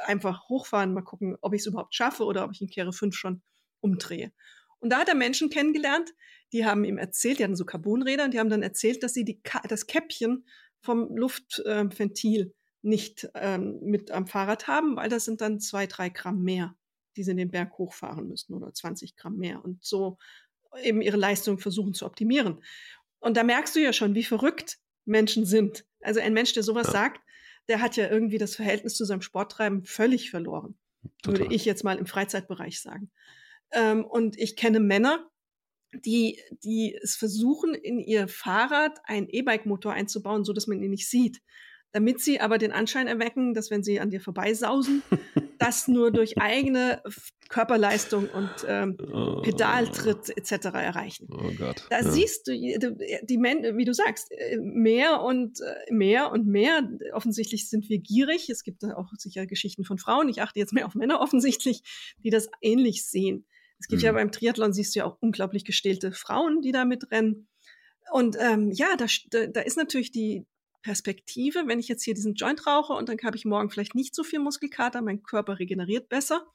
einfach 0.04 0.48
hochfahren, 0.48 0.92
mal 0.92 1.02
gucken, 1.02 1.36
ob 1.40 1.54
ich 1.54 1.60
es 1.60 1.66
überhaupt 1.66 1.94
schaffe 1.94 2.24
oder 2.24 2.44
ob 2.44 2.52
ich 2.52 2.60
in 2.60 2.68
Kehre 2.68 2.92
5 2.92 3.14
schon 3.14 3.42
umdrehe. 3.80 4.32
Und 4.80 4.90
da 4.90 4.98
hat 4.98 5.08
er 5.08 5.14
Menschen 5.14 5.50
kennengelernt, 5.50 6.14
die 6.52 6.64
haben 6.64 6.84
ihm 6.84 6.98
erzählt, 6.98 7.38
die 7.38 7.44
hatten 7.44 7.56
so 7.56 7.64
Carbonräder, 7.64 8.24
und 8.24 8.34
die 8.34 8.38
haben 8.38 8.50
dann 8.50 8.62
erzählt, 8.62 9.02
dass 9.02 9.14
sie 9.14 9.24
die, 9.24 9.40
das 9.68 9.86
Käppchen 9.86 10.46
vom 10.80 11.14
Luftventil 11.14 12.40
äh, 12.40 12.52
nicht 12.82 13.28
ähm, 13.34 13.80
mit 13.82 14.10
am 14.10 14.26
Fahrrad 14.26 14.66
haben, 14.68 14.96
weil 14.96 15.08
das 15.08 15.24
sind 15.24 15.40
dann 15.40 15.60
zwei, 15.60 15.86
drei 15.86 16.08
Gramm 16.08 16.42
mehr, 16.42 16.76
die 17.16 17.24
sie 17.24 17.32
in 17.32 17.36
den 17.36 17.50
Berg 17.50 17.76
hochfahren 17.76 18.28
müssen 18.28 18.54
oder 18.54 18.72
20 18.72 19.16
Gramm 19.16 19.36
mehr 19.36 19.64
und 19.64 19.82
so 19.84 20.18
eben 20.82 21.02
ihre 21.02 21.16
Leistung 21.16 21.58
versuchen 21.58 21.94
zu 21.94 22.06
optimieren. 22.06 22.62
Und 23.20 23.36
da 23.36 23.42
merkst 23.42 23.74
du 23.74 23.80
ja 23.80 23.92
schon, 23.92 24.14
wie 24.14 24.24
verrückt 24.24 24.78
Menschen 25.04 25.44
sind. 25.44 25.84
Also 26.00 26.20
ein 26.20 26.34
Mensch, 26.34 26.52
der 26.52 26.62
sowas 26.62 26.86
ja. 26.88 26.92
sagt, 26.92 27.20
der 27.68 27.80
hat 27.80 27.96
ja 27.96 28.08
irgendwie 28.08 28.38
das 28.38 28.54
Verhältnis 28.54 28.94
zu 28.94 29.04
seinem 29.04 29.22
Sporttreiben 29.22 29.84
völlig 29.84 30.30
verloren, 30.30 30.78
Total. 31.22 31.40
würde 31.40 31.54
ich 31.54 31.64
jetzt 31.64 31.84
mal 31.84 31.98
im 31.98 32.06
Freizeitbereich 32.06 32.80
sagen. 32.80 33.10
Ähm, 33.72 34.04
und 34.04 34.38
ich 34.38 34.56
kenne 34.56 34.80
Männer, 34.80 35.28
die, 35.92 36.38
die 36.64 36.98
es 37.02 37.16
versuchen, 37.16 37.74
in 37.74 37.98
ihr 37.98 38.28
Fahrrad 38.28 38.98
einen 39.04 39.28
E-Bike-Motor 39.28 39.92
einzubauen, 39.92 40.44
so 40.44 40.52
dass 40.52 40.66
man 40.66 40.82
ihn 40.82 40.90
nicht 40.90 41.08
sieht. 41.08 41.40
Damit 41.92 42.20
sie 42.20 42.38
aber 42.40 42.58
den 42.58 42.72
Anschein 42.72 43.06
erwecken, 43.06 43.54
dass 43.54 43.70
wenn 43.70 43.82
sie 43.82 43.98
an 43.98 44.10
dir 44.10 44.20
vorbeisausen, 44.20 45.02
das 45.58 45.88
nur 45.88 46.10
durch 46.10 46.38
eigene 46.38 47.02
Körperleistung 47.48 48.28
und 48.28 48.50
ähm, 48.66 48.98
oh. 49.10 49.40
Pedaltritt 49.40 50.36
etc. 50.36 50.66
erreichen. 50.66 51.28
Oh 51.30 51.50
Gott. 51.58 51.86
Da 51.88 52.00
ja. 52.00 52.10
siehst 52.10 52.46
du, 52.46 52.52
die 52.52 53.38
Men 53.38 53.76
wie 53.78 53.86
du 53.86 53.94
sagst, 53.94 54.30
äh, 54.30 54.58
mehr 54.58 55.22
und 55.22 55.60
äh, 55.60 55.92
mehr 55.92 56.30
und 56.30 56.46
mehr. 56.46 56.86
Offensichtlich 57.12 57.70
sind 57.70 57.88
wir 57.88 57.98
gierig. 57.98 58.50
Es 58.50 58.62
gibt 58.62 58.84
auch 58.84 59.10
sicher 59.16 59.46
Geschichten 59.46 59.84
von 59.84 59.96
Frauen. 59.96 60.28
Ich 60.28 60.42
achte 60.42 60.58
jetzt 60.58 60.74
mehr 60.74 60.86
auf 60.86 60.94
Männer 60.94 61.20
offensichtlich, 61.20 61.82
die 62.22 62.30
das 62.30 62.50
ähnlich 62.60 63.06
sehen. 63.06 63.46
Es 63.78 63.88
gibt 63.88 64.02
mhm. 64.02 64.06
ja 64.06 64.12
beim 64.12 64.32
Triathlon, 64.32 64.72
siehst 64.72 64.94
du 64.94 65.00
ja 65.00 65.04
auch 65.06 65.16
unglaublich 65.20 65.64
gestählte 65.64 66.12
Frauen, 66.12 66.60
die 66.62 66.72
da 66.72 66.84
mitrennen. 66.84 67.48
Und 68.12 68.36
ähm, 68.40 68.70
ja, 68.72 68.96
da, 68.96 69.06
da 69.46 69.60
ist 69.60 69.76
natürlich 69.76 70.10
die 70.10 70.46
Perspektive, 70.82 71.64
wenn 71.66 71.80
ich 71.80 71.88
jetzt 71.88 72.04
hier 72.04 72.14
diesen 72.14 72.34
Joint 72.34 72.66
rauche 72.66 72.94
und 72.94 73.08
dann 73.08 73.18
habe 73.24 73.36
ich 73.36 73.44
morgen 73.44 73.70
vielleicht 73.70 73.94
nicht 73.94 74.14
so 74.14 74.24
viel 74.24 74.38
Muskelkater, 74.38 75.02
mein 75.02 75.22
Körper 75.22 75.58
regeneriert 75.58 76.08
besser, 76.08 76.46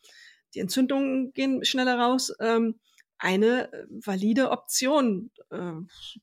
die 0.54 0.60
Entzündungen 0.60 1.34
gehen 1.34 1.64
schneller 1.66 2.00
raus, 2.00 2.34
ähm, 2.40 2.80
eine 3.18 3.72
äh, 3.72 3.86
valide 3.90 4.52
Option, 4.52 5.32
äh, 5.50 5.74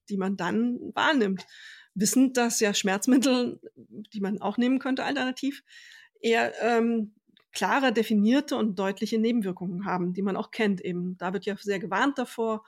die 0.09 0.17
man 0.17 0.37
dann 0.37 0.79
wahrnimmt. 0.95 1.47
Wissend, 1.95 2.37
dass 2.37 2.61
ja 2.61 2.73
Schmerzmittel, 2.73 3.61
die 3.77 4.21
man 4.21 4.41
auch 4.41 4.59
nehmen 4.59 4.79
könnte, 4.79 5.05
alternativ, 5.05 5.63
eher 6.21 6.53
ähm, 6.63 7.15
klare, 7.53 7.93
definierte 7.93 8.57
und 8.57 8.79
deutliche 8.79 9.19
Nebenwirkungen 9.19 9.85
haben, 9.85 10.13
die 10.13 10.23
man 10.23 10.37
auch 10.37 10.51
kennt. 10.51 10.81
Eben, 10.81 11.17
da 11.19 11.33
wird 11.33 11.47
ja 11.47 11.57
sehr 11.57 11.79
gewarnt 11.79 12.19
davor, 12.19 12.65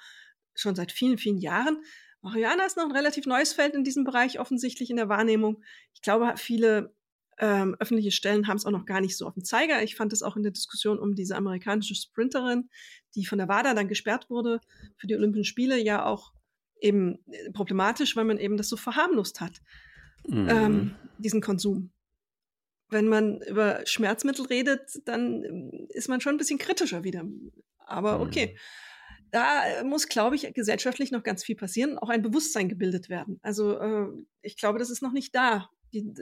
schon 0.54 0.74
seit 0.74 0.92
vielen, 0.92 1.18
vielen 1.18 1.38
Jahren. 1.38 1.82
Marihuana 2.20 2.64
ist 2.64 2.76
noch 2.76 2.84
ein 2.84 2.92
relativ 2.92 3.26
neues 3.26 3.52
Feld 3.52 3.74
in 3.74 3.84
diesem 3.84 4.04
Bereich, 4.04 4.38
offensichtlich 4.38 4.90
in 4.90 4.96
der 4.96 5.08
Wahrnehmung. 5.08 5.62
Ich 5.94 6.02
glaube, 6.02 6.34
viele 6.36 6.94
ähm, 7.38 7.74
öffentliche 7.78 8.12
Stellen 8.12 8.46
haben 8.46 8.56
es 8.56 8.66
auch 8.66 8.70
noch 8.70 8.86
gar 8.86 9.00
nicht 9.00 9.16
so 9.16 9.26
auf 9.26 9.34
dem 9.34 9.44
Zeiger. 9.44 9.82
Ich 9.82 9.96
fand 9.96 10.12
es 10.12 10.22
auch 10.22 10.36
in 10.36 10.42
der 10.42 10.52
Diskussion 10.52 10.98
um 10.98 11.14
diese 11.14 11.36
amerikanische 11.36 11.94
Sprinterin, 11.94 12.68
die 13.14 13.24
von 13.24 13.38
der 13.38 13.48
WADA 13.48 13.74
dann 13.74 13.88
gesperrt 13.88 14.30
wurde 14.30 14.60
für 14.96 15.06
die 15.06 15.16
Olympischen 15.16 15.44
Spiele, 15.44 15.78
ja 15.78 16.04
auch 16.04 16.32
eben 16.80 17.18
äh, 17.30 17.50
problematisch, 17.52 18.16
weil 18.16 18.24
man 18.24 18.38
eben 18.38 18.56
das 18.56 18.68
so 18.68 18.76
verharmlost 18.76 19.40
hat, 19.40 19.60
mhm. 20.26 20.48
ähm, 20.48 20.94
diesen 21.18 21.40
Konsum 21.40 21.90
wenn 22.92 23.08
man 23.08 23.40
über 23.42 23.84
Schmerzmittel 23.86 24.46
redet, 24.46 25.00
dann 25.06 25.44
ähm, 25.44 25.86
ist 25.88 26.08
man 26.08 26.20
schon 26.20 26.34
ein 26.34 26.38
bisschen 26.38 26.58
kritischer 26.58 27.04
wieder. 27.04 27.24
Aber 27.78 28.20
okay. 28.20 28.54
Mhm. 28.54 28.58
Da 29.30 29.82
muss, 29.84 30.08
glaube 30.08 30.36
ich, 30.36 30.52
gesellschaftlich 30.52 31.10
noch 31.10 31.22
ganz 31.22 31.42
viel 31.42 31.56
passieren, 31.56 31.98
auch 31.98 32.10
ein 32.10 32.20
Bewusstsein 32.20 32.68
gebildet 32.68 33.08
werden. 33.08 33.40
Also 33.42 33.78
äh, 33.78 34.08
ich 34.42 34.58
glaube, 34.58 34.78
das 34.78 34.90
ist 34.90 35.00
noch 35.00 35.12
nicht 35.12 35.34
da. 35.34 35.70
Die, 35.94 36.12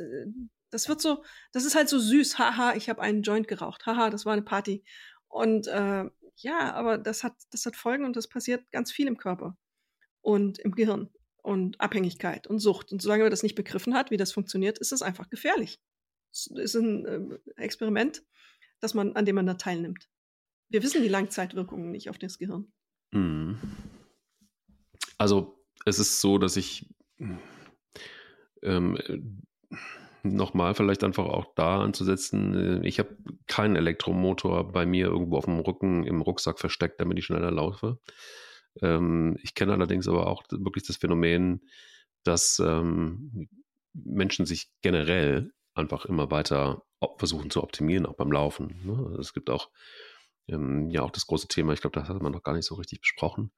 das 0.70 0.88
wird 0.88 1.00
so, 1.00 1.24
das 1.52 1.64
ist 1.64 1.74
halt 1.74 1.88
so 1.88 1.98
süß. 1.98 2.38
Haha, 2.38 2.74
ich 2.76 2.88
habe 2.88 3.02
einen 3.02 3.22
Joint 3.22 3.48
geraucht. 3.48 3.84
Haha, 3.84 4.10
das 4.10 4.26
war 4.26 4.32
eine 4.32 4.42
Party. 4.42 4.84
Und 5.26 5.66
äh, 5.66 6.04
ja, 6.36 6.72
aber 6.72 6.98
das 6.98 7.24
hat, 7.24 7.34
das 7.50 7.66
hat 7.66 7.74
Folgen 7.74 8.04
und 8.04 8.14
das 8.14 8.28
passiert 8.28 8.70
ganz 8.70 8.92
viel 8.92 9.08
im 9.08 9.18
Körper 9.18 9.56
und 10.20 10.60
im 10.60 10.70
Gehirn 10.72 11.10
und 11.42 11.80
Abhängigkeit 11.80 12.46
und 12.46 12.60
Sucht. 12.60 12.92
Und 12.92 13.02
solange 13.02 13.24
man 13.24 13.30
das 13.30 13.42
nicht 13.42 13.56
begriffen 13.56 13.94
hat, 13.94 14.12
wie 14.12 14.18
das 14.18 14.30
funktioniert, 14.32 14.78
ist 14.78 14.92
es 14.92 15.02
einfach 15.02 15.28
gefährlich 15.30 15.80
ist 16.32 16.74
ein 16.74 17.06
äh, 17.06 17.38
Experiment, 17.56 18.22
dass 18.80 18.94
man, 18.94 19.14
an 19.16 19.24
dem 19.24 19.36
man 19.36 19.46
da 19.46 19.54
teilnimmt. 19.54 20.08
Wir 20.68 20.82
wissen 20.82 21.02
die 21.02 21.08
Langzeitwirkungen 21.08 21.90
nicht 21.90 22.10
auf 22.10 22.18
das 22.18 22.38
Gehirn. 22.38 22.72
Mhm. 23.12 23.58
Also 25.18 25.62
es 25.84 25.98
ist 25.98 26.20
so, 26.20 26.38
dass 26.38 26.56
ich 26.56 26.88
ähm, 28.62 28.98
nochmal 30.22 30.74
vielleicht 30.74 31.04
einfach 31.04 31.24
auch 31.24 31.54
da 31.54 31.82
anzusetzen. 31.82 32.54
Äh, 32.54 32.86
ich 32.86 32.98
habe 32.98 33.16
keinen 33.46 33.76
Elektromotor 33.76 34.72
bei 34.72 34.86
mir 34.86 35.06
irgendwo 35.06 35.36
auf 35.36 35.46
dem 35.46 35.58
Rücken 35.60 36.04
im 36.04 36.20
Rucksack 36.20 36.58
versteckt, 36.58 37.00
damit 37.00 37.18
ich 37.18 37.26
schneller 37.26 37.50
laufe. 37.50 37.98
Ähm, 38.80 39.36
ich 39.42 39.54
kenne 39.54 39.72
allerdings 39.72 40.08
aber 40.08 40.26
auch 40.26 40.44
wirklich 40.50 40.86
das 40.86 40.96
Phänomen, 40.96 41.62
dass 42.24 42.60
ähm, 42.64 43.48
Menschen 43.92 44.46
sich 44.46 44.70
generell 44.82 45.52
einfach 45.80 46.04
immer 46.04 46.30
weiter 46.30 46.84
versuchen 47.16 47.50
zu 47.50 47.62
optimieren, 47.62 48.06
auch 48.06 48.14
beim 48.14 48.30
Laufen. 48.30 48.80
Ne? 48.84 48.92
Also 48.92 49.18
es 49.20 49.32
gibt 49.32 49.50
auch 49.50 49.70
ähm, 50.48 50.90
ja 50.90 51.02
auch 51.02 51.10
das 51.10 51.26
große 51.26 51.48
Thema, 51.48 51.72
ich 51.72 51.80
glaube, 51.80 51.98
das 51.98 52.08
hat 52.08 52.22
man 52.22 52.32
noch 52.32 52.42
gar 52.42 52.54
nicht 52.54 52.66
so 52.66 52.74
richtig 52.74 53.00
besprochen. 53.00 53.52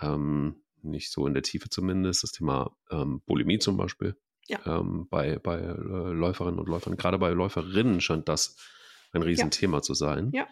Ähm, 0.00 0.62
nicht 0.82 1.10
so 1.10 1.26
in 1.26 1.34
der 1.34 1.42
Tiefe 1.42 1.70
zumindest, 1.70 2.22
das 2.22 2.32
Thema 2.32 2.76
ähm, 2.90 3.22
Bulimie 3.26 3.58
zum 3.58 3.76
Beispiel. 3.76 4.16
ja. 4.48 4.60
ähm, 4.66 5.08
bei, 5.08 5.38
bei 5.38 5.58
äh, 5.58 5.72
Läuferinnen 6.12 6.60
und 6.60 6.68
Läufern. 6.68 6.96
Gerade 6.96 7.18
bei 7.18 7.30
Läuferinnen 7.30 8.00
scheint 8.00 8.28
das 8.28 8.56
ein 9.12 9.22
Riesenthema 9.22 9.78
ja. 9.78 9.82
zu 9.82 9.94
sein. 9.94 10.30
Ja. 10.34 10.46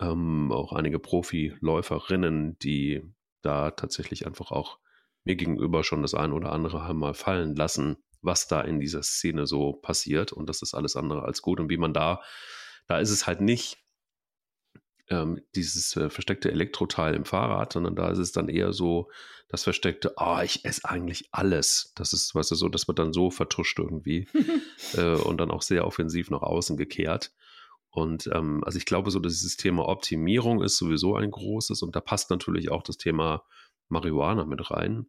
Ähm, 0.00 0.50
auch 0.50 0.72
einige 0.72 0.98
Profiläuferinnen, 0.98 2.58
die 2.58 3.02
da 3.42 3.70
tatsächlich 3.70 4.26
einfach 4.26 4.50
auch 4.50 4.78
mir 5.24 5.36
gegenüber 5.36 5.84
schon 5.84 6.02
das 6.02 6.14
ein 6.14 6.32
oder 6.32 6.52
andere 6.52 6.84
haben 6.84 6.98
mal 6.98 7.14
fallen 7.14 7.54
lassen, 7.54 7.96
was 8.24 8.48
da 8.48 8.60
in 8.60 8.80
dieser 8.80 9.02
Szene 9.02 9.46
so 9.46 9.72
passiert. 9.72 10.32
Und 10.32 10.48
das 10.48 10.62
ist 10.62 10.74
alles 10.74 10.96
andere 10.96 11.22
als 11.22 11.42
gut. 11.42 11.60
Und 11.60 11.70
wie 11.70 11.76
man 11.76 11.92
da, 11.92 12.22
da 12.86 12.98
ist 12.98 13.10
es 13.10 13.26
halt 13.26 13.40
nicht 13.40 13.78
ähm, 15.08 15.40
dieses 15.54 15.96
äh, 15.96 16.10
versteckte 16.10 16.50
Elektroteil 16.50 17.14
im 17.14 17.24
Fahrrad, 17.24 17.72
sondern 17.72 17.94
da 17.94 18.10
ist 18.10 18.18
es 18.18 18.32
dann 18.32 18.48
eher 18.48 18.72
so 18.72 19.10
das 19.48 19.62
versteckte, 19.64 20.14
ah, 20.16 20.38
oh, 20.38 20.42
ich 20.42 20.64
esse 20.64 20.88
eigentlich 20.88 21.28
alles. 21.32 21.92
Das 21.94 22.12
ist, 22.12 22.34
weißt 22.34 22.50
du, 22.50 22.54
so, 22.54 22.68
das 22.68 22.88
wird 22.88 22.98
dann 22.98 23.12
so 23.12 23.30
vertuscht 23.30 23.78
irgendwie 23.78 24.26
äh, 24.96 25.14
und 25.14 25.38
dann 25.38 25.50
auch 25.50 25.62
sehr 25.62 25.86
offensiv 25.86 26.30
nach 26.30 26.42
außen 26.42 26.76
gekehrt. 26.76 27.32
Und 27.90 28.28
ähm, 28.32 28.64
also 28.64 28.78
ich 28.78 28.86
glaube 28.86 29.10
so, 29.10 29.20
dass 29.20 29.34
dieses 29.34 29.56
Thema 29.56 29.86
Optimierung 29.86 30.62
ist 30.62 30.78
sowieso 30.78 31.14
ein 31.16 31.30
großes 31.30 31.82
und 31.82 31.94
da 31.94 32.00
passt 32.00 32.30
natürlich 32.30 32.70
auch 32.70 32.82
das 32.82 32.96
Thema 32.96 33.44
Marihuana 33.88 34.44
mit 34.44 34.70
rein 34.70 35.06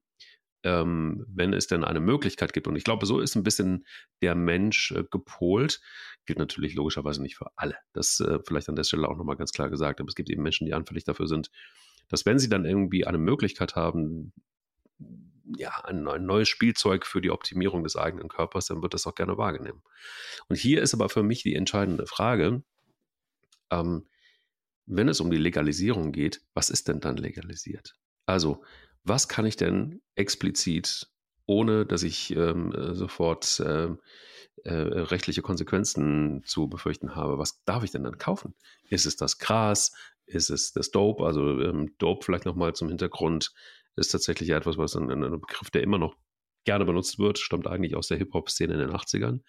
ähm, 0.66 1.24
wenn 1.30 1.54
es 1.54 1.68
denn 1.68 1.84
eine 1.84 2.00
Möglichkeit 2.00 2.52
gibt. 2.52 2.68
Und 2.68 2.76
ich 2.76 2.84
glaube, 2.84 3.06
so 3.06 3.20
ist 3.20 3.36
ein 3.36 3.44
bisschen 3.44 3.86
der 4.24 4.34
Mensch 4.34 4.92
äh, 4.92 5.04
gepolt. 5.10 5.80
Gilt 6.26 6.40
natürlich 6.40 6.74
logischerweise 6.74 7.22
nicht 7.22 7.38
für 7.38 7.52
alle. 7.56 7.76
Das 7.94 8.20
äh, 8.20 8.40
vielleicht 8.46 8.68
an 8.68 8.76
der 8.76 8.84
Stelle 8.84 9.08
auch 9.08 9.16
nochmal 9.16 9.38
ganz 9.38 9.52
klar 9.52 9.70
gesagt. 9.70 10.02
Aber 10.02 10.10
es 10.10 10.16
gibt 10.16 10.30
eben 10.32 10.42
Menschen, 10.42 10.66
die 10.66 10.74
anfällig 10.74 11.04
dafür 11.04 11.28
sind, 11.28 11.52
dass 12.10 12.26
wenn 12.26 12.40
sie 12.40 12.50
dann 12.50 12.66
irgendwie 12.66 13.06
eine 13.06 13.20
Möglichkeit 13.20 13.76
haben, 13.76 14.34
ja, 15.56 15.84
ein, 15.86 16.04
neues 16.26 16.50
Spielzeug 16.50 17.06
für 17.06 17.22
die 17.22 17.30
Optimierung 17.30 17.84
des 17.84 17.96
eigenen 17.96 18.28
Körpers, 18.28 18.66
dann 18.66 18.82
wird 18.82 18.96
das 18.96 19.06
auch 19.06 19.14
gerne 19.14 19.38
wahrgenommen. 19.38 19.84
Und 20.48 20.56
hier 20.56 20.82
ist 20.82 20.96
aber 20.96 21.10
für 21.10 21.22
mich 21.22 21.44
die 21.44 21.54
entscheidende 21.54 22.08
Frage, 22.08 22.64
ähm, 23.70 24.08
wenn 24.88 25.10
es 25.10 25.20
um 25.20 25.30
die 25.30 25.38
Legalisierung 25.38 26.12
geht, 26.12 26.42
was 26.56 26.72
ist 26.72 26.88
denn 26.88 27.02
dann 27.02 27.18
legalisiert? 27.18 27.96
Also, 28.26 28.64
was 29.06 29.28
kann 29.28 29.46
ich 29.46 29.56
denn 29.56 30.02
explizit, 30.16 31.08
ohne 31.46 31.86
dass 31.86 32.04
ich 32.04 32.36
ähm, 32.36 32.74
äh, 32.74 32.94
sofort 32.94 33.60
äh, 33.60 33.90
äh, 34.64 34.74
rechtliche 34.74 35.42
Konsequenzen 35.42 36.44
zu 36.46 36.68
befürchten 36.68 37.16
habe, 37.16 37.38
was 37.38 37.64
darf 37.66 37.84
ich 37.84 37.92
denn 37.92 38.04
dann 38.04 38.18
kaufen? 38.18 38.56
Ist 38.90 39.06
es 39.06 39.16
das 39.16 39.38
Gras? 39.38 39.94
Ist 40.26 40.50
es 40.50 40.74
das 40.74 40.92
Dope? 40.92 41.24
Also 41.24 41.62
ähm, 41.62 41.94
Dope 42.00 42.26
vielleicht 42.26 42.46
nochmal 42.46 42.74
zum 42.74 42.90
Hintergrund 42.90 43.54
ist 43.96 44.10
tatsächlich 44.10 44.50
etwas, 44.50 44.78
was 44.78 44.96
ein, 44.96 45.10
ein 45.12 45.40
Begriff, 45.40 45.70
der 45.70 45.84
immer 45.84 45.98
noch 45.98 46.16
gerne 46.64 46.84
benutzt 46.84 47.20
wird, 47.20 47.38
stammt 47.38 47.68
eigentlich 47.68 47.96
aus 47.96 48.08
der 48.08 48.18
Hip-Hop-Szene 48.18 48.74
in 48.74 48.80
den 48.80 48.92
80ern. 48.92 49.42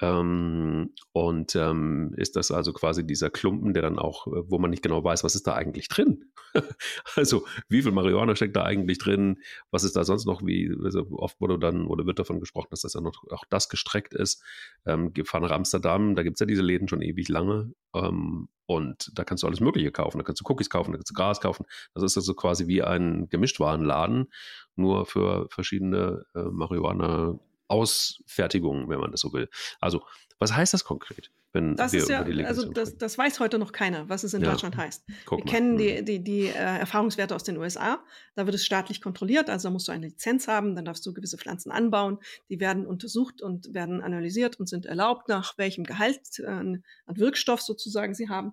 Ähm, 0.00 0.92
und 1.12 1.56
ähm, 1.56 2.12
ist 2.16 2.36
das 2.36 2.50
also 2.50 2.72
quasi 2.74 3.06
dieser 3.06 3.30
Klumpen, 3.30 3.72
der 3.72 3.82
dann 3.82 3.98
auch, 3.98 4.26
äh, 4.26 4.50
wo 4.50 4.58
man 4.58 4.70
nicht 4.70 4.82
genau 4.82 5.02
weiß, 5.02 5.24
was 5.24 5.34
ist 5.34 5.46
da 5.46 5.54
eigentlich 5.54 5.88
drin? 5.88 6.24
also 7.16 7.46
wie 7.68 7.82
viel 7.82 7.92
Marihuana 7.92 8.36
steckt 8.36 8.56
da 8.56 8.64
eigentlich 8.64 8.98
drin? 8.98 9.38
Was 9.70 9.84
ist 9.84 9.96
da 9.96 10.04
sonst 10.04 10.26
noch? 10.26 10.42
Wie 10.44 10.74
also 10.84 11.06
oft 11.12 11.40
wurde 11.40 11.58
dann 11.58 11.86
oder 11.86 12.04
wird 12.04 12.18
davon 12.18 12.40
gesprochen, 12.40 12.68
dass 12.70 12.82
das 12.82 12.92
ja 12.92 13.00
noch 13.00 13.24
auch 13.30 13.44
das 13.48 13.70
gestreckt 13.70 14.12
ist. 14.12 14.42
Ähm, 14.84 15.14
gefahren 15.14 15.42
nach 15.42 15.50
Amsterdam, 15.50 16.14
da 16.14 16.22
gibt 16.22 16.36
es 16.36 16.40
ja 16.40 16.46
diese 16.46 16.62
Läden 16.62 16.88
schon 16.88 17.00
ewig 17.00 17.28
lange. 17.28 17.72
Ähm, 17.94 18.48
und 18.66 19.12
da 19.14 19.24
kannst 19.24 19.44
du 19.44 19.46
alles 19.46 19.60
Mögliche 19.60 19.92
kaufen. 19.92 20.18
Da 20.18 20.24
kannst 20.24 20.42
du 20.42 20.44
Cookies 20.50 20.68
kaufen, 20.68 20.92
da 20.92 20.98
kannst 20.98 21.10
du 21.10 21.14
Gras 21.14 21.40
kaufen. 21.40 21.64
Das 21.94 22.02
ist 22.02 22.16
also 22.16 22.34
quasi 22.34 22.66
wie 22.66 22.82
ein 22.82 23.28
Gemischtwarenladen, 23.30 24.26
nur 24.74 25.06
für 25.06 25.46
verschiedene 25.50 26.26
äh, 26.34 26.42
Marihuana 26.42 27.38
Ausfertigung, 27.68 28.88
wenn 28.88 29.00
man 29.00 29.10
das 29.10 29.20
so 29.20 29.32
will. 29.32 29.48
Also, 29.80 30.02
was 30.38 30.54
heißt 30.54 30.74
das 30.74 30.84
konkret? 30.84 31.30
Wenn 31.52 31.74
das 31.74 31.94
wir 31.94 32.00
ist 32.00 32.10
ja, 32.10 32.22
also 32.44 32.70
das, 32.70 32.98
das, 32.98 33.16
weiß 33.16 33.40
heute 33.40 33.58
noch 33.58 33.72
keiner, 33.72 34.10
was 34.10 34.24
es 34.24 34.34
in 34.34 34.42
ja. 34.42 34.50
Deutschland 34.50 34.76
heißt. 34.76 35.06
Guck 35.24 35.38
wir 35.38 35.44
mal. 35.46 35.50
kennen 35.50 35.78
die, 35.78 36.00
mhm. 36.00 36.04
die, 36.04 36.22
die 36.22 36.42
äh, 36.48 36.52
Erfahrungswerte 36.52 37.34
aus 37.34 37.44
den 37.44 37.56
USA. 37.56 38.04
Da 38.34 38.44
wird 38.44 38.54
es 38.54 38.66
staatlich 38.66 39.00
kontrolliert, 39.00 39.48
also 39.48 39.68
da 39.68 39.72
musst 39.72 39.88
du 39.88 39.92
eine 39.92 40.08
Lizenz 40.08 40.48
haben, 40.48 40.74
dann 40.76 40.84
darfst 40.84 41.06
du 41.06 41.14
gewisse 41.14 41.38
Pflanzen 41.38 41.70
anbauen. 41.70 42.18
Die 42.50 42.60
werden 42.60 42.86
untersucht 42.86 43.40
und 43.40 43.72
werden 43.72 44.02
analysiert 44.02 44.60
und 44.60 44.68
sind 44.68 44.84
erlaubt, 44.84 45.28
nach 45.28 45.56
welchem 45.56 45.84
Gehalt 45.84 46.20
äh, 46.40 46.46
an 46.46 46.82
Wirkstoff 47.06 47.62
sozusagen 47.62 48.14
sie 48.14 48.28
haben. 48.28 48.52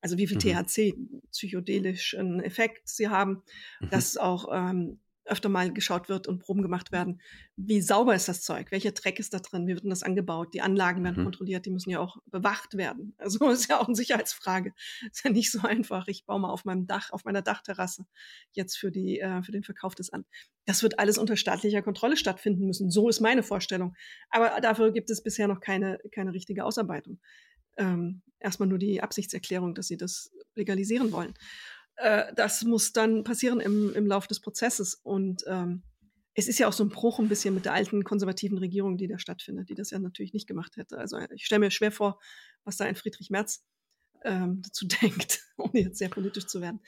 Also 0.00 0.18
wie 0.18 0.28
viel 0.28 0.36
mhm. 0.36 0.66
THC, 0.66 0.94
psychedelischen 1.32 2.40
Effekt 2.40 2.88
sie 2.88 3.08
haben, 3.08 3.42
mhm. 3.80 3.90
dass 3.90 4.16
auch 4.16 4.48
ähm, 4.52 5.00
öfter 5.26 5.48
mal 5.48 5.72
geschaut 5.72 6.08
wird 6.08 6.26
und 6.26 6.40
Proben 6.40 6.62
gemacht 6.62 6.92
werden, 6.92 7.20
wie 7.56 7.80
sauber 7.80 8.14
ist 8.14 8.28
das 8.28 8.42
Zeug, 8.42 8.70
welcher 8.70 8.92
Dreck 8.92 9.18
ist 9.18 9.32
da 9.32 9.38
drin, 9.38 9.66
wie 9.66 9.72
wird 9.72 9.84
denn 9.84 9.90
das 9.90 10.02
angebaut, 10.02 10.54
die 10.54 10.60
Anlagen 10.60 11.02
werden 11.02 11.20
mhm. 11.20 11.24
kontrolliert, 11.24 11.66
die 11.66 11.70
müssen 11.70 11.90
ja 11.90 12.00
auch 12.00 12.18
bewacht 12.26 12.76
werden. 12.76 13.14
Also 13.24 13.48
ist 13.50 13.70
ja 13.70 13.80
auch 13.80 13.86
eine 13.86 13.96
Sicherheitsfrage. 13.96 14.74
Ist 15.10 15.24
ja 15.24 15.30
nicht 15.30 15.50
so 15.50 15.60
einfach, 15.62 16.08
ich 16.08 16.26
baue 16.26 16.40
mal 16.40 16.50
auf 16.50 16.64
meinem 16.64 16.86
Dach, 16.86 17.10
auf 17.10 17.24
meiner 17.24 17.40
Dachterrasse 17.42 18.04
jetzt 18.52 18.76
für, 18.76 18.90
die, 18.90 19.18
äh, 19.18 19.42
für 19.42 19.52
den 19.52 19.62
Verkauf 19.62 19.94
des 19.94 20.12
an. 20.12 20.24
Das 20.66 20.82
wird 20.82 20.98
alles 20.98 21.16
unter 21.16 21.36
staatlicher 21.36 21.80
Kontrolle 21.82 22.16
stattfinden 22.16 22.66
müssen. 22.66 22.90
So 22.90 23.08
ist 23.08 23.20
meine 23.20 23.42
Vorstellung. 23.42 23.94
Aber 24.30 24.60
dafür 24.60 24.92
gibt 24.92 25.10
es 25.10 25.22
bisher 25.22 25.48
noch 25.48 25.60
keine, 25.60 25.98
keine 26.12 26.32
richtige 26.34 26.64
Ausarbeitung. 26.64 27.18
Ähm, 27.76 28.22
erstmal 28.40 28.68
nur 28.68 28.78
die 28.78 29.02
Absichtserklärung, 29.02 29.74
dass 29.74 29.88
sie 29.88 29.96
das 29.96 30.30
legalisieren 30.54 31.12
wollen 31.12 31.34
äh, 31.96 32.32
das 32.34 32.62
muss 32.64 32.92
dann 32.92 33.24
passieren 33.24 33.60
im, 33.60 33.94
im 33.94 34.06
Lauf 34.06 34.26
des 34.26 34.40
Prozesses. 34.40 34.94
Und 35.02 35.44
ähm, 35.46 35.82
es 36.34 36.48
ist 36.48 36.58
ja 36.58 36.68
auch 36.68 36.72
so 36.72 36.84
ein 36.84 36.90
Bruch 36.90 37.18
ein 37.18 37.28
bisschen 37.28 37.54
mit 37.54 37.64
der 37.64 37.74
alten 37.74 38.04
konservativen 38.04 38.58
Regierung, 38.58 38.96
die 38.96 39.06
da 39.06 39.18
stattfindet, 39.18 39.68
die 39.68 39.74
das 39.74 39.90
ja 39.90 39.98
natürlich 39.98 40.32
nicht 40.32 40.48
gemacht 40.48 40.76
hätte. 40.76 40.98
Also 40.98 41.18
ich 41.32 41.46
stelle 41.46 41.60
mir 41.60 41.70
schwer 41.70 41.92
vor, 41.92 42.18
was 42.64 42.76
da 42.76 42.84
ein 42.84 42.96
Friedrich 42.96 43.30
Merz 43.30 43.64
ähm, 44.24 44.62
dazu 44.64 44.86
denkt, 44.86 45.40
ohne 45.56 45.80
jetzt 45.80 45.98
sehr 45.98 46.08
politisch 46.08 46.46
zu 46.46 46.60
werden. 46.60 46.80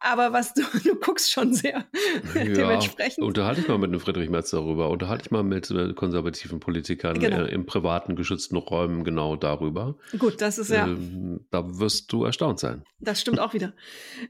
Aber 0.00 0.32
was 0.32 0.54
du, 0.54 0.62
du 0.84 0.94
guckst 0.96 1.30
schon 1.30 1.52
sehr 1.52 1.86
ja, 2.34 2.44
dementsprechend. 2.44 3.24
Unterhalte 3.24 3.60
ich 3.60 3.68
mal 3.68 3.78
mit 3.78 3.90
einem 3.90 4.00
Friedrich 4.00 4.30
Merz 4.30 4.50
darüber, 4.50 4.90
unterhalte 4.90 5.24
ich 5.26 5.30
mal 5.30 5.42
mit 5.42 5.70
äh, 5.70 5.92
konservativen 5.94 6.60
Politikern 6.60 7.18
genau. 7.18 7.42
äh, 7.42 7.52
im 7.52 7.66
privaten 7.66 8.16
geschützten 8.16 8.56
Räumen 8.56 9.04
genau 9.04 9.36
darüber. 9.36 9.98
Gut, 10.18 10.40
das 10.40 10.58
ist 10.58 10.70
ja. 10.70 10.86
Ähm, 10.86 11.46
da 11.50 11.78
wirst 11.78 12.12
du 12.12 12.24
erstaunt 12.24 12.60
sein. 12.60 12.84
Das 13.00 13.20
stimmt 13.20 13.40
auch 13.40 13.54
wieder. 13.54 13.74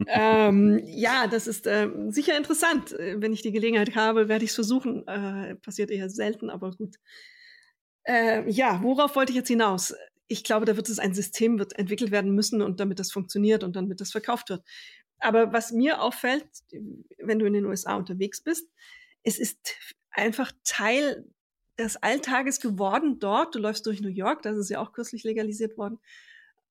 ähm, 0.06 0.80
ja, 0.84 1.26
das 1.26 1.46
ist 1.46 1.66
äh, 1.66 1.88
sicher 2.08 2.36
interessant. 2.36 2.92
Äh, 2.92 3.20
wenn 3.20 3.32
ich 3.32 3.42
die 3.42 3.52
Gelegenheit 3.52 3.94
habe, 3.94 4.28
werde 4.28 4.44
ich 4.44 4.50
es 4.50 4.54
versuchen. 4.54 5.06
Äh, 5.06 5.54
passiert 5.56 5.90
eher 5.90 6.10
selten, 6.10 6.50
aber 6.50 6.72
gut. 6.72 6.96
Äh, 8.08 8.48
ja, 8.50 8.82
worauf 8.82 9.16
wollte 9.16 9.32
ich 9.32 9.36
jetzt 9.36 9.48
hinaus? 9.48 9.94
Ich 10.28 10.44
glaube, 10.44 10.66
da 10.66 10.76
wird 10.76 10.88
es 10.88 10.98
ein 10.98 11.14
System 11.14 11.58
wird 11.58 11.78
entwickelt 11.78 12.10
werden 12.10 12.34
müssen 12.34 12.62
und 12.62 12.80
damit 12.80 12.98
das 12.98 13.10
funktioniert 13.10 13.64
und 13.64 13.74
damit 13.76 14.00
das 14.00 14.12
verkauft 14.12 14.50
wird. 14.50 14.62
Aber 15.18 15.52
was 15.52 15.72
mir 15.72 16.00
auffällt, 16.00 16.46
wenn 17.18 17.38
du 17.38 17.46
in 17.46 17.54
den 17.54 17.66
USA 17.66 17.96
unterwegs 17.96 18.42
bist, 18.42 18.70
es 19.22 19.38
ist 19.38 19.74
einfach 20.10 20.52
Teil 20.64 21.26
des 21.78 21.96
Alltages 21.96 22.60
geworden 22.60 23.18
dort. 23.18 23.54
Du 23.54 23.58
läufst 23.58 23.86
durch 23.86 24.00
New 24.00 24.08
York, 24.08 24.42
das 24.42 24.56
ist 24.56 24.70
ja 24.70 24.80
auch 24.80 24.92
kürzlich 24.92 25.24
legalisiert 25.24 25.76
worden. 25.76 25.98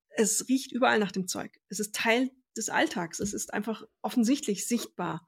Es 0.09 0.47
riecht 0.47 0.71
überall 0.71 0.99
nach 0.99 1.11
dem 1.11 1.27
Zeug. 1.27 1.59
Es 1.67 1.79
ist 1.79 1.95
Teil 1.95 2.31
des 2.55 2.69
Alltags. 2.69 3.19
Es 3.19 3.33
ist 3.33 3.53
einfach 3.53 3.83
offensichtlich 4.01 4.67
sichtbar. 4.67 5.27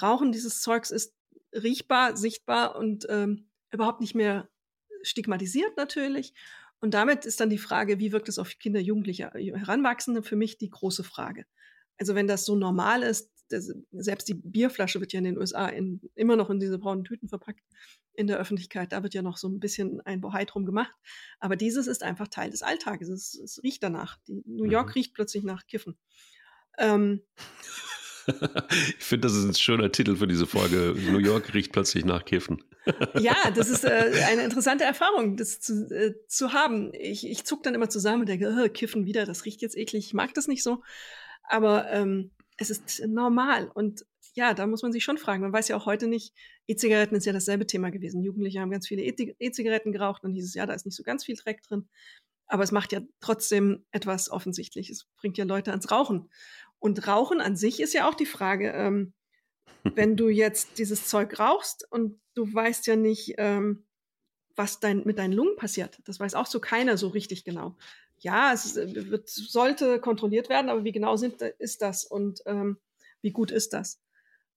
Rauchen 0.00 0.32
dieses 0.32 0.60
Zeugs 0.60 0.90
ist 0.90 1.14
riechbar, 1.52 2.16
sichtbar 2.16 2.76
und 2.76 3.06
ähm, 3.08 3.48
überhaupt 3.70 4.00
nicht 4.00 4.14
mehr 4.14 4.48
stigmatisiert 5.02 5.76
natürlich 5.76 6.34
und 6.80 6.94
damit 6.94 7.24
ist 7.24 7.40
dann 7.40 7.50
die 7.50 7.58
Frage, 7.58 7.98
wie 7.98 8.12
wirkt 8.12 8.28
es 8.28 8.38
auf 8.38 8.58
Kinder, 8.58 8.80
Jugendliche, 8.80 9.30
äh, 9.34 9.52
Heranwachsende, 9.52 10.22
für 10.22 10.36
mich 10.36 10.58
die 10.58 10.70
große 10.70 11.04
Frage. 11.04 11.46
Also 11.98 12.14
wenn 12.14 12.26
das 12.26 12.44
so 12.44 12.56
normal 12.56 13.02
ist, 13.02 13.30
das, 13.48 13.72
selbst 13.92 14.28
die 14.28 14.34
Bierflasche 14.34 15.00
wird 15.00 15.12
ja 15.12 15.18
in 15.18 15.24
den 15.24 15.38
USA 15.38 15.68
in, 15.68 16.00
immer 16.14 16.36
noch 16.36 16.50
in 16.50 16.58
diese 16.58 16.78
braunen 16.78 17.04
Tüten 17.04 17.28
verpackt 17.28 17.62
in 18.14 18.26
der 18.26 18.38
Öffentlichkeit. 18.38 18.92
Da 18.92 19.02
wird 19.02 19.14
ja 19.14 19.22
noch 19.22 19.36
so 19.36 19.48
ein 19.48 19.60
bisschen 19.60 20.00
ein 20.02 20.20
Bohai 20.20 20.44
drum 20.44 20.66
gemacht. 20.66 20.92
Aber 21.38 21.56
dieses 21.56 21.86
ist 21.86 22.02
einfach 22.02 22.28
Teil 22.28 22.50
des 22.50 22.62
Alltages. 22.62 23.08
Es, 23.08 23.34
es 23.34 23.62
riecht 23.62 23.82
danach. 23.82 24.18
Die, 24.26 24.42
New 24.46 24.68
York 24.68 24.88
mhm. 24.88 24.92
riecht 24.92 25.14
plötzlich 25.14 25.44
nach 25.44 25.66
Kiffen. 25.66 25.96
Ähm, 26.78 27.22
ich 28.26 29.04
finde, 29.04 29.28
das 29.28 29.36
ist 29.36 29.44
ein 29.44 29.54
schöner 29.54 29.92
Titel 29.92 30.16
für 30.16 30.26
diese 30.26 30.46
Folge. 30.46 30.94
New 31.10 31.18
York 31.18 31.54
riecht 31.54 31.72
plötzlich 31.72 32.04
nach 32.04 32.24
Kiffen. 32.24 32.64
Ja, 33.18 33.36
das 33.54 33.68
ist 33.68 33.84
äh, 33.84 34.12
eine 34.28 34.44
interessante 34.44 34.84
Erfahrung, 34.84 35.36
das 35.36 35.60
zu, 35.60 35.88
äh, 35.90 36.14
zu 36.28 36.52
haben. 36.52 36.92
Ich, 36.94 37.26
ich 37.28 37.44
zuck 37.44 37.62
dann 37.62 37.74
immer 37.74 37.88
zusammen 37.88 38.20
und 38.20 38.28
denke, 38.28 38.70
Kiffen 38.70 39.04
wieder, 39.06 39.26
das 39.26 39.44
riecht 39.44 39.62
jetzt 39.62 39.76
eklig. 39.76 40.06
Ich 40.06 40.14
mag 40.14 40.34
das 40.34 40.48
nicht 40.48 40.62
so. 40.62 40.82
Aber 41.42 41.90
ähm, 41.90 42.30
es 42.56 42.70
ist 42.70 43.02
normal. 43.06 43.70
Und 43.72 44.04
ja, 44.34 44.54
da 44.54 44.66
muss 44.66 44.82
man 44.82 44.92
sich 44.92 45.04
schon 45.04 45.18
fragen. 45.18 45.42
Man 45.42 45.52
weiß 45.52 45.68
ja 45.68 45.76
auch 45.76 45.86
heute 45.86 46.06
nicht, 46.06 46.34
E-Zigaretten 46.66 47.16
ist 47.16 47.26
ja 47.26 47.32
dasselbe 47.32 47.66
Thema 47.66 47.90
gewesen. 47.90 48.22
Jugendliche 48.22 48.60
haben 48.60 48.70
ganz 48.70 48.86
viele 48.86 49.02
E-Zigaretten 49.02 49.92
geraucht 49.92 50.24
und 50.24 50.34
dieses 50.34 50.54
Jahr, 50.54 50.66
da 50.66 50.74
ist 50.74 50.84
nicht 50.84 50.96
so 50.96 51.02
ganz 51.02 51.24
viel 51.24 51.36
Dreck 51.36 51.62
drin. 51.62 51.88
Aber 52.46 52.62
es 52.62 52.72
macht 52.72 52.92
ja 52.92 53.00
trotzdem 53.20 53.84
etwas 53.90 54.30
offensichtlich. 54.30 54.90
Es 54.90 55.06
bringt 55.16 55.38
ja 55.38 55.44
Leute 55.44 55.70
ans 55.70 55.90
Rauchen. 55.90 56.30
Und 56.78 57.06
Rauchen 57.08 57.40
an 57.40 57.56
sich 57.56 57.80
ist 57.80 57.94
ja 57.94 58.08
auch 58.08 58.14
die 58.14 58.26
Frage, 58.26 58.72
ähm, 58.72 59.14
wenn 59.94 60.16
du 60.16 60.28
jetzt 60.28 60.78
dieses 60.78 61.06
Zeug 61.06 61.38
rauchst 61.38 61.86
und 61.90 62.20
du 62.34 62.52
weißt 62.52 62.86
ja 62.86 62.96
nicht, 62.96 63.34
ähm, 63.38 63.84
was 64.56 64.80
dein, 64.80 65.04
mit 65.04 65.18
deinen 65.18 65.32
Lungen 65.32 65.56
passiert. 65.56 65.98
Das 66.04 66.18
weiß 66.18 66.34
auch 66.34 66.46
so 66.46 66.60
keiner 66.60 66.96
so 66.96 67.08
richtig 67.08 67.44
genau. 67.44 67.76
Ja, 68.18 68.52
es 68.52 68.76
äh, 68.76 69.10
wird, 69.10 69.28
sollte 69.28 70.00
kontrolliert 70.00 70.48
werden, 70.48 70.70
aber 70.70 70.84
wie 70.84 70.92
genau 70.92 71.16
sind, 71.16 71.42
ist 71.42 71.82
das 71.82 72.04
und 72.04 72.40
ähm, 72.46 72.78
wie 73.20 73.32
gut 73.32 73.50
ist 73.50 73.72
das 73.72 74.00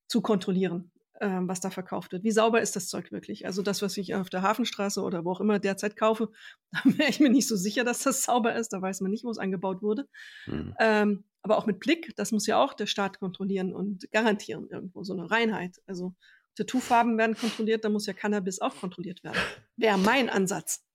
zu 0.07 0.21
kontrollieren, 0.21 0.91
ähm, 1.19 1.47
was 1.47 1.59
da 1.59 1.69
verkauft 1.69 2.13
wird? 2.13 2.23
Wie 2.23 2.31
sauber 2.31 2.61
ist 2.61 2.75
das 2.75 2.87
Zeug 2.87 3.11
wirklich? 3.11 3.45
Also 3.45 3.61
das, 3.61 3.81
was 3.81 3.97
ich 3.97 4.15
auf 4.15 4.29
der 4.29 4.41
Hafenstraße 4.41 5.01
oder 5.01 5.25
wo 5.25 5.31
auch 5.31 5.41
immer 5.41 5.59
derzeit 5.59 5.95
kaufe, 5.95 6.31
da 6.71 6.79
wäre 6.85 7.09
ich 7.09 7.19
mir 7.19 7.29
nicht 7.29 7.47
so 7.47 7.55
sicher, 7.55 7.83
dass 7.83 8.03
das 8.03 8.23
sauber 8.23 8.55
ist. 8.55 8.69
Da 8.69 8.81
weiß 8.81 9.01
man 9.01 9.11
nicht, 9.11 9.25
wo 9.25 9.29
es 9.29 9.37
angebaut 9.37 9.81
wurde. 9.81 10.07
Mhm. 10.47 10.75
Ähm, 10.79 11.23
aber 11.41 11.57
auch 11.57 11.65
mit 11.65 11.79
Blick, 11.79 12.13
das 12.15 12.31
muss 12.31 12.47
ja 12.47 12.61
auch 12.61 12.73
der 12.73 12.87
Staat 12.87 13.19
kontrollieren 13.19 13.73
und 13.73 14.11
garantieren 14.11 14.67
irgendwo 14.69 15.03
so 15.03 15.13
eine 15.13 15.29
Reinheit. 15.29 15.77
Also 15.85 16.13
Tattoofarben 16.55 17.17
werden 17.17 17.35
kontrolliert, 17.35 17.85
da 17.85 17.89
muss 17.89 18.05
ja 18.05 18.13
Cannabis 18.13 18.59
auch 18.59 18.75
kontrolliert 18.75 19.23
werden. 19.23 19.39
Wäre 19.77 19.97
mein 19.97 20.29
Ansatz. 20.29 20.85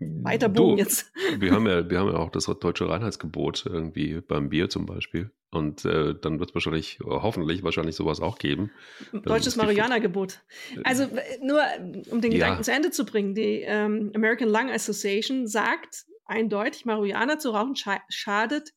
Weiter 0.00 0.48
Bogen 0.48 0.76
du, 0.76 0.82
jetzt. 0.82 1.12
Wir 1.40 1.52
haben, 1.52 1.66
ja, 1.66 1.88
wir 1.90 1.98
haben 1.98 2.12
ja 2.12 2.18
auch 2.18 2.30
das 2.30 2.44
deutsche 2.44 2.88
Reinheitsgebot 2.88 3.66
irgendwie 3.66 4.20
beim 4.20 4.48
Bier 4.48 4.68
zum 4.68 4.86
Beispiel. 4.86 5.32
Und 5.50 5.84
äh, 5.84 6.14
dann 6.14 6.38
wird 6.38 6.50
es 6.50 6.54
wahrscheinlich, 6.54 6.98
hoffentlich 7.00 7.62
wahrscheinlich 7.62 7.96
sowas 7.96 8.20
auch 8.20 8.38
geben. 8.38 8.70
Deutsches 9.12 9.56
Marihuana-Gebot. 9.56 10.42
Also 10.84 11.08
nur, 11.42 11.62
um 12.10 12.20
den 12.20 12.32
ja. 12.32 12.38
Gedanken 12.38 12.64
zu 12.64 12.72
Ende 12.72 12.90
zu 12.90 13.06
bringen, 13.06 13.34
die 13.34 13.62
ähm, 13.62 14.12
American 14.14 14.50
Lung 14.50 14.70
Association 14.70 15.46
sagt 15.46 16.04
eindeutig, 16.26 16.84
Marihuana 16.84 17.38
zu 17.38 17.50
rauchen 17.50 17.76
scha 17.76 17.98
schadet 18.10 18.74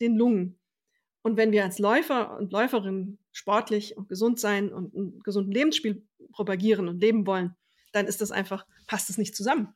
den 0.00 0.16
Lungen. 0.16 0.58
Und 1.22 1.36
wenn 1.36 1.52
wir 1.52 1.64
als 1.64 1.78
Läufer 1.78 2.36
und 2.36 2.52
Läuferin 2.52 3.18
sportlich 3.30 3.96
und 3.96 4.08
gesund 4.08 4.40
sein 4.40 4.72
und 4.72 4.94
einen 4.94 5.22
gesunden 5.22 5.52
Lebensstil 5.52 6.06
propagieren 6.32 6.88
und 6.88 7.00
leben 7.00 7.26
wollen, 7.26 7.54
dann 7.92 8.06
ist 8.06 8.20
das 8.20 8.32
einfach, 8.32 8.66
passt 8.86 9.08
es 9.08 9.18
nicht 9.18 9.36
zusammen. 9.36 9.74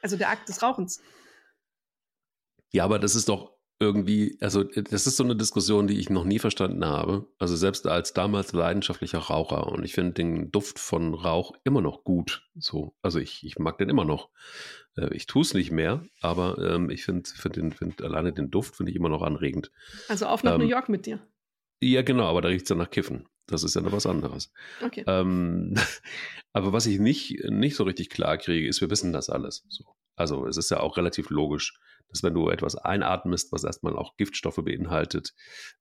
Also 0.00 0.16
der 0.16 0.30
Akt 0.30 0.48
des 0.48 0.62
Rauchens. 0.62 1.02
Ja, 2.70 2.84
aber 2.84 2.98
das 2.98 3.14
ist 3.14 3.28
doch 3.28 3.55
irgendwie, 3.78 4.38
also 4.40 4.62
das 4.62 5.06
ist 5.06 5.16
so 5.16 5.24
eine 5.24 5.36
Diskussion, 5.36 5.86
die 5.86 5.98
ich 5.98 6.08
noch 6.08 6.24
nie 6.24 6.38
verstanden 6.38 6.84
habe. 6.84 7.26
Also 7.38 7.56
selbst 7.56 7.86
als 7.86 8.14
damals 8.14 8.52
leidenschaftlicher 8.52 9.18
Raucher 9.18 9.66
und 9.66 9.84
ich 9.84 9.92
finde 9.92 10.14
den 10.14 10.50
Duft 10.50 10.78
von 10.78 11.14
Rauch 11.14 11.52
immer 11.64 11.82
noch 11.82 12.02
gut. 12.02 12.46
So, 12.54 12.94
also 13.02 13.18
ich, 13.18 13.44
ich 13.44 13.58
mag 13.58 13.76
den 13.78 13.90
immer 13.90 14.04
noch. 14.04 14.30
Äh, 14.96 15.14
ich 15.14 15.26
tue 15.26 15.42
es 15.42 15.52
nicht 15.52 15.70
mehr, 15.70 16.04
aber 16.20 16.58
ähm, 16.58 16.88
ich 16.88 17.04
finde 17.04 17.28
find 17.28 17.56
den, 17.56 17.72
find 17.72 18.02
alleine 18.02 18.32
den 18.32 18.50
Duft 18.50 18.76
finde 18.76 18.90
ich 18.90 18.96
immer 18.96 19.10
noch 19.10 19.22
anregend. 19.22 19.70
Also 20.08 20.26
auf 20.26 20.42
nach 20.42 20.54
ähm, 20.54 20.62
New 20.62 20.68
York 20.68 20.88
mit 20.88 21.04
dir. 21.04 21.20
Ja, 21.80 22.00
genau, 22.00 22.24
aber 22.24 22.40
da 22.40 22.48
riecht 22.48 22.62
es 22.62 22.68
dann 22.68 22.78
nach 22.78 22.90
Kiffen. 22.90 23.28
Das 23.46 23.62
ist 23.62 23.76
ja 23.76 23.82
noch 23.82 23.92
was 23.92 24.06
anderes. 24.06 24.52
Okay. 24.82 25.04
Ähm, 25.06 25.74
aber 26.52 26.72
was 26.72 26.86
ich 26.86 26.98
nicht, 26.98 27.44
nicht 27.44 27.76
so 27.76 27.84
richtig 27.84 28.08
klar 28.08 28.38
kriege, 28.38 28.66
ist, 28.66 28.80
wir 28.80 28.90
wissen 28.90 29.12
das 29.12 29.28
alles. 29.28 29.64
So. 29.68 29.84
Also 30.16 30.46
es 30.46 30.56
ist 30.56 30.70
ja 30.70 30.80
auch 30.80 30.96
relativ 30.96 31.28
logisch, 31.28 31.78
dass 32.08 32.22
wenn 32.22 32.34
du 32.34 32.48
etwas 32.48 32.76
einatmest, 32.76 33.52
was 33.52 33.64
erstmal 33.64 33.96
auch 33.96 34.16
Giftstoffe 34.16 34.62
beinhaltet, 34.64 35.34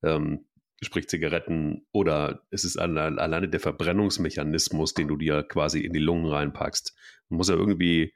ähm, 0.03 0.45
sprich 0.81 1.07
Zigaretten 1.07 1.85
oder 1.91 2.41
es 2.51 2.65
ist 2.65 2.77
alleine 2.77 3.47
der 3.47 3.59
Verbrennungsmechanismus, 3.59 4.93
den 4.93 5.07
du 5.07 5.15
dir 5.15 5.43
quasi 5.43 5.79
in 5.79 5.93
die 5.93 5.99
Lungen 5.99 6.25
reinpackst, 6.25 6.95
muss 7.29 7.49
ja 7.49 7.55
irgendwie 7.55 8.13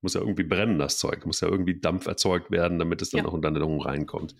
muss 0.00 0.14
ja 0.14 0.20
irgendwie 0.20 0.44
brennen, 0.44 0.78
das 0.78 0.98
Zeug. 0.98 1.26
Muss 1.26 1.40
ja 1.40 1.48
irgendwie 1.48 1.80
Dampf 1.80 2.06
erzeugt 2.06 2.50
werden, 2.50 2.78
damit 2.78 3.02
es 3.02 3.10
dann 3.10 3.18
ja. 3.18 3.24
noch 3.24 3.34
in 3.34 3.42
deine 3.42 3.58
Lungen 3.58 3.80
reinkommt. 3.80 4.34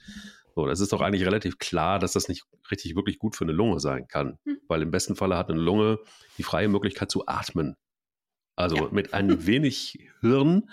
So, 0.54 0.66
das 0.66 0.80
ist 0.80 0.92
doch 0.92 1.00
eigentlich 1.00 1.24
relativ 1.24 1.58
klar, 1.58 1.98
dass 1.98 2.12
das 2.12 2.28
nicht 2.28 2.44
richtig 2.70 2.96
wirklich 2.96 3.18
gut 3.18 3.36
für 3.36 3.44
eine 3.44 3.52
Lunge 3.52 3.80
sein 3.80 4.06
kann. 4.08 4.38
Hm. 4.44 4.58
Weil 4.68 4.82
im 4.82 4.90
besten 4.90 5.16
Falle 5.16 5.36
hat 5.36 5.50
eine 5.50 5.60
Lunge 5.60 5.98
die 6.36 6.42
freie 6.42 6.68
Möglichkeit 6.68 7.10
zu 7.10 7.26
atmen. 7.26 7.76
Also 8.56 8.76
ja. 8.76 8.88
mit 8.90 9.14
ein 9.14 9.46
wenig 9.46 9.98
Hirn 10.20 10.68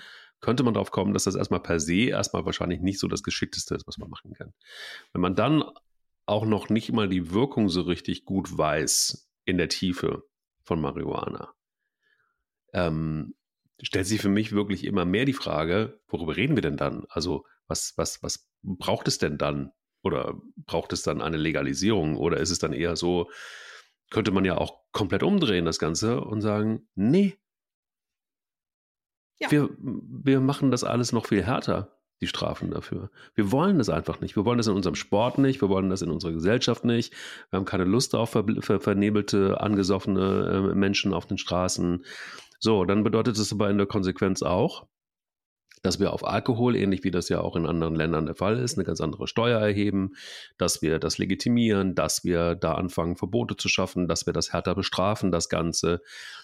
könnte 0.45 0.61
man 0.61 0.75
darauf 0.75 0.91
kommen, 0.91 1.13
dass 1.13 1.23
das 1.23 1.33
erstmal 1.33 1.59
per 1.59 1.79
se 1.79 2.09
erstmal 2.09 2.45
wahrscheinlich 2.45 2.79
nicht 2.79 2.99
so 2.99 3.07
das 3.07 3.23
Geschickteste 3.23 3.73
ist, 3.73 3.87
was 3.87 3.97
man 3.97 4.11
machen 4.11 4.33
kann. 4.33 4.53
Wenn 5.11 5.21
man 5.21 5.33
dann 5.33 5.63
auch 6.27 6.45
noch 6.45 6.69
nicht 6.69 6.91
mal 6.91 7.09
die 7.09 7.31
Wirkung 7.31 7.67
so 7.67 7.81
richtig 7.81 8.25
gut 8.25 8.55
weiß 8.55 9.27
in 9.45 9.57
der 9.57 9.69
Tiefe 9.69 10.23
von 10.61 10.79
Marihuana, 10.79 11.51
ähm, 12.73 13.33
stellt 13.81 14.05
sich 14.05 14.21
für 14.21 14.29
mich 14.29 14.51
wirklich 14.51 14.83
immer 14.83 15.03
mehr 15.03 15.25
die 15.25 15.33
Frage, 15.33 15.99
worüber 16.07 16.37
reden 16.37 16.55
wir 16.55 16.61
denn 16.61 16.77
dann? 16.77 17.05
Also 17.09 17.45
was, 17.67 17.93
was, 17.95 18.21
was 18.21 18.47
braucht 18.61 19.07
es 19.07 19.17
denn 19.17 19.39
dann? 19.39 19.71
Oder 20.03 20.39
braucht 20.57 20.93
es 20.93 21.01
dann 21.01 21.23
eine 21.23 21.37
Legalisierung? 21.37 22.17
Oder 22.17 22.37
ist 22.37 22.51
es 22.51 22.59
dann 22.59 22.71
eher 22.71 22.95
so, 22.95 23.31
könnte 24.11 24.29
man 24.29 24.45
ja 24.45 24.59
auch 24.59 24.83
komplett 24.91 25.23
umdrehen, 25.23 25.65
das 25.65 25.79
Ganze, 25.79 26.21
und 26.21 26.41
sagen, 26.41 26.87
nee, 26.93 27.35
ja. 29.39 29.51
wir, 29.51 29.69
wir 29.77 30.39
machen 30.39 30.71
das 30.71 30.83
alles 30.83 31.11
noch 31.11 31.25
viel 31.25 31.43
härter 31.43 31.91
die 32.21 32.27
Strafen 32.27 32.71
dafür. 32.71 33.09
Wir 33.33 33.51
wollen 33.51 33.77
das 33.77 33.89
einfach 33.89 34.21
nicht. 34.21 34.35
Wir 34.35 34.45
wollen 34.45 34.57
das 34.57 34.67
in 34.67 34.75
unserem 34.75 34.95
Sport 34.95 35.37
nicht. 35.37 35.61
Wir 35.61 35.69
wollen 35.69 35.89
das 35.89 36.01
in 36.01 36.09
unserer 36.09 36.31
Gesellschaft 36.31 36.85
nicht. 36.85 37.13
Wir 37.49 37.57
haben 37.57 37.65
keine 37.65 37.83
Lust 37.83 38.15
auf 38.15 38.29
ver 38.31 38.45
ver 38.61 38.79
vernebelte, 38.79 39.59
angesoffene 39.59 40.69
äh, 40.71 40.75
Menschen 40.75 41.13
auf 41.13 41.25
den 41.25 41.37
Straßen. 41.37 42.05
So, 42.59 42.85
dann 42.85 43.03
bedeutet 43.03 43.37
es 43.37 43.51
aber 43.51 43.69
in 43.69 43.77
der 43.77 43.87
Konsequenz 43.87 44.41
auch, 44.43 44.87
dass 45.85 45.99
wir 45.99 46.13
auf 46.13 46.25
Alkohol, 46.25 46.75
ähnlich 46.75 47.03
wie 47.03 47.11
das 47.11 47.29
ja 47.29 47.41
auch 47.41 47.55
in 47.55 47.65
anderen 47.65 47.95
Ländern 47.95 48.25
der 48.25 48.35
Fall 48.35 48.57
ist, 48.57 48.77
eine 48.77 48.85
ganz 48.85 49.01
andere 49.01 49.27
Steuer 49.27 49.59
erheben, 49.59 50.13
dass 50.57 50.81
wir 50.81 50.99
das 50.99 51.17
legitimieren, 51.17 51.93
dass 51.93 52.23
wir 52.23 52.55
da 52.55 52.73
anfangen, 52.73 53.15
Verbote 53.15 53.55
zu 53.55 53.69
schaffen, 53.69 54.07
dass 54.07 54.25
wir 54.25 54.33
das 54.33 54.51
härter 54.51 54.73
bestrafen, 54.73 55.31
das 55.31 55.47
Ganze. 55.47 56.01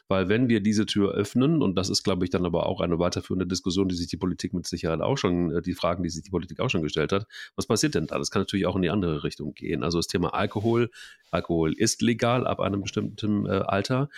Weil 0.08 0.30
wenn 0.30 0.50
wir 0.50 0.62
diese 0.62 0.86
Tür 0.86 1.14
öffnen, 1.14 1.62
und 1.62 1.76
das 1.76 1.90
ist, 1.90 2.04
glaube 2.04 2.26
ich, 2.26 2.30
dann 2.30 2.46
aber 2.46 2.66
auch 2.66 2.82
eine 2.82 3.00
weiterführende 3.00 3.48
Diskussion, 3.48 3.88
die 3.88 3.96
sich 3.96 4.08
die 4.08 4.18
Politik 4.18 4.54
mit 4.54 4.68
Sicherheit 4.68 5.02
auch 5.02 5.18
schon, 5.18 5.52
äh, 5.56 5.62
die 5.62 5.74
Fragen, 5.74 6.04
die 6.04 6.10
sich 6.10 6.24
die 6.24 6.32
Politik 6.32 6.60
auch 6.60 6.70
schon 6.70 6.84
gestellt 6.84 7.12
hat, 7.12 7.26
was 7.56 7.66
passiert 7.66 7.96
denn 7.96 8.08
da? 8.08 8.18
Das 8.18 8.30
kann 8.30 8.42
natürlich 8.42 8.68
auch 8.68 8.76
in 8.76 8.82
die 8.82 8.90
andere 8.90 9.24
Richtung 9.24 9.54
gehen. 9.54 9.84
Also 9.84 9.98
das 9.98 10.08
Thema 10.08 10.34
Alkohol, 10.34 10.90
Alkohol 11.32 11.74
ist 11.74 12.02
legal 12.02 12.46
ab 12.46 12.60
einem 12.60 12.82
bestimmten 12.82 13.46
äh, 13.46 13.64
Alter, 13.66 14.10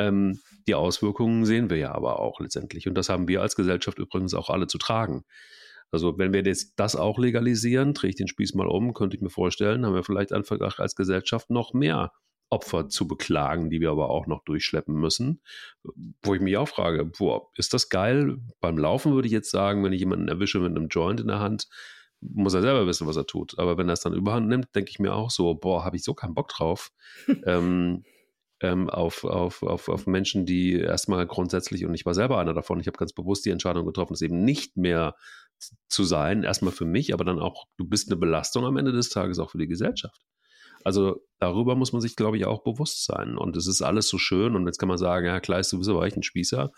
ähm, 0.00 0.40
die 0.66 0.74
Auswirkungen 0.74 1.44
sehen 1.44 1.70
wir 1.70 1.76
ja 1.76 1.92
aber 1.92 2.18
auch 2.18 2.40
letztendlich. 2.40 2.88
Und 2.88 2.94
das 2.94 3.08
haben 3.08 3.28
wir 3.28 3.42
als 3.42 3.54
Gesellschaft 3.54 3.98
übrigens 3.98 4.34
auch 4.34 4.50
alle 4.50 4.66
zu 4.66 4.78
tragen. 4.78 5.24
Also 5.92 6.18
wenn 6.18 6.32
wir 6.32 6.42
jetzt 6.42 6.74
das 6.76 6.96
auch 6.96 7.18
legalisieren, 7.18 7.94
drehe 7.94 8.10
ich 8.10 8.16
den 8.16 8.28
Spieß 8.28 8.54
mal 8.54 8.66
um, 8.66 8.94
könnte 8.94 9.16
ich 9.16 9.22
mir 9.22 9.30
vorstellen, 9.30 9.84
haben 9.84 9.94
wir 9.94 10.04
vielleicht 10.04 10.32
einfach 10.32 10.78
als 10.78 10.94
Gesellschaft 10.94 11.50
noch 11.50 11.74
mehr 11.74 12.12
Opfer 12.48 12.88
zu 12.88 13.06
beklagen, 13.06 13.70
die 13.70 13.80
wir 13.80 13.90
aber 13.90 14.10
auch 14.10 14.26
noch 14.26 14.42
durchschleppen 14.44 14.94
müssen. 14.94 15.40
Wo 16.22 16.34
ich 16.34 16.40
mich 16.40 16.56
auch 16.56 16.68
frage, 16.68 17.04
boah, 17.04 17.48
ist 17.56 17.74
das 17.74 17.88
geil? 17.88 18.38
Beim 18.60 18.78
Laufen 18.78 19.14
würde 19.14 19.26
ich 19.26 19.32
jetzt 19.32 19.50
sagen, 19.50 19.84
wenn 19.84 19.92
ich 19.92 20.00
jemanden 20.00 20.28
erwische 20.28 20.58
mit 20.58 20.76
einem 20.76 20.88
Joint 20.88 21.20
in 21.20 21.28
der 21.28 21.38
Hand, 21.38 21.68
muss 22.20 22.54
er 22.54 22.62
selber 22.62 22.86
wissen, 22.86 23.06
was 23.06 23.16
er 23.16 23.26
tut. 23.26 23.58
Aber 23.58 23.78
wenn 23.78 23.88
er 23.88 23.94
es 23.94 24.00
dann 24.00 24.12
überhand 24.12 24.48
nimmt, 24.48 24.74
denke 24.74 24.90
ich 24.90 24.98
mir 24.98 25.14
auch 25.14 25.30
so, 25.30 25.54
boah, 25.54 25.84
habe 25.84 25.96
ich 25.96 26.04
so 26.04 26.14
keinen 26.14 26.34
Bock 26.34 26.48
drauf. 26.48 26.90
ähm, 27.46 28.04
ähm, 28.60 28.90
auf, 28.90 29.24
auf, 29.24 29.62
auf, 29.62 29.88
auf 29.88 30.06
Menschen, 30.06 30.46
die 30.46 30.74
erstmal 30.74 31.26
grundsätzlich, 31.26 31.84
und 31.84 31.94
ich 31.94 32.06
war 32.06 32.14
selber 32.14 32.38
einer 32.38 32.54
davon, 32.54 32.80
ich 32.80 32.86
habe 32.86 32.98
ganz 32.98 33.12
bewusst 33.12 33.44
die 33.46 33.50
Entscheidung 33.50 33.86
getroffen, 33.86 34.14
es 34.14 34.22
eben 34.22 34.44
nicht 34.44 34.76
mehr 34.76 35.14
zu 35.88 36.04
sein, 36.04 36.42
erstmal 36.42 36.72
für 36.72 36.84
mich, 36.84 37.12
aber 37.12 37.24
dann 37.24 37.38
auch, 37.38 37.66
du 37.76 37.84
bist 37.84 38.08
eine 38.08 38.16
Belastung 38.16 38.64
am 38.64 38.76
Ende 38.76 38.92
des 38.92 39.08
Tages 39.08 39.38
auch 39.38 39.50
für 39.50 39.58
die 39.58 39.66
Gesellschaft. 39.66 40.20
Also 40.82 41.26
darüber 41.38 41.74
muss 41.74 41.92
man 41.92 42.00
sich, 42.00 42.16
glaube 42.16 42.38
ich, 42.38 42.46
auch 42.46 42.62
bewusst 42.62 43.04
sein. 43.04 43.36
Und 43.36 43.56
es 43.56 43.66
ist 43.66 43.82
alles 43.82 44.08
so 44.08 44.16
schön. 44.18 44.56
Und 44.56 44.66
jetzt 44.66 44.78
kann 44.78 44.88
man 44.88 44.98
sagen, 44.98 45.26
ja, 45.26 45.40
klar, 45.40 45.60
ist 45.60 45.70
sowieso 45.70 46.02
echt 46.02 46.16
ein 46.16 46.22
Spießer. 46.22 46.72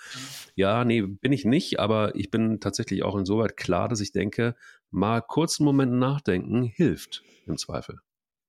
Ja, 0.57 0.85
nee, 0.85 1.03
bin 1.03 1.33
ich 1.33 1.45
nicht, 1.45 1.78
aber 1.78 2.14
ich 2.16 2.30
bin 2.30 2.59
tatsächlich 2.59 3.05
auch 3.05 3.16
insoweit 3.16 3.57
klar, 3.57 3.89
dass 3.89 4.01
ich 4.01 4.11
denke, 4.11 4.57
mal 4.91 5.20
kurz 5.20 5.61
einen 5.61 5.66
Moment 5.66 5.93
nachdenken 5.93 6.64
hilft 6.64 7.22
im 7.47 7.57
Zweifel. 7.57 8.01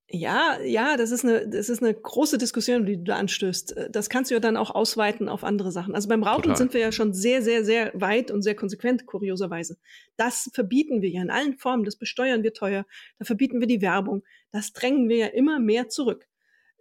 Ja, 0.09 0.59
ja, 0.61 0.95
das 0.97 1.11
ist 1.11 1.23
eine, 1.23 1.47
das 1.47 1.69
ist 1.69 1.81
eine 1.81 1.93
große 1.93 2.37
Diskussion, 2.37 2.85
die 2.85 2.97
du 2.97 3.03
da 3.03 3.15
anstößt. 3.15 3.89
Das 3.89 4.09
kannst 4.09 4.29
du 4.29 4.35
ja 4.35 4.39
dann 4.39 4.57
auch 4.57 4.69
ausweiten 4.69 5.29
auf 5.29 5.43
andere 5.43 5.71
Sachen. 5.71 5.95
Also 5.95 6.07
beim 6.09 6.23
Rauchen 6.23 6.43
Total. 6.43 6.57
sind 6.57 6.73
wir 6.73 6.81
ja 6.81 6.91
schon 6.91 7.13
sehr, 7.13 7.41
sehr, 7.41 7.65
sehr 7.65 7.91
weit 7.95 8.29
und 8.29 8.43
sehr 8.43 8.53
konsequent, 8.53 9.05
kurioserweise. 9.05 9.77
Das 10.17 10.51
verbieten 10.53 11.01
wir 11.01 11.09
ja 11.09 11.21
in 11.21 11.31
allen 11.31 11.57
Formen. 11.57 11.83
Das 11.83 11.95
besteuern 11.95 12.43
wir 12.43 12.53
teuer. 12.53 12.85
Da 13.17 13.25
verbieten 13.25 13.59
wir 13.59 13.67
die 13.67 13.81
Werbung. 13.81 14.23
Das 14.51 14.73
drängen 14.73 15.09
wir 15.09 15.17
ja 15.17 15.27
immer 15.27 15.59
mehr 15.59 15.89
zurück. 15.89 16.27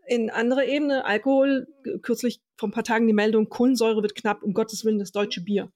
In 0.06 0.28
anderer 0.28 0.64
Ebene, 0.64 1.04
Alkohol, 1.04 1.68
kürzlich 2.02 2.42
vor 2.56 2.68
ein 2.68 2.72
paar 2.72 2.84
Tagen 2.84 3.06
die 3.06 3.12
Meldung, 3.12 3.48
Kohlensäure 3.48 4.02
wird 4.02 4.14
knapp, 4.14 4.42
um 4.42 4.52
Gottes 4.52 4.84
Willen 4.84 4.98
das 4.98 5.12
deutsche 5.12 5.42
Bier. 5.42 5.72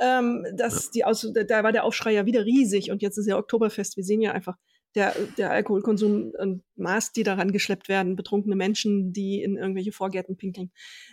Ähm, 0.00 0.44
das, 0.54 0.86
ja. 0.86 0.90
die 0.94 1.04
Aus, 1.04 1.32
da 1.32 1.62
war 1.62 1.72
der 1.72 1.84
Aufschrei 1.84 2.12
ja 2.12 2.24
wieder 2.24 2.44
riesig 2.44 2.90
und 2.90 3.02
jetzt 3.02 3.18
ist 3.18 3.26
ja 3.26 3.36
Oktoberfest. 3.36 3.96
Wir 3.96 4.04
sehen 4.04 4.20
ja 4.20 4.32
einfach, 4.32 4.56
der, 4.94 5.14
der 5.36 5.50
Alkoholkonsum 5.50 6.32
und 6.38 6.62
Maß, 6.76 7.12
die 7.12 7.22
daran 7.22 7.52
geschleppt 7.52 7.88
werden, 7.88 8.16
betrunkene 8.16 8.56
Menschen, 8.56 9.12
die 9.12 9.42
in 9.42 9.56
irgendwelche 9.56 9.92
Vorgärten 9.92 10.36
pinkeln. 10.36 10.70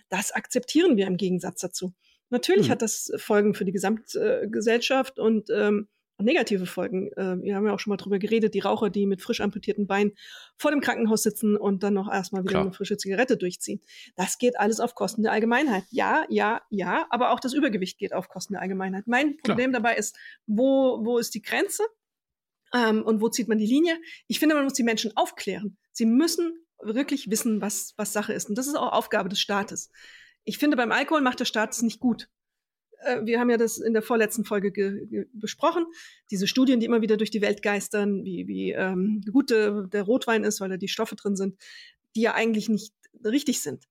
Das 0.10 0.32
akzeptieren 0.32 0.98
wir 0.98 1.08
im 1.08 1.18
Gegensatz 1.18 1.62
dazu. 1.62 1.94
Natürlich 2.30 2.68
mhm. 2.68 2.72
hat 2.72 2.82
das 2.82 3.12
Folgen 3.18 3.54
für 3.54 3.66
die 3.66 3.72
Gesamtgesellschaft 3.72 5.20
und 5.20 5.50
ähm, 5.50 5.88
negative 6.18 6.66
Folgen. 6.66 7.12
Äh, 7.14 7.42
wir 7.42 7.56
haben 7.56 7.66
ja 7.66 7.74
auch 7.74 7.80
schon 7.80 7.92
mal 7.92 7.98
drüber 7.98 8.20
geredet, 8.20 8.54
die 8.54 8.60
Raucher, 8.60 8.90
die 8.90 9.06
mit 9.06 9.22
frisch 9.22 9.42
amputierten 9.42 9.88
Beinen 9.88 10.14
vor 10.58 10.72
dem 10.72 10.82
Krankenhaus 10.82 11.24
sitzen 11.24 11.58
und 11.58 11.84
dann 11.84 11.94
noch 11.94 12.12
erstmal 12.12 12.44
wieder 12.44 12.52
Klar. 12.52 12.62
eine 12.64 12.74
frische 12.74 12.98
Zigarette 12.98 13.38
durchziehen. 13.38 13.82
Das 14.16 14.38
geht 14.38 14.58
alles 14.58 14.80
auf 14.80 14.96
Kosten 14.96 15.24
der 15.24 15.32
Allgemeinheit. 15.32 15.84
Ja, 15.90 16.26
ja, 16.30 16.62
ja, 16.70 17.06
aber 17.10 17.32
auch 17.32 17.40
das 17.40 17.54
Übergewicht 17.54 17.98
geht 17.98 18.14
auf 18.14 18.30
Kosten 18.30 18.54
der 18.54 18.62
Allgemeinheit. 18.62 19.08
Mein 19.08 19.38
Problem 19.38 19.72
Klar. 19.72 19.82
dabei 19.82 19.98
ist, 19.98 20.18
wo, 20.48 21.04
wo 21.04 21.18
ist 21.18 21.34
die 21.36 21.42
Grenze? 21.42 21.84
Ähm, 22.76 23.04
und 23.04 23.22
wo 23.22 23.30
zieht 23.30 23.48
man 23.48 23.58
die 23.58 23.66
Linie? 23.66 23.98
Ich 24.28 24.40
finde, 24.40 24.56
man 24.56 24.66
muss 24.66 24.74
die 24.74 24.84
Menschen 24.84 25.16
aufklären. 25.16 25.78
Sie 25.92 26.06
müssen 26.06 26.54
wirklich 26.82 27.30
wissen, 27.30 27.62
was, 27.62 27.94
was 27.96 28.12
Sache 28.12 28.34
ist. 28.34 28.50
Und 28.50 28.58
das 28.58 28.68
ist 28.68 28.76
auch 28.76 28.92
Aufgabe 28.92 29.30
des 29.30 29.40
Staates. 29.40 29.92
Ich 30.44 30.58
finde, 30.58 30.76
beim 30.76 30.92
Alkohol 30.92 31.22
macht 31.22 31.40
der 31.40 31.46
Staat 31.46 31.72
es 31.72 31.82
nicht 31.82 32.00
gut. 32.00 32.30
Äh, 33.00 33.26
wir 33.26 33.40
haben 33.40 33.50
ja 33.50 33.58
das 33.58 33.78
in 33.78 33.94
der 33.94 34.02
vorletzten 34.02 34.44
Folge 34.44 35.08
besprochen. 35.34 35.86
Diese 36.32 36.48
Studien, 36.48 36.80
die 36.80 36.86
immer 36.86 37.02
wieder 37.02 37.18
durch 37.18 37.32
die 37.32 37.42
Welt 37.42 37.62
geistern, 37.62 38.26
wie, 38.26 38.48
wie 38.48 38.72
ähm, 38.72 39.22
gut 39.32 39.52
der, 39.52 39.84
der 39.84 40.04
Rotwein 40.04 40.44
ist, 40.44 40.60
weil 40.60 40.70
da 40.70 40.78
die 40.78 40.90
Stoffe 40.90 41.16
drin 41.16 41.38
sind, 41.38 41.58
die 42.16 42.22
ja 42.22 42.34
eigentlich 42.34 42.68
nicht 42.68 42.94
richtig 43.24 43.62
sind. 43.62 43.86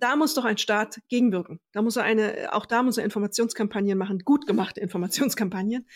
Da 0.00 0.14
muss 0.14 0.34
doch 0.34 0.44
ein 0.44 0.58
Staat 0.58 1.00
gegenwirken. 1.08 1.60
Da 1.72 1.82
muss 1.82 1.96
er 1.96 2.04
eine, 2.04 2.52
auch 2.52 2.66
da 2.66 2.82
muss 2.82 2.98
er 2.98 3.04
Informationskampagnen 3.04 3.98
machen, 3.98 4.20
gut 4.20 4.46
gemachte 4.46 4.80
Informationskampagnen, 4.80 5.86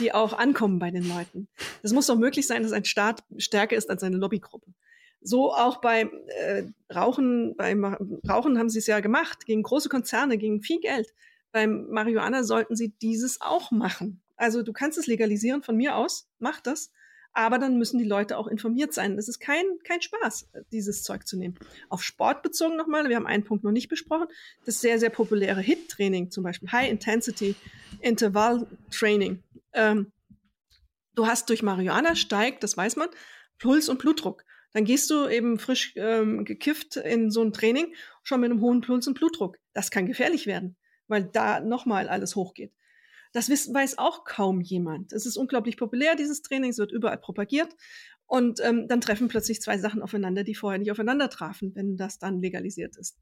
die 0.00 0.12
auch 0.12 0.32
ankommen 0.32 0.78
bei 0.80 0.90
den 0.90 1.08
Leuten. 1.08 1.48
Es 1.82 1.92
muss 1.92 2.08
doch 2.08 2.16
möglich 2.16 2.46
sein, 2.46 2.64
dass 2.64 2.72
ein 2.72 2.84
Staat 2.84 3.22
stärker 3.38 3.76
ist 3.76 3.90
als 3.90 4.00
seine 4.00 4.16
Lobbygruppe. 4.16 4.72
So 5.20 5.54
auch 5.54 5.80
beim 5.80 6.10
äh, 6.26 6.64
Rauchen, 6.92 7.56
beim 7.56 7.84
Rauchen 8.28 8.58
haben 8.58 8.68
sie 8.68 8.80
es 8.80 8.86
ja 8.86 9.00
gemacht, 9.00 9.46
gegen 9.46 9.62
große 9.62 9.88
Konzerne, 9.88 10.36
gegen 10.36 10.60
viel 10.60 10.80
Geld. 10.80 11.14
Beim 11.52 11.86
Marihuana 11.88 12.42
sollten 12.42 12.76
sie 12.76 12.90
dieses 13.00 13.40
auch 13.40 13.70
machen. 13.70 14.20
Also 14.36 14.62
du 14.62 14.72
kannst 14.72 14.98
es 14.98 15.06
legalisieren 15.06 15.62
von 15.62 15.76
mir 15.76 15.96
aus, 15.96 16.28
mach 16.38 16.60
das, 16.60 16.90
aber 17.34 17.58
dann 17.58 17.76
müssen 17.78 17.98
die 17.98 18.04
Leute 18.04 18.38
auch 18.38 18.46
informiert 18.46 18.94
sein. 18.94 19.16
Das 19.16 19.28
ist 19.28 19.40
kein, 19.40 19.64
kein 19.84 20.00
Spaß, 20.00 20.48
dieses 20.72 21.02
Zeug 21.02 21.26
zu 21.26 21.36
nehmen. 21.36 21.56
Auf 21.88 22.02
Sport 22.02 22.42
bezogen 22.42 22.76
nochmal, 22.76 23.08
wir 23.08 23.16
haben 23.16 23.26
einen 23.26 23.44
Punkt 23.44 23.64
noch 23.64 23.72
nicht 23.72 23.88
besprochen, 23.88 24.28
das 24.64 24.80
sehr, 24.80 24.98
sehr 24.98 25.10
populäre 25.10 25.60
HIT-Training, 25.60 26.30
zum 26.30 26.44
Beispiel 26.44 26.70
High 26.70 26.90
Intensity 26.90 27.54
Interval 28.00 28.66
Training. 28.90 29.42
Ähm, 29.72 30.12
du 31.14 31.26
hast 31.26 31.48
durch 31.50 31.62
Marihuana 31.62 32.14
steigt, 32.14 32.62
das 32.62 32.76
weiß 32.76 32.96
man, 32.96 33.08
Puls 33.58 33.88
und 33.88 33.98
Blutdruck. 33.98 34.44
Dann 34.72 34.84
gehst 34.84 35.10
du 35.10 35.28
eben 35.28 35.58
frisch 35.58 35.92
ähm, 35.96 36.44
gekifft 36.44 36.96
in 36.96 37.30
so 37.30 37.42
ein 37.42 37.52
Training, 37.52 37.94
schon 38.22 38.40
mit 38.40 38.50
einem 38.50 38.60
hohen 38.60 38.80
Puls 38.80 39.06
und 39.06 39.14
Blutdruck. 39.14 39.58
Das 39.72 39.90
kann 39.90 40.06
gefährlich 40.06 40.46
werden 40.46 40.76
weil 41.08 41.24
da 41.24 41.60
nochmal 41.60 42.08
alles 42.08 42.36
hochgeht. 42.36 42.72
Das 43.34 43.50
weiß 43.50 43.98
auch 43.98 44.24
kaum 44.24 44.60
jemand. 44.60 45.12
Es 45.12 45.26
ist 45.26 45.36
unglaublich 45.36 45.76
populär, 45.76 46.14
dieses 46.14 46.40
Training, 46.42 46.70
es 46.70 46.78
wird 46.78 46.92
überall 46.92 47.18
propagiert. 47.18 47.74
Und 48.26 48.60
ähm, 48.62 48.86
dann 48.86 49.00
treffen 49.00 49.26
plötzlich 49.26 49.60
zwei 49.60 49.76
Sachen 49.76 50.02
aufeinander, 50.02 50.44
die 50.44 50.54
vorher 50.54 50.78
nicht 50.78 50.92
aufeinander 50.92 51.28
trafen, 51.28 51.74
wenn 51.74 51.96
das 51.96 52.20
dann 52.20 52.40
legalisiert 52.40 52.96
ist. 52.96 53.18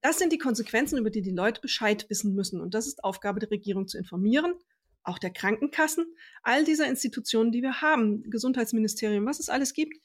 Das 0.00 0.18
sind 0.18 0.32
die 0.32 0.38
Konsequenzen, 0.38 0.96
über 0.96 1.10
die 1.10 1.22
die 1.22 1.32
Leute 1.32 1.60
Bescheid 1.60 2.06
wissen 2.08 2.34
müssen. 2.34 2.60
Und 2.60 2.74
das 2.74 2.86
ist 2.86 3.02
Aufgabe 3.02 3.40
der 3.40 3.50
Regierung 3.50 3.88
zu 3.88 3.98
informieren, 3.98 4.54
auch 5.02 5.18
der 5.18 5.32
Krankenkassen, 5.32 6.06
all 6.44 6.64
dieser 6.64 6.86
Institutionen, 6.86 7.50
die 7.50 7.62
wir 7.62 7.80
haben, 7.80 8.22
Gesundheitsministerium, 8.30 9.26
was 9.26 9.40
es 9.40 9.48
alles 9.48 9.74
gibt. 9.74 9.98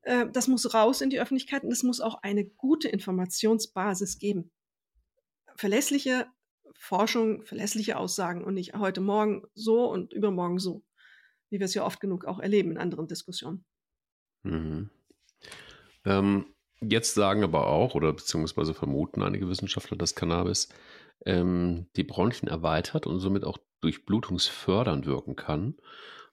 Äh, 0.00 0.26
das 0.32 0.48
muss 0.48 0.72
raus 0.72 1.02
in 1.02 1.10
die 1.10 1.20
Öffentlichkeit 1.20 1.62
und 1.62 1.72
es 1.72 1.82
muss 1.82 2.00
auch 2.00 2.22
eine 2.22 2.46
gute 2.46 2.88
Informationsbasis 2.88 4.18
geben. 4.18 4.50
Verlässliche 5.56 6.26
Forschung 6.74 7.42
verlässliche 7.42 7.96
Aussagen 7.96 8.44
und 8.44 8.54
nicht 8.54 8.74
heute 8.74 9.00
Morgen 9.00 9.42
so 9.54 9.90
und 9.90 10.12
übermorgen 10.12 10.58
so, 10.58 10.82
wie 11.50 11.58
wir 11.58 11.66
es 11.66 11.74
ja 11.74 11.84
oft 11.84 12.00
genug 12.00 12.24
auch 12.24 12.38
erleben 12.38 12.72
in 12.72 12.78
anderen 12.78 13.06
Diskussionen. 13.06 13.64
Mhm. 14.42 14.90
Ähm, 16.04 16.46
jetzt 16.80 17.14
sagen 17.14 17.42
aber 17.44 17.66
auch, 17.66 17.94
oder 17.94 18.12
beziehungsweise 18.12 18.74
vermuten 18.74 19.22
einige 19.22 19.48
Wissenschaftler, 19.48 19.96
dass 19.96 20.14
Cannabis 20.14 20.68
ähm, 21.24 21.86
die 21.96 22.04
Bronchien 22.04 22.48
erweitert 22.48 23.06
und 23.06 23.20
somit 23.20 23.44
auch 23.44 23.58
durchblutungsfördernd 23.80 25.06
wirken 25.06 25.36
kann. 25.36 25.76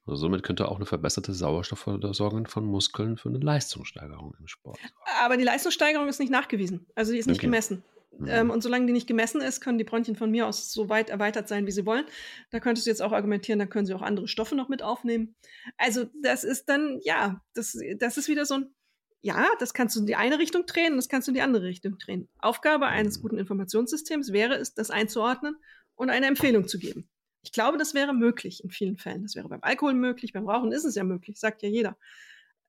Also 0.06 0.16
somit 0.16 0.44
könnte 0.44 0.68
auch 0.68 0.78
eine 0.78 0.86
verbesserte 0.86 1.34
Sauerstoffversorgung 1.34 2.48
von 2.48 2.66
Muskeln 2.66 3.18
für 3.18 3.30
eine 3.30 3.38
Leistungssteigerung 3.38 4.36
im 4.40 4.48
Sport. 4.48 4.80
Aber 5.22 5.38
die 5.38 5.44
Leistungssteigerung 5.44 6.08
ist 6.08 6.20
nicht 6.20 6.32
nachgewiesen. 6.32 6.88
Also 6.96 7.12
die 7.12 7.20
ist 7.20 7.28
nicht 7.28 7.38
okay. 7.38 7.48
gemessen. 7.48 7.84
Mhm. 8.18 8.28
Ähm, 8.28 8.50
und 8.50 8.62
solange 8.62 8.86
die 8.86 8.94
nicht 8.94 9.08
gemessen 9.08 9.42
ist, 9.42 9.62
können 9.62 9.78
die 9.78 9.84
Bronchien 9.84 10.16
von 10.16 10.30
mir 10.32 10.48
aus 10.48 10.72
so 10.72 10.90
weit 10.90 11.10
erweitert 11.10 11.48
sein, 11.48 11.66
wie 11.66 11.72
sie 11.72 11.86
wollen. 11.86 12.06
Da 12.52 12.60
könntest 12.60 12.86
du 12.86 12.92
jetzt 12.92 13.02
auch 13.02 13.12
argumentieren, 13.12 13.60
da 13.60 13.66
können 13.66 13.86
sie 13.86 13.94
auch 13.94 14.02
andere 14.02 14.28
Stoffe 14.28 14.56
noch 14.56 14.70
mit 14.70 14.82
aufnehmen. 14.82 15.36
Also 15.78 16.06
das 16.22 16.44
ist 16.44 16.66
dann, 16.66 17.00
ja, 17.04 17.42
das, 17.54 17.78
das 17.98 18.18
ist 18.18 18.28
wieder 18.28 18.46
so 18.46 18.56
ein, 18.56 18.76
ja, 19.22 19.48
das 19.60 19.74
kannst 19.74 19.96
du 19.96 20.02
in 20.02 20.08
die 20.08 20.16
eine 20.16 20.40
Richtung 20.40 20.66
drehen, 20.66 20.96
das 20.96 21.08
kannst 21.08 21.28
du 21.28 21.32
in 21.32 21.36
die 21.36 21.42
andere 21.42 21.64
Richtung 21.64 21.98
drehen. 21.98 22.28
Aufgabe 22.40 22.88
eines 22.88 23.18
mhm. 23.18 23.22
guten 23.22 23.38
Informationssystems 23.38 24.32
wäre 24.34 24.56
es, 24.56 24.74
das 24.74 24.90
einzuordnen 24.90 25.56
und 25.96 26.10
eine 26.10 26.26
Empfehlung 26.28 26.68
zu 26.68 26.80
geben. 26.80 27.10
Ich 27.44 27.52
glaube, 27.52 27.78
das 27.78 27.94
wäre 27.94 28.14
möglich 28.14 28.64
in 28.64 28.70
vielen 28.70 28.98
Fällen. 28.98 29.24
Das 29.24 29.36
wäre 29.36 29.50
beim 29.50 29.64
Alkohol 29.64 29.94
möglich, 29.94 30.34
beim 30.34 30.48
Rauchen 30.48 30.72
ist 30.72 30.86
es 30.86 30.96
ja 30.96 31.04
möglich, 31.04 31.40
sagt 31.40 31.64
ja 31.64 31.70
jeder. 31.70 31.98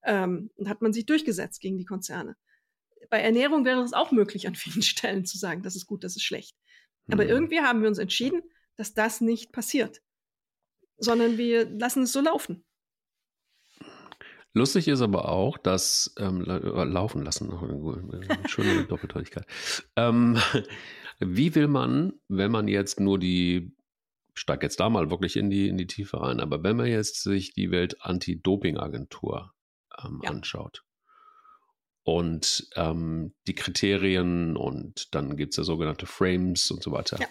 Ähm, 0.03 0.51
und 0.57 0.69
hat 0.69 0.83
man 0.83 0.93
sich 0.93 1.07
durchgesetzt 1.07 1.61
gegen 1.61 1.79
die 1.79 1.85
Konzerne 1.85 2.37
bei 3.11 3.19
Ernährung 3.21 3.65
wäre 3.65 3.83
es 3.83 3.93
auch 3.93 4.13
möglich, 4.13 4.47
an 4.47 4.55
vielen 4.55 4.83
Stellen 4.83 5.25
zu 5.25 5.39
sagen, 5.39 5.63
das 5.63 5.77
ist 5.77 5.87
gut, 5.87 6.05
das 6.05 6.17
ist 6.17 6.25
schlecht. 6.25 6.57
Aber 7.11 7.25
mhm. 7.25 7.31
irgendwie 7.31 7.61
haben 7.61 7.83
wir 7.83 7.89
uns 7.89 7.99
entschieden, 7.99 8.43
dass 8.77 8.95
das 8.95 9.21
nicht 9.21 9.53
passiert, 9.53 10.03
sondern 10.97 11.39
wir 11.39 11.69
lassen 11.69 12.05
es 12.05 12.13
so 12.13 12.21
laufen. 12.21 12.65
Lustig 14.55 14.87
ist 14.89 15.01
aber 15.01 15.31
auch, 15.31 15.57
dass 15.57 16.15
ähm, 16.19 16.45
äh, 16.45 16.85
laufen 16.85 17.25
lassen, 17.25 17.51
schöne 18.49 18.85
Doppeldeutigkeit. 18.89 19.47
Ähm, 19.97 20.37
wie 21.21 21.55
will 21.55 21.69
man, 21.69 22.13
wenn 22.29 22.51
man 22.51 22.69
jetzt 22.69 23.01
nur 23.01 23.19
die, 23.19 23.75
steig 24.35 24.63
jetzt 24.63 24.81
da 24.81 24.91
mal 24.91 25.11
wirklich 25.11 25.37
in 25.37 25.49
die, 25.49 25.69
in 25.69 25.79
die 25.79 25.87
Tiefe 25.87 26.21
rein, 26.21 26.41
aber 26.41 26.63
wenn 26.63 26.77
man 26.77 26.87
jetzt 26.87 27.23
sich 27.23 27.55
die 27.55 27.71
Welt-Anti-Doping-Agentur 27.71 29.53
ähm, 30.05 30.21
ja. 30.23 30.31
anschaut, 30.31 30.85
und 32.05 32.69
ähm, 32.75 33.33
die 33.47 33.55
Kriterien 33.55 34.57
und 34.57 35.15
dann 35.15 35.37
gibt 35.37 35.53
es 35.53 35.57
ja 35.59 35.65
sogenannte 35.65 36.07
Frames 36.07 36.71
und 36.71 36.83
so 36.83 36.93
weiter. 36.93 37.19
Ja. 37.21 37.27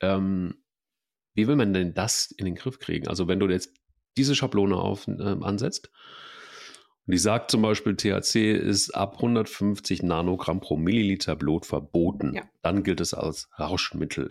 Ähm, 0.00 0.54
wie 1.34 1.48
will 1.48 1.56
man 1.56 1.72
denn 1.72 1.94
das 1.94 2.30
in 2.30 2.44
den 2.44 2.54
Griff 2.54 2.78
kriegen? 2.78 3.08
Also 3.08 3.26
wenn 3.26 3.40
du 3.40 3.48
jetzt 3.48 3.74
diese 4.16 4.34
Schablone 4.34 4.76
auf, 4.76 5.08
äh, 5.08 5.22
ansetzt 5.22 5.90
und 7.06 7.12
die 7.12 7.18
sagt 7.18 7.50
zum 7.50 7.60
Beispiel, 7.60 7.96
THC 7.96 8.52
ist 8.52 8.90
ab 8.94 9.16
150 9.16 10.02
Nanogramm 10.02 10.60
pro 10.60 10.76
Milliliter 10.76 11.36
Blut 11.36 11.66
verboten, 11.66 12.34
ja. 12.34 12.42
dann 12.62 12.82
gilt 12.82 13.00
es 13.00 13.12
als 13.12 13.50
Rauschmittel. 13.58 14.30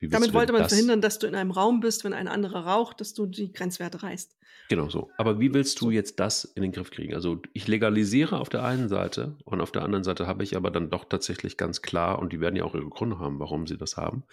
Damit 0.00 0.32
wollte 0.32 0.52
man 0.52 0.62
das? 0.62 0.72
verhindern, 0.72 1.00
dass 1.00 1.18
du 1.18 1.26
in 1.26 1.34
einem 1.34 1.50
Raum 1.50 1.80
bist, 1.80 2.04
wenn 2.04 2.12
ein 2.12 2.28
anderer 2.28 2.66
raucht, 2.66 3.00
dass 3.00 3.14
du 3.14 3.26
die 3.26 3.52
Grenzwerte 3.52 4.02
reißt. 4.02 4.36
Genau 4.68 4.88
so. 4.88 5.10
Aber 5.18 5.40
wie 5.40 5.52
willst 5.52 5.80
du 5.80 5.90
jetzt 5.90 6.20
das 6.20 6.44
in 6.44 6.62
den 6.62 6.72
Griff 6.72 6.90
kriegen? 6.90 7.14
Also 7.14 7.40
ich 7.52 7.68
legalisiere 7.68 8.38
auf 8.38 8.48
der 8.48 8.64
einen 8.64 8.88
Seite 8.88 9.36
und 9.44 9.60
auf 9.60 9.72
der 9.72 9.82
anderen 9.82 10.04
Seite 10.04 10.26
habe 10.26 10.42
ich 10.42 10.56
aber 10.56 10.70
dann 10.70 10.90
doch 10.90 11.04
tatsächlich 11.04 11.56
ganz 11.56 11.82
klar, 11.82 12.18
und 12.18 12.32
die 12.32 12.40
werden 12.40 12.56
ja 12.56 12.64
auch 12.64 12.74
ihre 12.74 12.88
Gründe 12.88 13.18
haben, 13.18 13.38
warum 13.40 13.66
sie 13.66 13.76
das 13.76 13.96
haben, 13.96 14.24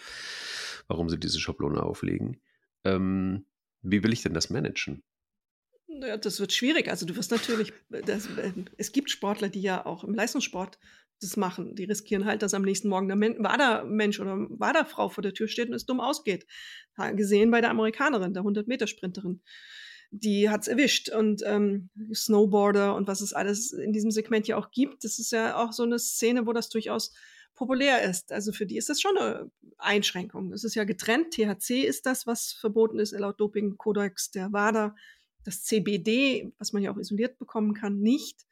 warum 0.87 1.09
sie 1.09 1.19
diese 1.19 1.39
Schablone 1.39 1.83
auflegen. 1.83 2.39
Ähm, 2.83 3.45
wie 3.81 4.03
will 4.03 4.13
ich 4.13 4.21
denn 4.21 4.33
das 4.33 4.49
managen? 4.49 5.03
Ja, 5.87 6.17
das 6.17 6.39
wird 6.39 6.53
schwierig. 6.53 6.89
Also 6.89 7.05
du 7.05 7.15
wirst 7.15 7.31
natürlich, 7.31 7.73
das, 7.89 8.29
es 8.77 8.91
gibt 8.93 9.09
Sportler, 9.09 9.49
die 9.49 9.61
ja 9.61 9.85
auch 9.85 10.03
im 10.03 10.13
Leistungssport 10.13 10.79
das 11.21 11.37
machen. 11.37 11.75
Die 11.75 11.85
riskieren 11.85 12.25
halt, 12.25 12.41
dass 12.41 12.53
am 12.53 12.63
nächsten 12.63 12.89
Morgen 12.89 13.07
der 13.07 13.15
Men 13.15 13.43
Wader-Mensch 13.43 14.19
oder 14.19 14.35
Wader-Frau 14.49 15.09
vor 15.09 15.21
der 15.21 15.33
Tür 15.33 15.47
steht 15.47 15.69
und 15.69 15.75
es 15.75 15.85
dumm 15.85 15.99
ausgeht. 15.99 16.45
Gesehen 17.15 17.51
bei 17.51 17.61
der 17.61 17.69
Amerikanerin, 17.69 18.33
der 18.33 18.43
100-Meter-Sprinterin. 18.43 19.41
Die 20.11 20.49
hat's 20.49 20.67
erwischt. 20.67 21.09
Und 21.09 21.41
ähm, 21.45 21.89
Snowboarder 22.13 22.95
und 22.95 23.07
was 23.07 23.21
es 23.21 23.33
alles 23.33 23.71
in 23.71 23.93
diesem 23.93 24.11
Segment 24.11 24.47
ja 24.47 24.57
auch 24.57 24.71
gibt, 24.71 25.03
das 25.03 25.19
ist 25.19 25.31
ja 25.31 25.57
auch 25.57 25.71
so 25.71 25.83
eine 25.83 25.99
Szene, 25.99 26.45
wo 26.47 26.53
das 26.53 26.69
durchaus 26.69 27.13
populär 27.55 28.01
ist. 28.01 28.31
Also 28.31 28.51
für 28.51 28.65
die 28.65 28.77
ist 28.77 28.89
das 28.89 28.99
schon 28.99 29.17
eine 29.17 29.51
Einschränkung. 29.77 30.51
Es 30.51 30.63
ist 30.63 30.75
ja 30.75 30.83
getrennt. 30.83 31.33
THC 31.33 31.83
ist 31.83 32.05
das, 32.05 32.25
was 32.25 32.53
verboten 32.53 32.99
ist 32.99 33.11
laut 33.11 33.39
Doping-Kodex 33.39 34.31
der 34.31 34.51
WADA. 34.51 34.95
Das 35.43 35.63
CBD, 35.63 36.51
was 36.57 36.73
man 36.73 36.83
ja 36.83 36.91
auch 36.91 36.97
isoliert 36.97 37.37
bekommen 37.37 37.73
kann, 37.73 37.99
nicht 37.99 38.45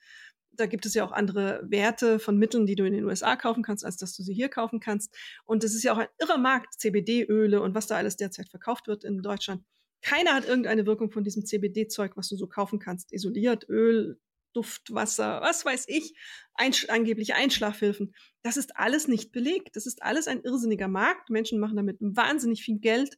da 0.60 0.66
gibt 0.66 0.86
es 0.86 0.94
ja 0.94 1.06
auch 1.06 1.12
andere 1.12 1.62
Werte 1.64 2.20
von 2.20 2.38
Mitteln, 2.38 2.66
die 2.66 2.76
du 2.76 2.86
in 2.86 2.94
den 2.94 3.06
USA 3.06 3.36
kaufen 3.36 3.64
kannst, 3.64 3.86
als 3.86 3.98
dass 3.98 4.16
du 4.16 4.24
sie 4.24 4.34
hier 4.34 4.50
kaufen 4.50 4.80
kannst. 4.80 5.16
Und 5.46 5.64
es 5.64 5.74
ist 5.74 5.84
ja 5.84 5.94
auch 5.94 5.98
ein 5.98 6.08
irrer 6.20 6.38
Markt, 6.38 6.74
CBD-Öle 6.80 7.62
und 7.62 7.76
was 7.76 7.88
da 7.88 7.96
alles 7.96 8.18
derzeit 8.18 8.50
verkauft 8.50 8.88
wird 8.88 9.04
in 9.04 9.22
Deutschland. 9.22 9.64
Keiner 10.02 10.34
hat 10.34 10.48
irgendeine 10.48 10.86
Wirkung 10.86 11.12
von 11.12 11.24
diesem 11.24 11.46
CBD-Zeug, 11.46 12.16
was 12.16 12.30
du 12.30 12.36
so 12.36 12.48
kaufen 12.48 12.80
kannst. 12.80 13.12
Isoliert, 13.12 13.68
Öl, 13.70 14.20
Duft, 14.54 14.94
Wasser, 14.94 15.42
was 15.42 15.66
weiß 15.66 15.86
ich, 15.88 16.14
Einsch 16.56 16.90
angebliche 16.90 17.36
Einschlafhilfen. 17.36 18.14
Das 18.42 18.58
ist 18.58 18.78
alles 18.78 19.08
nicht 19.08 19.32
belegt. 19.32 19.76
Das 19.76 19.86
ist 19.86 20.02
alles 20.02 20.28
ein 20.28 20.42
irrsinniger 20.42 20.88
Markt. 20.88 21.30
Menschen 21.30 21.60
machen 21.60 21.76
damit 21.76 21.98
wahnsinnig 22.00 22.64
viel 22.64 22.80
Geld. 22.80 23.18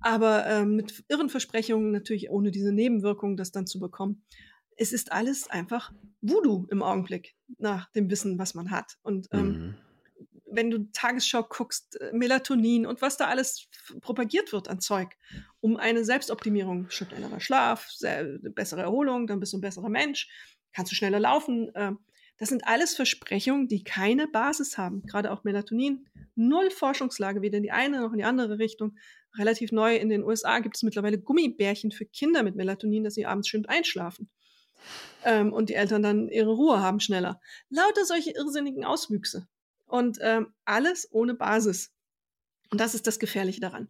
aber 0.00 0.46
äh, 0.46 0.64
mit 0.64 1.04
irren 1.08 1.28
Versprechungen, 1.28 1.90
natürlich 1.90 2.30
ohne 2.30 2.50
diese 2.52 2.72
Nebenwirkungen, 2.72 3.36
das 3.36 3.50
dann 3.50 3.66
zu 3.66 3.80
bekommen. 3.80 4.24
Es 4.78 4.92
ist 4.92 5.12
alles 5.12 5.50
einfach 5.50 5.92
Voodoo 6.20 6.66
im 6.70 6.82
Augenblick, 6.82 7.34
nach 7.58 7.90
dem 7.92 8.10
Wissen, 8.10 8.38
was 8.38 8.54
man 8.54 8.70
hat. 8.70 8.96
Und 9.02 9.28
ähm, 9.32 9.48
mhm. 9.48 9.74
wenn 10.46 10.70
du 10.70 10.90
Tagesschau 10.92 11.42
guckst, 11.42 12.00
äh, 12.00 12.12
Melatonin 12.12 12.86
und 12.86 13.02
was 13.02 13.16
da 13.16 13.26
alles 13.26 13.68
propagiert 14.00 14.52
wird 14.52 14.68
an 14.68 14.80
Zeug, 14.80 15.16
um 15.60 15.76
eine 15.76 16.04
Selbstoptimierung, 16.04 16.88
schnellerer 16.90 17.40
Schlaf, 17.40 17.88
bessere 18.54 18.82
Erholung, 18.82 19.26
dann 19.26 19.40
bist 19.40 19.52
du 19.52 19.58
ein 19.58 19.62
besserer 19.62 19.88
Mensch, 19.88 20.28
kannst 20.72 20.92
du 20.92 20.96
schneller 20.96 21.20
laufen. 21.20 21.74
Äh, 21.74 21.92
das 22.38 22.50
sind 22.50 22.66
alles 22.68 22.94
Versprechungen, 22.94 23.66
die 23.66 23.82
keine 23.82 24.28
Basis 24.28 24.78
haben. 24.78 25.02
Gerade 25.02 25.32
auch 25.32 25.42
Melatonin. 25.42 26.06
Null 26.36 26.70
Forschungslage, 26.70 27.42
weder 27.42 27.56
in 27.56 27.64
die 27.64 27.72
eine 27.72 28.00
noch 28.00 28.12
in 28.12 28.18
die 28.18 28.24
andere 28.24 28.60
Richtung. 28.60 28.96
Relativ 29.36 29.72
neu 29.72 29.96
in 29.96 30.08
den 30.08 30.22
USA 30.22 30.60
gibt 30.60 30.76
es 30.76 30.84
mittlerweile 30.84 31.18
Gummibärchen 31.18 31.90
für 31.90 32.06
Kinder 32.06 32.44
mit 32.44 32.54
Melatonin, 32.54 33.02
dass 33.02 33.14
sie 33.14 33.26
abends 33.26 33.48
schön 33.48 33.66
einschlafen. 33.66 34.30
Ähm, 35.24 35.52
und 35.52 35.68
die 35.68 35.74
Eltern 35.74 36.02
dann 36.02 36.28
ihre 36.28 36.50
Ruhe 36.50 36.80
haben 36.80 37.00
schneller. 37.00 37.40
Lauter 37.70 38.04
solche 38.04 38.30
irrsinnigen 38.30 38.84
Auswüchse. 38.84 39.48
Und 39.86 40.18
ähm, 40.20 40.52
alles 40.64 41.08
ohne 41.10 41.34
Basis. 41.34 41.92
Und 42.70 42.80
das 42.80 42.94
ist 42.94 43.06
das 43.06 43.18
Gefährliche 43.18 43.60
daran. 43.60 43.88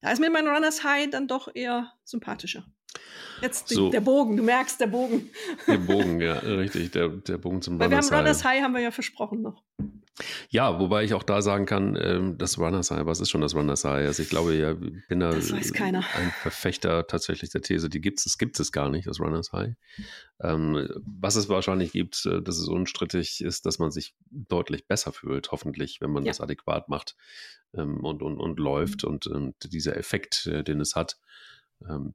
Da 0.00 0.10
ist 0.10 0.20
mir 0.20 0.30
mein 0.30 0.46
Runners 0.46 0.84
High 0.84 1.10
dann 1.10 1.28
doch 1.28 1.48
eher 1.54 1.92
sympathischer. 2.04 2.66
Jetzt 3.40 3.68
so. 3.68 3.90
der 3.90 4.00
Bogen, 4.00 4.36
du 4.36 4.42
merkst, 4.42 4.80
der 4.80 4.86
Bogen. 4.86 5.30
Der 5.66 5.78
Bogen, 5.78 6.20
ja, 6.20 6.34
richtig, 6.34 6.92
der, 6.92 7.08
der 7.08 7.38
Bogen 7.38 7.62
zum 7.62 7.78
Weil 7.78 7.88
Runners 7.88 8.06
High. 8.06 8.10
wir 8.10 8.16
haben 8.16 8.24
Runners 8.26 8.44
High, 8.44 8.62
haben 8.62 8.74
wir 8.74 8.80
ja 8.80 8.90
versprochen 8.90 9.42
noch. 9.42 9.62
Ja, 10.48 10.78
wobei 10.78 11.02
ich 11.02 11.14
auch 11.14 11.24
da 11.24 11.42
sagen 11.42 11.66
kann, 11.66 11.98
ähm, 12.00 12.38
das 12.38 12.58
Runners 12.58 12.90
High, 12.90 13.04
was 13.04 13.20
ist 13.20 13.30
schon 13.30 13.40
das 13.40 13.54
Runners 13.54 13.84
High? 13.84 14.06
Also 14.06 14.22
ich 14.22 14.28
glaube 14.28 14.54
ja, 14.54 14.74
bin 14.74 15.20
da 15.20 15.30
ein 15.30 16.30
Verfechter 16.40 17.06
tatsächlich 17.06 17.50
der 17.50 17.62
These, 17.62 17.88
die 17.88 18.00
gibt 18.00 18.24
es, 18.24 18.38
gibt 18.38 18.60
es 18.60 18.70
gar 18.70 18.90
nicht, 18.90 19.08
das 19.08 19.18
Runners 19.18 19.52
High. 19.52 19.74
Ähm, 20.40 20.88
was 21.04 21.34
es 21.34 21.48
wahrscheinlich 21.48 21.92
gibt, 21.92 22.26
äh, 22.26 22.40
das 22.42 22.58
ist 22.58 22.68
unstrittig, 22.68 23.42
ist, 23.42 23.66
dass 23.66 23.78
man 23.78 23.90
sich 23.90 24.14
deutlich 24.30 24.86
besser 24.86 25.12
fühlt, 25.12 25.50
hoffentlich, 25.50 26.00
wenn 26.00 26.12
man 26.12 26.24
ja. 26.24 26.30
das 26.30 26.40
adäquat 26.40 26.88
macht 26.88 27.16
ähm, 27.74 28.04
und, 28.04 28.22
und, 28.22 28.38
und 28.38 28.60
läuft 28.60 29.02
mhm. 29.02 29.10
und, 29.10 29.26
und 29.26 29.72
dieser 29.72 29.96
Effekt, 29.96 30.46
äh, 30.46 30.62
den 30.62 30.80
es 30.80 30.94
hat, 30.94 31.18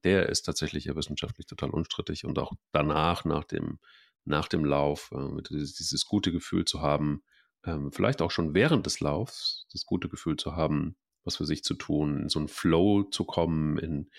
der 0.04 0.30
ist 0.30 0.44
tatsächlich 0.44 0.86
ja 0.86 0.96
wissenschaftlich 0.96 1.46
total 1.46 1.70
unstrittig 1.70 2.26
und 2.26 2.40
auch 2.40 2.54
danach, 2.72 3.26
nach 3.26 3.44
dem, 3.44 3.78
nach 4.26 4.48
dem 4.48 4.64
Lauf, 4.64 5.12
äh, 5.12 5.42
dieses, 5.50 6.06
gute 6.06 6.32
Gefühl 6.32 6.66
zu 6.66 6.82
haben, 6.82 7.24
ähm, 7.66 7.92
vielleicht 7.92 8.22
auch 8.22 8.32
schon 8.32 8.54
während 8.54 8.86
des 8.86 9.00
Laufs, 9.00 9.68
das 9.72 9.86
gute 9.86 10.10
Gefühl 10.10 10.38
zu 10.38 10.56
haben, 10.56 10.96
was 11.24 11.38
für 11.38 11.46
sich 11.46 11.64
zu 11.64 11.74
tun, 11.74 12.24
in 12.24 12.30
so 12.30 12.40
einen 12.40 12.48
Flow 12.48 13.04
zu 13.04 13.26
kommen, 13.26 13.78
in, 13.78 14.10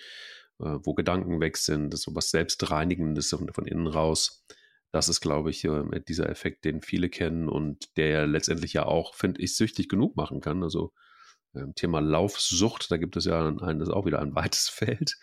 äh, 0.61 0.79
wo 0.83 0.95
Gedanken 0.95 1.41
weg 1.41 1.57
sind, 1.57 1.93
das 1.93 2.03
so 2.03 2.15
was 2.15 2.31
Selbstreinigendes 2.31 3.31
von, 3.31 3.53
von 3.53 3.67
innen 3.67 3.87
raus. 3.87 4.45
Das 4.93 5.09
ist, 5.09 5.21
glaube 5.21 5.51
ich, 5.51 5.65
äh, 5.65 6.01
dieser 6.07 6.29
Effekt, 6.29 6.65
den 6.65 6.83
viele 6.83 7.09
kennen 7.09 7.49
und 7.49 7.97
der 7.97 8.27
letztendlich 8.27 8.73
ja 8.73 8.87
auch, 8.87 9.15
finde 9.15 9.41
ich, 9.41 9.57
süchtig 9.57 9.89
genug 9.89 10.17
machen 10.17 10.41
kann. 10.41 10.63
Also 10.63 10.93
ähm, 11.55 11.75
Thema 11.75 12.01
Laufsucht, 12.01 12.91
da 12.91 12.97
gibt 12.97 13.17
es 13.17 13.25
ja 13.25 13.49
ein, 13.49 13.79
das 13.79 13.89
ist 13.89 13.95
auch 13.95 14.07
wieder 14.07 14.21
ein 14.21 14.35
weites 14.35 14.69
Feld. 14.69 15.17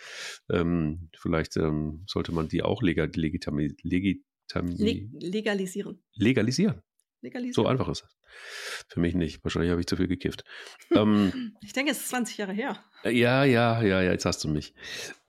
Ähm, 0.50 1.10
vielleicht 1.18 1.58
ähm, 1.58 2.04
sollte 2.08 2.32
man 2.32 2.48
die 2.48 2.64
auch 2.64 2.82
legal, 2.82 3.12
legitami, 3.14 3.76
legitami, 3.84 5.10
legalisieren. 5.20 6.04
Legalisieren. 6.16 6.82
Legalisieren. 7.22 7.54
So 7.54 7.68
einfach 7.68 7.90
ist 7.90 8.04
es. 8.04 8.18
Für 8.90 9.00
mich 9.00 9.16
nicht. 9.16 9.44
Wahrscheinlich 9.44 9.72
habe 9.72 9.82
ich 9.82 9.88
zu 9.88 9.96
viel 9.96 10.08
gekifft. 10.08 10.44
ähm, 10.94 11.56
ich 11.62 11.74
denke, 11.74 11.92
es 11.92 12.00
ist 12.00 12.10
20 12.10 12.38
Jahre 12.38 12.54
her. 12.54 12.84
Ja, 13.04 13.44
ja, 13.44 13.82
ja, 13.82 14.02
ja, 14.02 14.12
jetzt 14.12 14.26
hast 14.26 14.44
du 14.44 14.48
mich. 14.48 14.74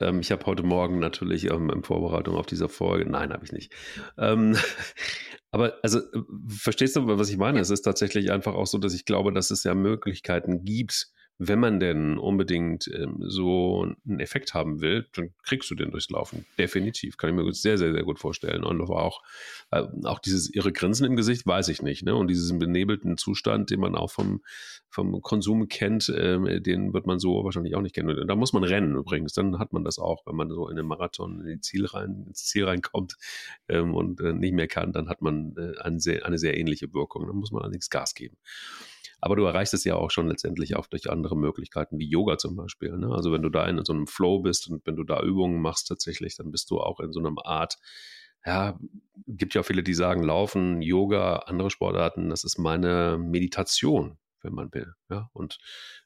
Ähm, 0.01 0.21
ich 0.21 0.31
habe 0.31 0.45
heute 0.47 0.63
Morgen 0.63 0.99
natürlich 0.99 1.51
ähm, 1.51 1.71
in 1.71 1.83
Vorbereitung 1.83 2.37
auf 2.37 2.47
diese 2.47 2.69
Folge, 2.69 3.11
nein, 3.11 3.33
habe 3.33 3.45
ich 3.45 3.53
nicht. 3.53 3.73
Ähm, 4.19 4.57
aber 5.51 5.79
also, 5.83 6.01
äh, 6.01 6.23
verstehst 6.49 6.97
du, 6.97 7.07
was 7.07 7.31
ich 7.31 7.37
meine? 7.37 7.61
Es 7.61 7.71
ist 7.71 7.83
tatsächlich 7.83 8.31
einfach 8.31 8.55
auch 8.55 8.67
so, 8.67 8.79
dass 8.79 8.95
ich 8.95 9.05
glaube, 9.05 9.33
dass 9.33 9.51
es 9.51 9.65
ja 9.65 9.75
Möglichkeiten 9.75 10.65
gibt, 10.65 11.09
wenn 11.39 11.61
man 11.61 11.79
denn 11.79 12.19
unbedingt 12.19 12.91
ähm, 12.93 13.17
so 13.21 13.87
einen 14.05 14.19
Effekt 14.19 14.55
haben 14.55 14.81
will, 14.81 15.07
dann 15.15 15.31
kriegst 15.45 15.71
du 15.71 15.77
den 15.77 15.93
durchs 15.93 16.11
Laufen. 16.11 16.45
Definitiv. 16.59 17.17
Kann 17.17 17.31
ich 17.31 17.37
mir 17.37 17.53
sehr, 17.53 17.79
sehr, 17.79 17.93
sehr 17.93 18.03
gut 18.03 18.19
vorstellen. 18.19 18.65
Und 18.65 18.81
auch, 18.81 19.23
äh, 19.71 19.85
auch 20.03 20.19
dieses 20.19 20.53
irre 20.53 20.73
Grinsen 20.73 21.07
im 21.07 21.15
Gesicht, 21.15 21.47
weiß 21.47 21.69
ich 21.69 21.81
nicht. 21.81 22.03
Ne? 22.03 22.17
Und 22.17 22.27
diesen 22.27 22.59
benebelten 22.59 23.17
Zustand, 23.17 23.71
den 23.71 23.79
man 23.79 23.95
auch 23.95 24.11
vom, 24.11 24.43
vom 24.91 25.23
Konsum 25.23 25.69
kennt, 25.69 26.09
äh, 26.09 26.61
den 26.61 26.93
wird 26.93 27.07
man 27.07 27.21
so 27.21 27.45
wahrscheinlich 27.45 27.77
auch 27.77 27.83
nicht 27.83 27.95
kennen. 27.95 28.19
Und 28.19 28.27
da 28.27 28.35
muss 28.35 28.53
man 28.53 28.65
rennen 28.65 28.97
übrigens. 28.97 29.33
Dann 29.33 29.61
hat 29.61 29.73
man 29.73 29.85
das 29.85 30.01
auch, 30.01 30.27
wenn 30.27 30.35
man 30.35 30.51
so 30.51 30.69
in 30.69 30.75
den 30.75 30.87
Marathon 30.87 31.47
in 31.47 31.63
Ziel 31.63 31.87
rein, 31.87 32.25
ins 32.27 32.47
Ziel 32.47 32.65
reinkommt 32.65 33.17
ähm, 33.69 33.95
und 33.95 34.21
äh, 34.21 34.33
nicht 34.33 34.55
mehr 34.55 34.67
kann, 34.67 34.93
dann 34.93 35.09
hat 35.09 35.23
man 35.23 35.55
äh, 35.57 35.79
eine, 35.79 36.01
sehr, 36.01 36.27
eine 36.27 36.39
sehr 36.39 36.59
ähnliche 36.59 36.93
Wirkung. 36.93 37.29
Dann 37.29 37.37
muss 37.37 37.53
man 37.53 37.63
allerdings 37.63 37.91
Gas 37.91 38.17
geben. 38.17 38.37
Aber 39.21 39.37
du 39.37 39.45
erreichst 39.45 39.75
es 39.75 39.85
ja 39.85 39.97
auch 39.97 40.11
schon 40.11 40.29
letztendlich 40.29 40.77
auch 40.77 40.87
durch 40.87 41.11
andere 41.11 41.37
Möglichkeiten, 41.37 41.99
wie 41.99 42.09
Yoga 42.09 42.39
zum 42.39 42.55
Beispiel. 42.57 42.97
Ne? 42.97 43.11
Also 43.11 43.33
wenn 43.33 43.43
du 43.43 43.49
da 43.49 43.67
in 43.67 43.85
so 43.85 43.93
einem 43.93 44.07
Flow 44.07 44.41
bist 44.41 44.71
und 44.71 44.87
wenn 44.87 44.97
du 44.97 45.03
da 45.03 45.21
Übungen 45.23 45.61
machst 45.61 45.89
tatsächlich, 45.89 46.37
dann 46.37 46.51
bist 46.51 46.71
du 46.71 46.81
auch 46.81 47.01
in 47.01 47.13
so 47.13 47.19
einer 47.21 47.35
Art, 47.45 47.79
ja, 48.47 48.79
gibt 49.27 49.55
ja 49.55 49.63
viele, 49.63 49.83
die 49.83 49.95
sagen, 49.95 50.23
Laufen, 50.23 50.81
Yoga, 50.81 51.37
andere 51.47 51.71
Sportarten, 51.71 52.29
das 52.31 52.45
ist 52.45 52.59
meine 52.59 53.19
Meditation, 53.19 54.19
wenn 54.43 54.55
man 54.55 54.73
will. 54.73 54.95
Ja, 55.11 55.29
und 55.33 55.59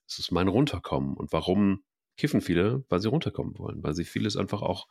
es 0.07 0.19
ist 0.19 0.33
mein 0.33 0.49
Runterkommen. 0.49 1.15
Und 1.15 1.33
warum 1.33 1.85
kiffen 2.17 2.41
viele? 2.41 2.85
Weil 2.89 3.01
sie 3.01 3.09
runterkommen 3.09 3.59
wollen, 3.59 3.83
weil 3.83 3.95
sie 3.95 4.05
vieles 4.05 4.37
einfach 4.37 4.63
auch 4.63 4.89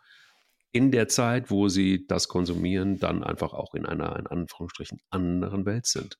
in 0.71 0.91
der 0.91 1.07
Zeit, 1.07 1.49
wo 1.49 1.67
sie 1.67 2.05
das 2.07 2.27
konsumieren, 2.27 2.97
dann 2.97 3.23
einfach 3.23 3.53
auch 3.53 3.73
in 3.73 3.85
einer, 3.85 4.17
in 4.17 4.27
Anführungsstrichen, 4.27 5.01
anderen 5.09 5.65
Welt 5.65 5.85
sind 5.85 6.17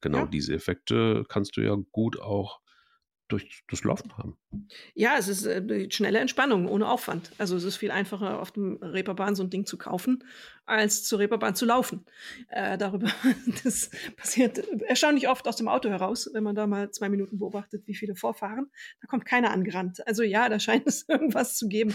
genau 0.00 0.18
ja. 0.18 0.26
diese 0.26 0.54
Effekte 0.54 1.24
kannst 1.28 1.56
du 1.56 1.60
ja 1.60 1.76
gut 1.92 2.20
auch 2.20 2.62
durch 3.32 3.64
das 3.70 3.82
Laufen 3.82 4.16
haben. 4.18 4.36
Ja, 4.94 5.16
es 5.18 5.26
ist 5.26 5.46
äh, 5.46 5.90
schnelle 5.90 6.18
Entspannung 6.18 6.68
ohne 6.68 6.86
Aufwand. 6.86 7.32
Also 7.38 7.56
es 7.56 7.64
ist 7.64 7.76
viel 7.76 7.90
einfacher, 7.90 8.40
auf 8.40 8.50
dem 8.52 8.76
Reeperbahn 8.82 9.34
so 9.34 9.42
ein 9.42 9.48
Ding 9.48 9.64
zu 9.64 9.78
kaufen, 9.78 10.22
als 10.66 11.04
zur 11.04 11.18
Reeperbahn 11.18 11.54
zu 11.54 11.64
laufen. 11.64 12.04
Äh, 12.48 12.76
darüber, 12.76 13.10
das 13.64 13.90
passiert 14.16 14.58
erstaunlich 14.82 15.28
oft 15.28 15.48
aus 15.48 15.56
dem 15.56 15.68
Auto 15.68 15.88
heraus, 15.88 16.28
wenn 16.34 16.44
man 16.44 16.54
da 16.54 16.66
mal 16.66 16.90
zwei 16.90 17.08
Minuten 17.08 17.38
beobachtet, 17.38 17.86
wie 17.86 17.94
viele 17.94 18.14
vorfahren. 18.14 18.70
Da 19.00 19.06
kommt 19.06 19.24
keiner 19.24 19.50
angerannt. 19.50 20.06
Also 20.06 20.22
ja, 20.22 20.50
da 20.50 20.60
scheint 20.60 20.86
es 20.86 21.08
irgendwas 21.08 21.56
zu 21.56 21.68
geben, 21.68 21.94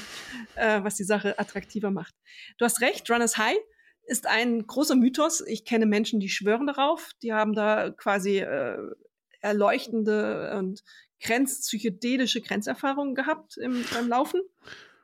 äh, 0.55 0.83
was 0.83 0.95
die 0.95 1.03
Sache 1.03 1.37
attraktiver 1.37 1.91
macht. 1.91 2.15
Du 2.57 2.65
hast 2.65 2.81
recht, 2.81 3.09
Runners 3.11 3.37
High 3.37 3.57
ist 4.07 4.25
ein 4.25 4.65
großer 4.65 4.95
Mythos. 4.95 5.43
Ich 5.45 5.65
kenne 5.65 5.85
Menschen, 5.85 6.19
die 6.19 6.29
schwören 6.29 6.65
darauf. 6.65 7.11
Die 7.21 7.33
haben 7.33 7.53
da 7.53 7.91
quasi 7.91 8.39
äh, 8.39 8.77
erleuchtende 9.41 10.55
und 10.57 10.83
grenz 11.21 11.61
psychedelische 11.61 12.41
Grenzerfahrungen 12.41 13.15
gehabt 13.15 13.57
im, 13.57 13.83
beim 13.93 14.07
Laufen. 14.07 14.41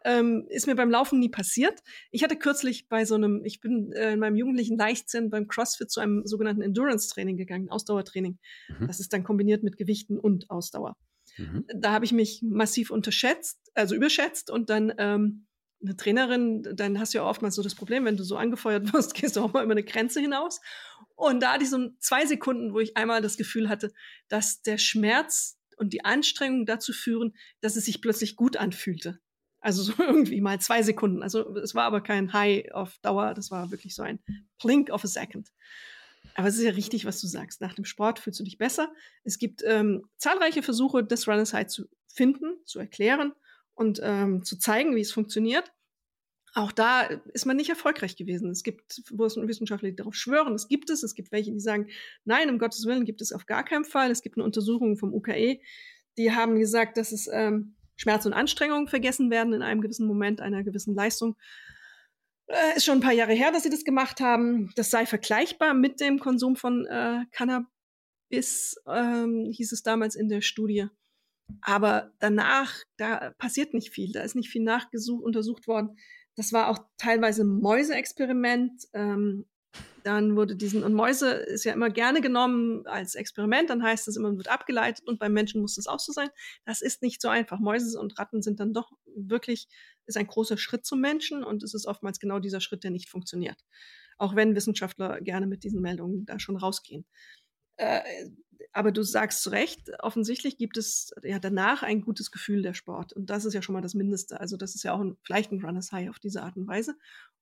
Ähm, 0.05 0.45
ist 0.49 0.67
mir 0.67 0.75
beim 0.75 0.91
Laufen 0.91 1.19
nie 1.19 1.29
passiert. 1.29 1.81
Ich 2.11 2.23
hatte 2.23 2.35
kürzlich 2.35 2.89
bei 2.89 3.05
so 3.05 3.15
einem, 3.15 3.45
ich 3.45 3.61
bin 3.61 3.93
äh, 3.93 4.13
in 4.13 4.19
meinem 4.19 4.35
jugendlichen 4.35 4.77
Leichtsinn 4.77 5.29
beim 5.29 5.47
CrossFit 5.47 5.89
zu 5.89 6.01
einem 6.01 6.25
sogenannten 6.25 6.61
Endurance-Training 6.61 7.37
gegangen, 7.37 7.69
Ausdauertraining. 7.69 8.37
Mhm. 8.67 8.87
Das 8.87 8.99
ist 8.99 9.13
dann 9.13 9.23
kombiniert 9.23 9.63
mit 9.63 9.77
Gewichten 9.77 10.19
und 10.19 10.49
Ausdauer. 10.49 10.97
Mhm. 11.37 11.65
Da 11.73 11.93
habe 11.93 12.03
ich 12.03 12.11
mich 12.11 12.41
massiv 12.43 12.91
unterschätzt, 12.91 13.71
also 13.75 13.95
überschätzt 13.95 14.51
und 14.51 14.69
dann 14.69 14.93
ähm, 14.97 15.45
eine 15.83 15.95
Trainerin, 15.95 16.63
dann 16.75 16.99
hast 16.99 17.13
du 17.13 17.19
ja 17.19 17.25
oftmals 17.25 17.55
so 17.55 17.61
das 17.61 17.75
Problem, 17.75 18.05
wenn 18.05 18.17
du 18.17 18.23
so 18.23 18.37
angefeuert 18.37 18.93
wirst, 18.93 19.13
gehst 19.13 19.35
du 19.35 19.41
auch 19.41 19.53
mal 19.53 19.63
über 19.63 19.73
eine 19.73 19.83
Grenze 19.83 20.19
hinaus. 20.19 20.61
Und 21.15 21.41
da 21.41 21.53
hatte 21.53 21.63
ich 21.63 21.69
so 21.69 21.89
zwei 21.99 22.25
Sekunden, 22.25 22.73
wo 22.73 22.79
ich 22.79 22.97
einmal 22.97 23.21
das 23.21 23.37
Gefühl 23.37 23.69
hatte, 23.69 23.93
dass 24.29 24.61
der 24.61 24.77
Schmerz 24.77 25.59
und 25.77 25.93
die 25.93 26.05
Anstrengung 26.05 26.65
dazu 26.65 26.93
führen, 26.93 27.33
dass 27.61 27.75
es 27.75 27.85
sich 27.85 28.01
plötzlich 28.01 28.35
gut 28.35 28.57
anfühlte. 28.57 29.19
Also 29.59 29.83
so 29.83 29.93
irgendwie 29.99 30.41
mal 30.41 30.59
zwei 30.59 30.81
Sekunden. 30.83 31.21
Also 31.21 31.55
es 31.57 31.75
war 31.75 31.83
aber 31.83 32.01
kein 32.01 32.33
High 32.33 32.71
auf 32.73 32.97
Dauer, 32.99 33.33
das 33.33 33.51
war 33.51 33.71
wirklich 33.71 33.95
so 33.95 34.03
ein 34.03 34.19
Plink 34.59 34.89
of 34.89 35.03
a 35.03 35.07
second. 35.07 35.51
Aber 36.35 36.47
es 36.47 36.57
ist 36.57 36.63
ja 36.63 36.71
richtig, 36.71 37.05
was 37.05 37.21
du 37.21 37.27
sagst. 37.27 37.61
Nach 37.61 37.75
dem 37.75 37.85
Sport 37.85 38.17
fühlst 38.17 38.39
du 38.39 38.43
dich 38.43 38.57
besser. 38.57 38.91
Es 39.23 39.37
gibt 39.37 39.61
ähm, 39.65 40.03
zahlreiche 40.17 40.63
Versuche, 40.63 41.03
das 41.03 41.27
Runners 41.27 41.53
High 41.53 41.67
zu 41.67 41.85
finden, 42.07 42.57
zu 42.65 42.79
erklären 42.79 43.33
und 43.75 43.99
ähm, 44.03 44.43
zu 44.43 44.57
zeigen, 44.57 44.95
wie 44.95 45.01
es 45.01 45.11
funktioniert. 45.11 45.71
Auch 46.55 46.71
da 46.71 47.01
ist 47.33 47.45
man 47.45 47.57
nicht 47.57 47.69
erfolgreich 47.69 48.15
gewesen. 48.15 48.51
Es 48.51 48.61
gibt 48.61 49.01
Wissenschaftler, 49.09 49.89
die 49.89 49.95
darauf 49.95 50.13
schwören, 50.13 50.53
es 50.53 50.67
gibt 50.67 50.91
es. 50.91 51.01
Es 51.01 51.15
gibt 51.15 51.31
welche, 51.31 51.51
die 51.51 51.59
sagen, 51.59 51.89
nein, 52.25 52.49
um 52.49 52.59
Gottes 52.59 52.85
Willen 52.85 53.05
gibt 53.05 53.21
es 53.21 53.31
auf 53.31 53.47
gar 53.47 53.65
keinen 53.65 53.85
Fall. 53.85 54.11
Es 54.11 54.21
gibt 54.21 54.37
eine 54.37 54.45
Untersuchung 54.45 54.97
vom 54.97 55.13
UKE, 55.13 55.59
die 56.17 56.31
haben 56.31 56.59
gesagt, 56.59 56.97
dass 56.97 57.11
es 57.11 57.27
ähm, 57.31 57.75
Schmerz 57.95 58.25
und 58.25 58.33
Anstrengung 58.33 58.87
vergessen 58.87 59.31
werden 59.31 59.53
in 59.53 59.61
einem 59.61 59.81
gewissen 59.81 60.07
Moment 60.07 60.41
einer 60.41 60.63
gewissen 60.63 60.93
Leistung. 60.93 61.35
Äh, 62.47 62.77
ist 62.77 62.85
schon 62.85 62.99
ein 62.99 63.03
paar 63.03 63.13
Jahre 63.13 63.33
her, 63.33 63.51
dass 63.51 63.63
sie 63.63 63.69
das 63.69 63.83
gemacht 63.83 64.19
haben. 64.19 64.71
Das 64.75 64.91
sei 64.91 65.05
vergleichbar 65.05 65.73
mit 65.73 65.99
dem 65.99 66.19
Konsum 66.19 66.55
von 66.55 66.85
äh, 66.85 67.25
Cannabis, 67.31 68.75
ähm, 68.87 69.49
hieß 69.51 69.71
es 69.71 69.83
damals 69.83 70.15
in 70.15 70.29
der 70.29 70.41
Studie. 70.41 70.87
Aber 71.61 72.11
danach, 72.19 72.73
da 72.97 73.31
passiert 73.37 73.73
nicht 73.73 73.91
viel. 73.91 74.11
Da 74.11 74.21
ist 74.21 74.35
nicht 74.35 74.49
viel 74.49 74.63
nachgesucht, 74.63 75.23
untersucht 75.23 75.67
worden. 75.67 75.97
Das 76.35 76.53
war 76.53 76.69
auch 76.69 76.79
teilweise 76.97 77.43
Mäuseexperiment. 77.43 78.87
Ähm, 78.93 79.45
dann 80.03 80.35
wurde 80.35 80.55
diesen, 80.55 80.83
und 80.83 80.93
Mäuse 80.93 81.31
ist 81.31 81.63
ja 81.63 81.73
immer 81.73 81.89
gerne 81.89 82.21
genommen 82.21 82.85
als 82.85 83.15
Experiment, 83.15 83.69
dann 83.69 83.81
heißt 83.81 84.07
es 84.07 84.17
immer, 84.17 84.35
wird 84.35 84.49
abgeleitet 84.49 85.07
und 85.07 85.19
beim 85.19 85.33
Menschen 85.33 85.61
muss 85.61 85.75
das 85.75 85.87
auch 85.87 85.99
so 85.99 86.11
sein. 86.11 86.29
Das 86.65 86.81
ist 86.81 87.01
nicht 87.01 87.21
so 87.21 87.29
einfach. 87.29 87.59
Mäuse 87.59 87.97
und 87.99 88.17
Ratten 88.19 88.41
sind 88.41 88.59
dann 88.59 88.73
doch 88.73 88.91
wirklich, 89.15 89.67
ist 90.05 90.17
ein 90.17 90.27
großer 90.27 90.57
Schritt 90.57 90.85
zum 90.85 90.99
Menschen 90.99 91.43
und 91.43 91.63
es 91.63 91.73
ist 91.73 91.85
oftmals 91.85 92.19
genau 92.19 92.39
dieser 92.39 92.59
Schritt, 92.59 92.83
der 92.83 92.91
nicht 92.91 93.09
funktioniert. 93.09 93.63
Auch 94.17 94.35
wenn 94.35 94.55
Wissenschaftler 94.55 95.21
gerne 95.21 95.47
mit 95.47 95.63
diesen 95.63 95.81
Meldungen 95.81 96.25
da 96.25 96.37
schon 96.39 96.57
rausgehen. 96.57 97.05
Äh, 97.77 98.01
aber 98.73 98.91
du 98.91 99.03
sagst 99.03 99.43
zu 99.43 99.51
Recht, 99.51 99.91
offensichtlich 99.99 100.57
gibt 100.57 100.77
es 100.77 101.13
ja 101.21 101.37
danach 101.37 101.83
ein 101.83 102.01
gutes 102.01 102.31
Gefühl 102.31 102.63
der 102.63 102.73
Sport. 102.73 103.13
Und 103.13 103.29
das 103.29 103.45
ist 103.45 103.53
ja 103.53 103.61
schon 103.61 103.73
mal 103.73 103.81
das 103.81 103.93
Mindeste. 103.93 104.39
Also 104.39 104.57
das 104.57 104.73
ist 104.73 104.83
ja 104.83 104.93
auch 104.93 104.99
ein, 104.99 105.15
vielleicht 105.21 105.51
ein 105.51 105.63
Runners 105.63 105.91
High 105.91 106.09
auf 106.09 106.17
diese 106.17 106.41
Art 106.41 106.57
und 106.57 106.67
Weise. 106.67 106.95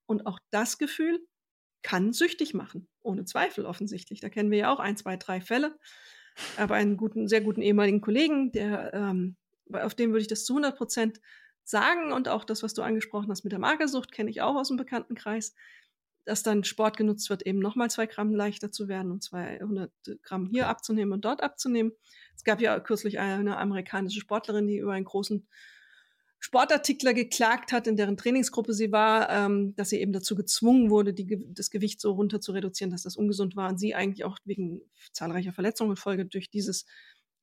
Und 0.06 0.26
auch 0.26 0.40
das 0.52 0.78
Gefühl 0.78 1.26
kann 1.84 2.12
süchtig 2.12 2.54
machen, 2.54 2.90
ohne 3.02 3.24
Zweifel 3.24 3.66
offensichtlich. 3.66 4.20
Da 4.20 4.30
kennen 4.30 4.52
wir 4.52 4.58
ja 4.58 4.74
auch 4.74 4.80
ein, 4.80 4.98
zwei, 4.98 5.16
drei 5.16 5.40
Fälle. 5.40 5.80
Aber 6.58 6.76
einen 6.76 6.98
guten, 6.98 7.30
sehr 7.30 7.42
guten 7.42 7.62
ehemaligen 7.62 8.02
Kollegen, 8.02 8.52
der, 8.52 8.94
ähm, 8.94 9.38
auf 9.72 9.96
dem 9.96 10.12
würde 10.12 10.22
ich 10.22 10.28
das 10.28 10.44
zu 10.44 10.54
100 10.54 10.78
Prozent 10.78 11.22
sagen. 11.64 12.12
Und 12.12 12.28
auch 12.28 12.44
das, 12.44 12.62
was 12.62 12.74
du 12.74 12.82
angesprochen 12.82 13.30
hast 13.30 13.46
mit 13.46 13.54
der 13.54 13.60
Magersucht, 13.60 14.12
kenne 14.12 14.30
ich 14.30 14.42
auch 14.42 14.56
aus 14.56 14.68
dem 14.68 14.78
Bekanntenkreis, 14.78 15.56
dass 16.26 16.44
dann 16.44 16.64
Sport 16.64 16.98
genutzt 16.98 17.30
wird, 17.30 17.46
eben 17.46 17.60
nochmal 17.60 17.90
zwei 17.90 18.06
Gramm 18.06 18.34
leichter 18.34 18.72
zu 18.72 18.88
werden 18.88 19.12
und 19.12 19.24
200 19.24 19.92
Gramm 20.22 20.50
hier 20.52 20.68
abzunehmen 20.68 21.14
und 21.14 21.26
dort 21.26 21.42
abzunehmen. 21.42 21.92
Es 22.36 22.44
gab 22.44 22.62
ja 22.62 22.80
kürzlich 22.80 23.20
eine 23.20 23.58
amerikanische 23.58 24.20
Sportlerin, 24.20 24.68
die 24.68 24.78
über 24.78 24.94
einen 24.94 25.06
großen 25.06 25.48
Sportartikler 26.44 27.14
geklagt 27.14 27.72
hat, 27.72 27.86
in 27.86 27.96
deren 27.96 28.18
Trainingsgruppe 28.18 28.74
sie 28.74 28.92
war, 28.92 29.30
ähm, 29.30 29.76
dass 29.76 29.90
sie 29.90 30.02
eben 30.02 30.12
dazu 30.12 30.36
gezwungen 30.36 30.90
wurde, 30.90 31.14
die, 31.14 31.48
das 31.54 31.70
Gewicht 31.70 32.02
so 32.02 32.14
runter 32.14 32.42
zu 32.42 32.52
reduzieren, 32.52 32.90
dass 32.90 33.04
das 33.04 33.16
ungesund 33.16 33.56
war 33.56 33.70
und 33.70 33.80
sie 33.80 33.94
eigentlich 33.94 34.26
auch 34.26 34.40
wegen 34.44 34.82
zahlreicher 35.14 35.54
Verletzungen 35.54 35.98
Folge 35.98 36.26
durch 36.26 36.50
dieses 36.50 36.88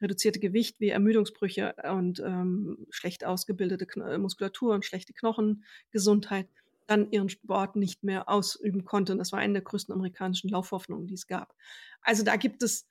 reduzierte 0.00 0.40
Gewicht 0.40 0.80
wie 0.80 0.88
Ermüdungsbrüche 0.88 1.74
und 1.92 2.20
ähm, 2.20 2.86
schlecht 2.90 3.24
ausgebildete 3.24 3.86
Kno 3.86 4.18
Muskulatur 4.18 4.74
und 4.74 4.84
schlechte 4.84 5.12
Knochengesundheit 5.12 6.48
dann 6.88 7.10
ihren 7.10 7.28
Sport 7.28 7.76
nicht 7.76 8.02
mehr 8.02 8.28
ausüben 8.28 8.84
konnte. 8.84 9.12
Und 9.12 9.18
das 9.18 9.30
war 9.30 9.38
eine 9.38 9.52
der 9.52 9.62
größten 9.62 9.94
amerikanischen 9.94 10.48
Laufhoffnungen, 10.48 11.06
die 11.06 11.14
es 11.14 11.26
gab. 11.26 11.54
Also 12.00 12.24
da 12.24 12.36
gibt 12.36 12.62
es 12.62 12.88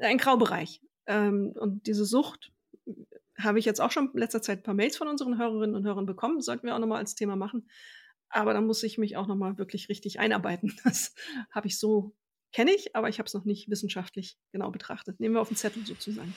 einen 0.00 0.18
Graubereich. 0.18 0.82
Ähm, 1.06 1.52
und 1.54 1.86
diese 1.86 2.04
Sucht 2.04 2.52
habe 3.38 3.58
ich 3.58 3.64
jetzt 3.64 3.80
auch 3.80 3.90
schon 3.90 4.10
in 4.12 4.18
letzter 4.18 4.42
Zeit 4.42 4.60
ein 4.60 4.62
paar 4.62 4.74
Mails 4.74 4.96
von 4.96 5.08
unseren 5.08 5.38
Hörerinnen 5.38 5.76
und 5.76 5.84
Hörern 5.84 6.06
bekommen. 6.06 6.40
Sollten 6.40 6.66
wir 6.66 6.74
auch 6.74 6.80
nochmal 6.80 6.98
als 6.98 7.14
Thema 7.14 7.36
machen. 7.36 7.68
Aber 8.28 8.52
da 8.52 8.60
muss 8.60 8.82
ich 8.82 8.98
mich 8.98 9.16
auch 9.16 9.28
nochmal 9.28 9.58
wirklich 9.58 9.88
richtig 9.88 10.18
einarbeiten. 10.18 10.76
Das 10.84 11.14
habe 11.50 11.68
ich 11.68 11.78
so, 11.78 12.16
kenne 12.52 12.72
ich, 12.72 12.96
aber 12.96 13.08
ich 13.08 13.18
habe 13.18 13.28
es 13.28 13.34
noch 13.34 13.44
nicht 13.44 13.70
wissenschaftlich 13.70 14.38
genau 14.50 14.70
betrachtet. 14.70 15.20
Nehmen 15.20 15.36
wir 15.36 15.40
auf 15.40 15.48
den 15.48 15.56
Zettel 15.56 15.86
sozusagen. 15.86 16.34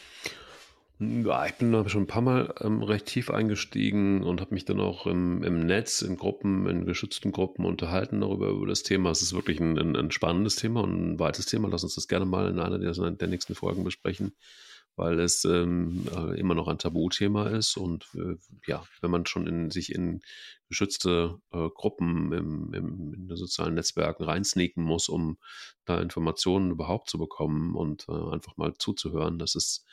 Ja, 1.02 1.46
ich 1.46 1.54
bin 1.54 1.72
da 1.72 1.88
schon 1.88 2.04
ein 2.04 2.08
paar 2.08 2.22
Mal 2.22 2.54
ähm, 2.60 2.84
recht 2.84 3.06
tief 3.06 3.30
eingestiegen 3.30 4.22
und 4.22 4.42
habe 4.42 4.54
mich 4.54 4.66
dann 4.66 4.82
auch 4.82 5.08
im, 5.08 5.44
im, 5.44 5.66
Netz, 5.66 6.02
in 6.02 6.18
Gruppen, 6.18 6.68
in 6.68 6.86
geschützten 6.86 7.32
Gruppen 7.32 7.64
unterhalten 7.64 8.20
darüber, 8.20 8.50
über 8.50 8.68
das 8.68 8.84
Thema. 8.84 9.10
Es 9.10 9.22
ist 9.22 9.34
wirklich 9.34 9.62
ein, 9.62 9.78
ein, 9.78 9.96
ein, 9.96 10.12
spannendes 10.12 10.58
Thema 10.58 10.82
und 10.82 11.14
ein 11.14 11.20
weites 11.20 11.46
Thema. 11.46 11.70
Lass 11.70 11.84
uns 11.84 11.96
das 11.96 12.10
gerne 12.10 12.26
mal 12.26 12.50
in 12.50 12.60
einer 12.60 12.80
der, 12.80 12.94
der 13.12 13.28
nächsten 13.30 13.56
Folgen 13.56 13.86
besprechen 13.86 14.34
weil 15.00 15.22
es 15.22 15.46
ähm, 15.46 16.06
äh, 16.14 16.38
immer 16.38 16.56
noch 16.56 16.68
ein 16.68 16.78
Tabuthema 16.78 17.48
ist. 17.48 17.78
Und 17.78 18.06
äh, 18.16 18.36
ja, 18.68 18.84
wenn 19.00 19.10
man 19.10 19.26
schon 19.26 19.48
in, 19.48 19.72
sich 19.72 19.96
in 19.96 20.20
geschützte 20.68 21.40
äh, 21.52 21.70
Gruppen 21.74 22.34
im, 22.34 22.74
im, 22.74 23.14
in 23.14 23.28
den 23.28 23.38
sozialen 23.38 23.76
Netzwerken 23.76 24.26
reinsneaken 24.26 24.84
muss, 24.84 25.08
um 25.08 25.38
da 25.86 26.02
Informationen 26.02 26.72
überhaupt 26.72 27.10
zu 27.10 27.18
bekommen 27.18 27.76
und 27.76 28.08
äh, 28.10 28.12
einfach 28.12 28.58
mal 28.58 28.74
zuzuhören, 28.78 29.40
das 29.40 29.56
ist, 29.56 29.86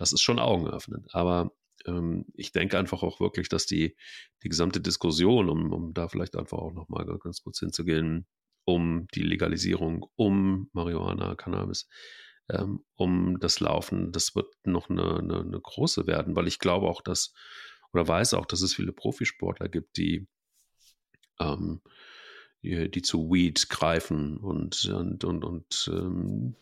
das 0.00 0.14
ist 0.14 0.22
schon 0.22 0.38
augenöffnend. 0.38 1.14
Aber 1.14 1.52
ähm, 1.84 2.24
ich 2.34 2.52
denke 2.52 2.78
einfach 2.78 3.02
auch 3.02 3.20
wirklich, 3.20 3.50
dass 3.50 3.66
die, 3.66 3.96
die 4.42 4.48
gesamte 4.48 4.80
Diskussion, 4.80 5.50
um, 5.50 5.72
um 5.74 5.92
da 5.92 6.08
vielleicht 6.08 6.36
einfach 6.36 6.56
auch 6.56 6.72
nochmal 6.72 7.04
ganz 7.18 7.42
kurz 7.42 7.58
hinzugehen, 7.58 8.26
um 8.64 9.08
die 9.14 9.22
Legalisierung, 9.22 10.06
um 10.16 10.70
Marihuana, 10.72 11.34
Cannabis, 11.34 11.86
ähm, 12.48 12.82
um 12.94 13.38
das 13.40 13.60
Laufen. 13.60 14.10
Das 14.10 14.34
wird 14.34 14.48
noch 14.64 14.88
eine, 14.88 15.18
eine, 15.18 15.40
eine, 15.40 15.60
große 15.60 16.06
werden, 16.06 16.34
weil 16.34 16.48
ich 16.48 16.58
glaube 16.58 16.88
auch, 16.88 17.02
dass 17.02 17.34
oder 17.92 18.08
weiß 18.08 18.32
auch, 18.34 18.46
dass 18.46 18.62
es 18.62 18.74
viele 18.74 18.92
Profisportler 18.92 19.68
gibt, 19.68 19.98
die, 19.98 20.26
ähm, 21.40 21.82
die, 22.62 22.90
die, 22.90 23.02
zu 23.02 23.30
Weed 23.30 23.68
greifen 23.68 24.38
und, 24.38 24.86
und, 24.86 25.24
und, 25.24 25.44
und 25.44 25.90
ähm, 25.92 26.56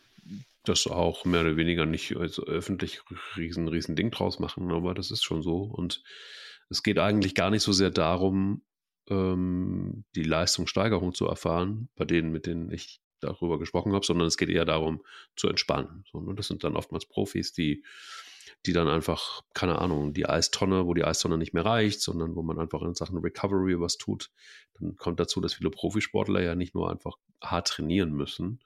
das 0.69 0.87
auch 0.87 1.25
mehr 1.25 1.41
oder 1.41 1.57
weniger 1.57 1.85
nicht 1.85 2.15
also 2.15 2.43
öffentlich 2.43 3.01
riesen, 3.35 3.67
riesen 3.67 3.95
Ding 3.95 4.11
draus 4.11 4.39
machen, 4.39 4.71
aber 4.71 4.93
das 4.93 5.11
ist 5.11 5.23
schon 5.23 5.41
so. 5.41 5.63
Und 5.63 6.03
es 6.69 6.83
geht 6.83 6.99
eigentlich 6.99 7.35
gar 7.35 7.49
nicht 7.49 7.63
so 7.63 7.73
sehr 7.73 7.89
darum, 7.89 8.61
ähm, 9.09 10.05
die 10.15 10.23
Leistungssteigerung 10.23 11.13
zu 11.13 11.27
erfahren, 11.27 11.89
bei 11.95 12.05
denen, 12.05 12.31
mit 12.31 12.45
denen 12.45 12.71
ich 12.71 13.01
darüber 13.19 13.59
gesprochen 13.59 13.93
habe, 13.93 14.05
sondern 14.05 14.27
es 14.27 14.37
geht 14.37 14.49
eher 14.49 14.65
darum, 14.65 15.03
zu 15.35 15.49
entspannen. 15.49 16.05
So, 16.11 16.21
ne? 16.21 16.35
Das 16.35 16.47
sind 16.47 16.63
dann 16.63 16.75
oftmals 16.75 17.05
Profis, 17.05 17.51
die, 17.51 17.83
die 18.65 18.73
dann 18.73 18.87
einfach, 18.87 19.41
keine 19.53 19.79
Ahnung, 19.79 20.13
die 20.13 20.27
Eistonne, 20.27 20.85
wo 20.85 20.93
die 20.93 21.05
Eistonne 21.05 21.37
nicht 21.37 21.53
mehr 21.53 21.65
reicht, 21.65 22.01
sondern 22.01 22.35
wo 22.35 22.41
man 22.41 22.59
einfach 22.59 22.81
in 22.81 22.93
Sachen 22.93 23.17
Recovery 23.17 23.79
was 23.79 23.97
tut. 23.97 24.31
Dann 24.79 24.95
kommt 24.97 25.19
dazu, 25.19 25.39
dass 25.39 25.53
viele 25.53 25.69
Profisportler 25.69 26.41
ja 26.41 26.55
nicht 26.55 26.75
nur 26.75 26.91
einfach 26.91 27.15
hart 27.41 27.69
trainieren 27.69 28.11
müssen, 28.11 28.61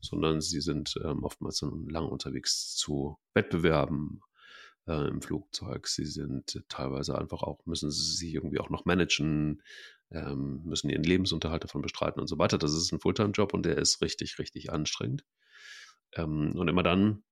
sondern 0.00 0.40
sie 0.40 0.60
sind 0.60 0.98
ähm, 1.04 1.22
oftmals 1.22 1.60
dann 1.60 1.88
lang 1.88 2.08
unterwegs 2.08 2.74
zu 2.74 3.18
Wettbewerben, 3.34 4.20
äh, 4.86 5.08
im 5.08 5.20
Flugzeug. 5.20 5.86
Sie 5.88 6.06
sind 6.06 6.62
teilweise 6.68 7.18
einfach 7.18 7.42
auch, 7.42 7.64
müssen 7.66 7.90
sie 7.90 8.16
sich 8.16 8.34
irgendwie 8.34 8.60
auch 8.60 8.70
noch 8.70 8.84
managen, 8.84 9.62
ähm, 10.10 10.62
müssen 10.64 10.90
ihren 10.90 11.02
Lebensunterhalt 11.02 11.64
davon 11.64 11.82
bestreiten 11.82 12.20
und 12.20 12.28
so 12.28 12.38
weiter. 12.38 12.58
Das 12.58 12.72
ist 12.72 12.92
ein 12.92 13.00
Fulltime-Job 13.00 13.54
und 13.54 13.64
der 13.64 13.78
ist 13.78 14.00
richtig, 14.00 14.38
richtig 14.38 14.72
anstrengend. 14.72 15.24
Ähm, 16.14 16.52
und 16.56 16.68
immer 16.68 16.82
dann, 16.82 17.24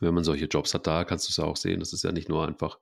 wenn 0.00 0.14
man 0.14 0.24
solche 0.24 0.46
Jobs 0.46 0.74
hat, 0.74 0.86
da 0.86 1.04
kannst 1.04 1.28
du 1.28 1.30
es 1.30 1.36
ja 1.36 1.44
auch 1.44 1.56
sehen, 1.56 1.80
das 1.80 1.92
ist 1.92 2.04
ja 2.04 2.12
nicht 2.12 2.28
nur 2.28 2.46
einfach 2.46 2.78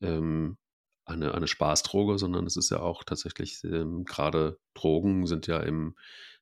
ähm, 0.00 0.56
eine, 1.04 1.34
eine 1.34 1.46
Spaßdroge, 1.46 2.18
sondern 2.18 2.46
es 2.46 2.56
ist 2.56 2.70
ja 2.70 2.80
auch 2.80 3.04
tatsächlich, 3.04 3.62
ähm, 3.64 4.04
gerade 4.04 4.58
Drogen 4.74 5.26
sind 5.26 5.46
ja 5.46 5.60
im, 5.60 5.96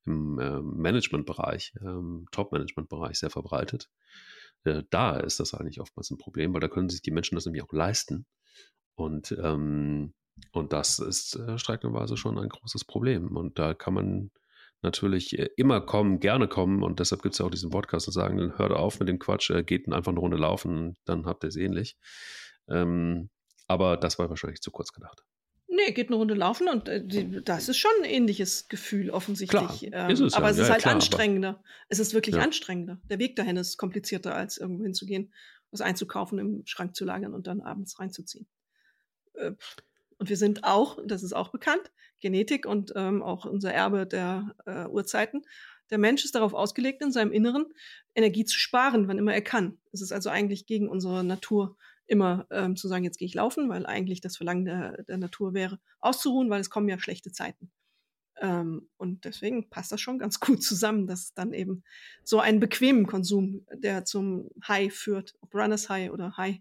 im 0.04 0.38
äh, 0.38 0.60
Managementbereich, 0.60 1.74
ähm, 1.80 2.26
Top-Management-Bereich 2.32 3.18
sehr 3.18 3.30
verbreitet. 3.30 3.88
Äh, 4.64 4.82
da 4.90 5.16
ist 5.16 5.40
das 5.40 5.54
eigentlich 5.54 5.80
oftmals 5.80 6.10
ein 6.10 6.18
Problem, 6.18 6.52
weil 6.52 6.60
da 6.60 6.68
können 6.68 6.88
sich 6.88 7.02
die 7.02 7.10
Menschen 7.10 7.36
das 7.36 7.46
nämlich 7.46 7.62
auch 7.62 7.72
leisten. 7.72 8.26
Und 8.94 9.32
ähm, 9.40 10.12
und 10.52 10.72
das 10.72 10.98
ist 10.98 11.36
äh, 11.36 11.58
streckenweise 11.58 12.16
schon 12.16 12.38
ein 12.38 12.48
großes 12.48 12.84
Problem. 12.84 13.36
Und 13.36 13.58
da 13.58 13.74
kann 13.74 13.94
man 13.94 14.30
natürlich 14.82 15.38
äh, 15.38 15.50
immer 15.56 15.80
kommen, 15.80 16.20
gerne 16.20 16.48
kommen. 16.48 16.82
Und 16.82 17.00
deshalb 17.00 17.22
gibt 17.22 17.34
es 17.34 17.38
ja 17.38 17.46
auch 17.46 17.50
diesen 17.50 17.70
Podcast 17.70 18.06
und 18.08 18.12
sagen, 18.12 18.58
hört 18.58 18.72
auf 18.72 19.00
mit 19.00 19.08
dem 19.08 19.18
Quatsch, 19.18 19.50
äh, 19.50 19.62
geht 19.62 19.90
einfach 19.92 20.12
eine 20.12 20.20
Runde 20.20 20.36
laufen, 20.36 20.96
dann 21.04 21.26
habt 21.26 21.44
ihr 21.44 21.48
es 21.48 21.56
ähnlich. 21.56 21.96
Ähm, 22.68 23.30
aber 23.66 23.96
das 23.96 24.18
war 24.18 24.28
wahrscheinlich 24.30 24.60
zu 24.60 24.70
kurz 24.70 24.92
gedacht. 24.92 25.24
Nee, 25.70 25.92
geht 25.92 26.08
eine 26.08 26.16
Runde 26.16 26.34
laufen 26.34 26.68
und 26.68 26.88
äh, 26.88 27.04
die, 27.04 27.44
das 27.44 27.68
ist 27.68 27.76
schon 27.76 27.90
ein 27.98 28.08
ähnliches 28.08 28.68
Gefühl 28.68 29.10
offensichtlich. 29.10 29.90
Klar, 29.90 30.06
ähm, 30.06 30.10
ist 30.10 30.20
es 30.20 30.34
aber 30.34 30.46
ja. 30.46 30.52
es 30.52 30.58
ist 30.58 30.66
ja, 30.66 30.72
halt 30.72 30.82
klar, 30.82 30.94
anstrengender. 30.94 31.62
Es 31.88 31.98
ist 31.98 32.14
wirklich 32.14 32.36
Ja. 32.36 32.42
anstrengender. 32.42 32.98
Der 33.10 33.18
Weg 33.18 33.36
dahin 33.36 33.56
ist 33.56 33.76
komplizierter, 33.76 34.34
als 34.34 34.56
irgendwo 34.56 34.84
hinzugehen, 34.84 35.32
was 35.70 35.82
einzukaufen, 35.82 36.38
im 36.38 36.62
Schrank 36.66 36.96
zu 36.96 37.04
lagern 37.04 37.34
und 37.34 37.46
dann 37.46 37.60
abends 37.60 37.98
reinzuziehen. 38.00 38.48
Äh. 39.34 39.52
Und 40.18 40.28
wir 40.28 40.36
sind 40.36 40.64
auch, 40.64 40.98
das 41.06 41.22
ist 41.22 41.32
auch 41.32 41.50
bekannt, 41.50 41.92
Genetik 42.20 42.66
und 42.66 42.92
ähm, 42.96 43.22
auch 43.22 43.44
unser 43.44 43.72
Erbe 43.72 44.06
der 44.06 44.54
äh, 44.66 44.86
Urzeiten. 44.86 45.42
Der 45.90 45.98
Mensch 45.98 46.24
ist 46.24 46.34
darauf 46.34 46.52
ausgelegt, 46.52 47.02
in 47.02 47.12
seinem 47.12 47.32
Inneren 47.32 47.66
Energie 48.14 48.44
zu 48.44 48.58
sparen, 48.58 49.08
wann 49.08 49.18
immer 49.18 49.32
er 49.32 49.42
kann. 49.42 49.78
Es 49.92 50.02
ist 50.02 50.12
also 50.12 50.28
eigentlich 50.28 50.66
gegen 50.66 50.88
unsere 50.88 51.24
Natur, 51.24 51.76
immer 52.06 52.46
ähm, 52.50 52.74
zu 52.74 52.88
sagen, 52.88 53.04
jetzt 53.04 53.18
gehe 53.18 53.26
ich 53.26 53.34
laufen, 53.34 53.68
weil 53.68 53.86
eigentlich 53.86 54.20
das 54.20 54.36
Verlangen 54.36 54.64
der, 54.64 55.02
der 55.04 55.18
Natur 55.18 55.54
wäre, 55.54 55.78
auszuruhen, 56.00 56.50
weil 56.50 56.60
es 56.60 56.70
kommen 56.70 56.88
ja 56.88 56.98
schlechte 56.98 57.32
Zeiten. 57.32 57.70
Ähm, 58.40 58.88
und 58.96 59.24
deswegen 59.24 59.68
passt 59.68 59.92
das 59.92 60.00
schon 60.00 60.18
ganz 60.18 60.40
gut 60.40 60.62
zusammen, 60.62 61.06
dass 61.06 61.34
dann 61.34 61.52
eben 61.52 61.84
so 62.24 62.40
einen 62.40 62.60
bequemen 62.60 63.06
Konsum, 63.06 63.66
der 63.72 64.04
zum 64.04 64.50
High 64.66 64.92
führt, 64.92 65.34
ob 65.40 65.54
Runners 65.54 65.88
High 65.88 66.10
oder 66.10 66.36
High, 66.36 66.60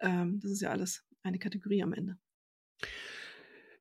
ähm, 0.00 0.40
das 0.40 0.52
ist 0.52 0.62
ja 0.62 0.70
alles 0.70 1.04
eine 1.22 1.38
Kategorie 1.38 1.82
am 1.82 1.92
Ende. 1.92 2.16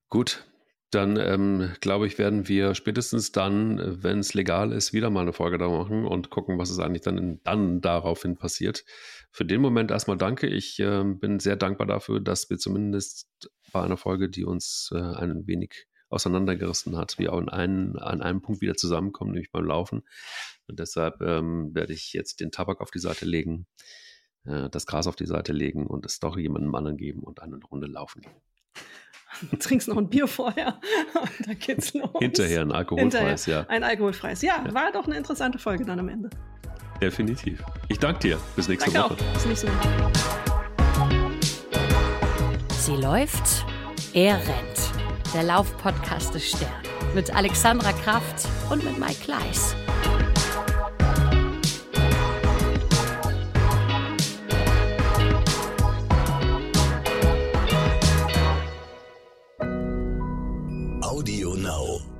Gut, 0.09 0.45
dann 0.91 1.15
ähm, 1.17 1.71
glaube 1.79 2.05
ich, 2.05 2.17
werden 2.17 2.49
wir 2.49 2.75
spätestens 2.75 3.31
dann, 3.31 4.03
wenn 4.03 4.19
es 4.19 4.33
legal 4.33 4.73
ist, 4.73 4.91
wieder 4.91 5.09
mal 5.09 5.21
eine 5.21 5.31
Folge 5.31 5.57
da 5.57 5.69
machen 5.69 6.05
und 6.05 6.29
gucken, 6.29 6.57
was 6.57 6.69
ist 6.69 6.79
eigentlich 6.79 7.01
dann, 7.01 7.39
dann 7.43 7.79
daraufhin 7.79 8.35
passiert. 8.35 8.83
Für 9.31 9.45
den 9.45 9.61
Moment 9.61 9.89
erstmal 9.89 10.17
danke. 10.17 10.47
Ich 10.47 10.79
äh, 10.79 11.03
bin 11.05 11.39
sehr 11.39 11.55
dankbar 11.55 11.87
dafür, 11.87 12.19
dass 12.19 12.49
wir 12.49 12.57
zumindest 12.57 13.29
bei 13.71 13.81
einer 13.81 13.95
Folge, 13.95 14.29
die 14.29 14.43
uns 14.43 14.89
äh, 14.93 14.97
ein 14.99 15.47
wenig 15.47 15.87
auseinandergerissen 16.09 16.97
hat, 16.97 17.17
wir 17.17 17.31
auch 17.31 17.39
in 17.39 17.47
einen, 17.47 17.97
an 17.97 18.21
einem 18.21 18.41
Punkt 18.41 18.59
wieder 18.59 18.75
zusammenkommen, 18.75 19.31
nämlich 19.31 19.51
beim 19.51 19.63
Laufen. 19.63 20.03
Und 20.67 20.77
deshalb 20.79 21.21
ähm, 21.21 21.73
werde 21.73 21.93
ich 21.93 22.11
jetzt 22.11 22.41
den 22.41 22.51
Tabak 22.51 22.81
auf 22.81 22.91
die 22.91 22.99
Seite 22.99 23.25
legen, 23.25 23.65
äh, 24.43 24.69
das 24.69 24.85
Gras 24.85 25.07
auf 25.07 25.15
die 25.15 25.25
Seite 25.25 25.53
legen 25.53 25.87
und 25.87 26.05
es 26.05 26.19
doch 26.19 26.37
jemandem 26.37 26.75
anderen 26.75 26.97
geben 26.97 27.23
und 27.23 27.41
eine 27.41 27.57
Runde 27.57 27.87
laufen 27.87 28.21
gehen. 28.21 28.41
trinkst 29.59 29.87
noch 29.87 29.97
ein 29.97 30.09
Bier 30.09 30.27
vorher 30.27 30.79
und 31.13 31.47
dann 31.47 31.59
geht's 31.59 31.93
los. 31.95 32.09
Hinterher 32.19 32.61
ein 32.61 32.71
alkoholfreies, 32.71 33.45
Hinterher, 33.45 33.63
ja. 33.63 33.69
Ein 33.69 33.83
alkoholfreies. 33.83 34.41
Ja, 34.41 34.63
ja, 34.65 34.73
war 34.73 34.91
doch 34.91 35.05
eine 35.05 35.17
interessante 35.17 35.57
Folge 35.57 35.85
dann 35.85 35.99
am 35.99 36.09
Ende. 36.09 36.29
Definitiv. 37.01 37.63
Ich 37.87 37.97
danke 37.97 38.19
dir. 38.19 38.37
Bis 38.55 38.67
nächste 38.67 38.91
danke 38.91 39.15
Woche. 39.15 39.23
Auch. 39.23 39.33
Bis 39.33 39.45
nächste 39.45 39.67
Woche. 39.67 40.11
Sie 42.77 42.95
läuft, 42.95 43.65
er 44.13 44.35
rennt. 44.35 45.33
Der 45.33 45.43
Laufpodcast 45.43 46.33
des 46.33 46.49
Stern. 46.49 46.69
Mit 47.15 47.33
Alexandra 47.33 47.91
Kraft 47.93 48.47
und 48.69 48.83
mit 48.83 48.99
Mike 48.99 49.21
Kleiss. 49.23 49.75
Now. 61.61 62.10